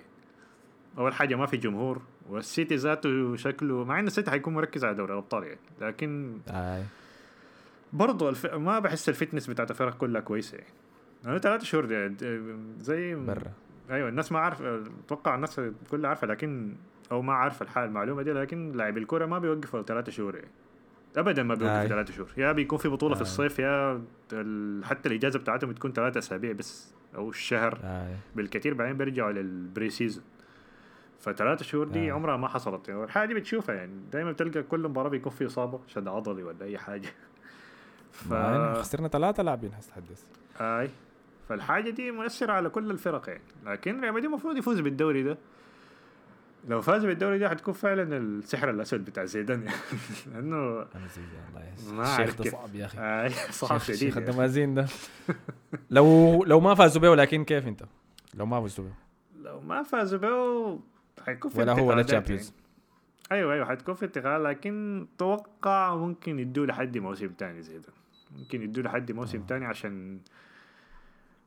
أول 0.99 1.15
حاجة 1.15 1.35
ما 1.35 1.47
في 1.47 1.57
جمهور 1.57 2.03
والسيتي 2.29 2.77
ذاته 2.77 3.37
شكله 3.37 3.85
مع 3.85 3.99
ان 4.01 4.07
السيتي 4.07 4.31
حيكون 4.31 4.55
مركز 4.55 4.85
على 4.85 4.95
دوري 4.95 5.13
الأبطال 5.13 5.45
يعني 5.45 5.59
لكن 5.81 6.39
أي. 6.49 6.85
برضو 7.93 8.29
الف... 8.29 8.47
ما 8.47 8.79
بحس 8.79 9.09
ال 9.09 9.14
fitness 9.14 9.47
بتاعت 9.47 9.71
الفرق 9.71 9.97
كلها 9.97 10.21
كويسة 10.21 10.59
يعني. 10.59 10.71
أنا 11.27 11.39
ثلاثة 11.39 11.65
شهور 11.65 11.85
دي- 12.09 12.31
زي 12.81 13.15
برا. 13.15 13.53
أيوه 13.91 14.09
الناس 14.09 14.33
ما 14.33 14.39
عارف 14.39 14.63
أتوقع 15.07 15.35
الناس 15.35 15.61
كلها 15.91 16.09
عارفة 16.09 16.27
لكن 16.27 16.75
أو 17.13 17.23
ما 17.23 17.33
عارفه 17.33 17.63
الحال 17.63 17.85
المعلومه 17.85 18.23
دي 18.23 18.33
لكن 18.33 18.73
لاعب 18.73 18.99
الكرة 18.99 19.27
ما 19.27 19.39
بيوقفوا 19.39 19.83
ثلاثة 19.83 20.13
شهور. 20.13 20.35
يعني 20.35 20.51
ابدا 21.17 21.43
ما 21.43 21.55
بيوقفوا 21.55 21.83
آي. 21.83 21.89
ثلاثة 21.89 22.15
شهور. 22.15 22.29
يا 22.37 22.53
بيكون 22.53 22.79
في 22.79 22.89
بطولة 22.89 23.15
في 23.15 23.21
آي. 23.21 23.27
الصيف 23.27 23.59
يا 23.59 24.03
حتى 24.85 25.09
الإجازة 25.09 25.39
بتاعتهم 25.39 25.71
بتكون 25.71 25.93
ثلاثة 25.93 26.19
أسابيع 26.19 26.53
بس 26.53 26.95
أو 27.15 27.31
الشهر. 27.31 27.79
اي 27.85 28.15
بالكثير 28.37 28.75
بعدين 28.75 28.97
بيرجعوا 28.97 29.33
لل 29.33 29.91
pre-season 29.91 30.25
فثلاثة 31.21 31.65
شهور 31.65 31.89
دي 31.89 32.11
آه. 32.11 32.15
عمرها 32.15 32.37
ما 32.37 32.49
حصلت. 32.49 32.89
يعني 32.89 33.05
الحاجة 33.05 33.29
دي 33.29 33.35
بتشوفها 33.35 33.75
يعني. 33.75 33.93
دائما 34.13 34.33
بتلقى 34.33 34.63
كل 34.63 34.89
مباراة 34.89 35.09
بيكون 35.09 35.33
في 35.33 35.47
إصابة 35.47 35.81
شد 35.87 36.09
عضلي 36.09 36.43
ولا 36.43 36.65
أي 36.65 36.79
حاجة. 36.79 37.09
ف 38.13 38.35
ف... 38.35 38.79
خسرنا 38.79 39.09
ثلاثة 39.09 39.43
لاعبين 39.43 39.71
هتحدث 39.75 40.25
اي 40.61 40.91
فالحاجة 41.49 41.91
دي 41.91 42.11
مؤثرة 42.11 42.53
على 42.53 42.69
كل 42.69 42.91
الفرق 42.91 43.29
يعني. 43.29 43.43
لكن 43.67 44.01
ريال 44.01 44.13
مدريد 44.13 44.25
المفروض 44.25 44.57
يفوز 44.57 44.81
بالدوري 44.81 45.23
ده. 45.23 45.39
لو 46.67 46.81
فاز 46.83 47.05
بالدوري 47.05 47.39
ده 47.39 47.49
حتكون 47.49 47.75
فعلا 47.75 48.17
السحر 48.17 48.71
الأسود 48.71 49.05
بتاع 49.05 49.25
زيدان 49.25 49.63
يعني 49.63 49.77
لأنه 50.35 50.57
أنا 50.83 51.07
زي 51.17 51.23
الله 51.49 51.95
ما 51.95 52.03
الشيخ 52.21 52.37
ده. 52.43 52.51
صعب 52.51 52.75
يا 52.75 52.87
أخي 52.87 53.53
صعب 53.53 53.79
شيخ- 53.79 53.85
شديد 53.87 53.99
شيخ 53.99 54.17
يعني. 54.17 54.31
الدمازين 54.31 54.75
ده 54.75 54.87
لو 55.91 56.45
لو 56.45 56.61
ما 56.61 56.75
فازوا 56.75 57.03
به 57.03 57.15
لكن 57.15 57.45
كيف 57.45 57.67
أنت؟ 57.69 57.83
لو 58.35 58.47
ما 58.47 58.61
فزتوا 58.63 58.85
به 58.85 58.93
لو 59.43 59.61
ما 59.61 59.83
فازوا 59.83 60.19
به 60.19 60.81
حيكون 61.27 61.51
في 61.51 61.61
ولا 61.61 61.73
هو 61.73 61.89
ولا 61.89 62.03
Champions 62.03 62.43
يعني. 62.51 62.63
أيوه 63.33 63.55
أيوه 63.55 63.67
حتكون 63.67 63.95
في 63.95 64.05
انتقال 64.05 64.45
لكن 64.45 65.07
توقع 65.19 65.95
ممكن 65.97 66.39
يدوا 66.39 66.67
لحد 66.67 66.99
موسم 66.99 67.29
تاني 67.29 67.63
زي 67.63 67.79
ده 67.79 67.89
ممكن 68.39 68.63
يدوا 68.63 68.83
لحد 68.83 69.13
موسم 69.13 69.39
آه. 69.41 69.47
تاني 69.47 69.65
عشان 69.65 70.21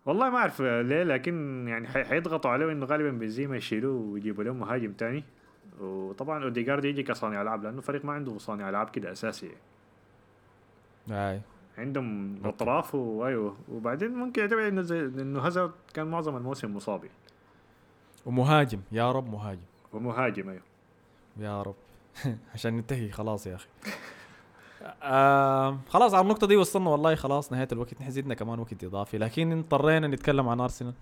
والله 0.06 0.30
ما 0.30 0.38
أعرف 0.38 0.62
ليه 0.62 1.04
لكن 1.04 1.66
يعني 1.68 1.88
حي- 1.88 2.06
حيضغطوا 2.06 2.52
عليه 2.52 2.72
انه 2.72 2.86
غالبا 2.86 3.10
بنزيما 3.12 3.58
يشيلوه 3.58 4.02
ويجيبوا 4.02 4.44
لهم 4.44 4.60
مهاجم 4.60 4.92
تاني. 4.94 5.24
وطبعا 5.82 6.44
اوديجارد 6.44 6.86
يجي 6.86 7.04
كصانع 7.04 7.42
ألعاب 7.42 7.64
لأنه 7.64 7.78
الفريق 7.78 8.06
ما 8.06 8.14
عنده 8.14 8.38
صانع 8.38 8.70
ألعاب 8.70 8.90
كده 8.90 9.12
أساسي. 9.12 9.52
أي. 11.12 11.42
عندهم 11.78 12.36
أطراف 12.46 12.96
وايوه 12.96 13.58
وبعدين 13.72 14.12
ممكن 14.12 14.42
يعتبر 14.42 14.68
إنه 14.68 14.82
زي 14.82 15.00
إنه 15.00 15.40
هازارد 15.40 15.72
كان 15.94 16.08
معظم 16.08 16.38
الموسم 16.38 16.76
مصاب. 16.76 17.04
ومهاجم. 18.26 18.80
يا 18.92 19.12
رب 19.12 19.32
مهاجم. 19.32 19.62
ومهاجم 19.94 20.50
أيوه. 20.50 20.62
يا 21.38 21.62
رب. 21.62 21.76
عشان 22.54 22.74
ننتهي 22.74 23.12
خلاص 23.12 23.48
يا 23.48 23.56
أخي. 23.56 23.68
آه 25.04 25.78
خلاص 25.90 26.14
على 26.14 26.24
النقطة 26.24 26.48
دي 26.48 26.56
وصلنا. 26.56 26.90
والله 26.90 27.16
خلاص 27.16 27.52
نهاية 27.52 27.68
الوقت 27.72 28.02
نحن 28.02 28.12
زدنا 28.12 28.34
كمان 28.34 28.60
وقت 28.60 28.84
إضافي. 28.84 29.18
لكن 29.18 29.60
اضطرينا 29.60 30.08
نتكلم 30.08 30.50
عن 30.50 30.60
أرسنال 30.60 30.94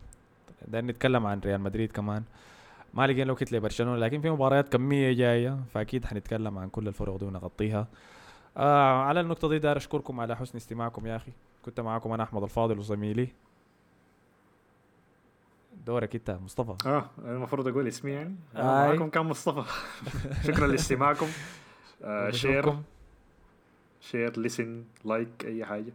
داير 0.68 0.86
نتكلم 0.86 1.26
عن 1.26 1.40
ريال 1.40 1.62
مدريد 1.62 1.92
كمان. 1.92 2.24
ما 2.94 3.08
لقينا 3.08 3.32
وقت 3.32 3.52
لبرشلونة 3.52 3.98
لكن 3.98 4.22
في 4.22 4.30
مباريات 4.30 4.70
كمية 4.70 5.14
جاية 5.14 5.60
فأكيد 5.74 6.06
حنتكلم 6.06 6.58
عن 6.58 6.70
كل 6.70 6.88
الفرق 6.88 7.18
دي 7.18 7.26
ونغطيها. 7.26 7.88
آه 8.58 9.02
على 9.02 9.20
النقطة 9.20 9.50
دي 9.50 9.60
داير 9.60 9.78
أشكركم 9.78 10.20
على 10.20 10.36
حسن 10.36 10.58
استماعكم 10.58 11.08
يا 11.08 11.16
أخي. 11.16 11.32
كنت 11.66 11.80
معاكم 11.80 12.12
أنا 12.12 12.24
أحمد 12.24 12.44
الفاضل 12.44 12.80
وزميلي. 12.80 13.28
دورك 15.86 16.16
أنت 16.16 16.38
مصطفى. 16.44 16.90
آه 16.90 17.06
المفروض 17.20 17.68
أقول 17.68 17.88
اسمي 17.88 18.12
يعني. 18.12 18.36
آه 18.56 18.88
معكم 18.88 19.10
كان 19.10 19.26
مصطفى. 19.26 19.64
شكرا 20.48 20.68
لاستماعكم. 20.68 21.28
آه 22.04 22.32
share. 22.32 22.70
ونشوفكم. 22.70 22.84
share 24.02 24.40
listen 24.40 24.84
like 25.06 25.46
أي 25.46 25.66
حاجة. 25.66 25.94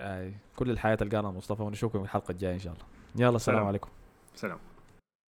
آه 0.00 0.32
كل 0.56 0.70
الحياة 0.70 0.94
تلقانا 0.94 1.30
مصطفى 1.30 1.62
ونشوفكم 1.62 2.02
الحلقة 2.02 2.32
الجاية 2.32 2.54
إن 2.54 2.58
شاء 2.58 2.72
الله. 2.72 2.84
يلا 3.16 3.36
السلام 3.36 3.56
سلام. 3.56 3.68
عليكم. 3.68 3.88
سلام. 4.34 4.58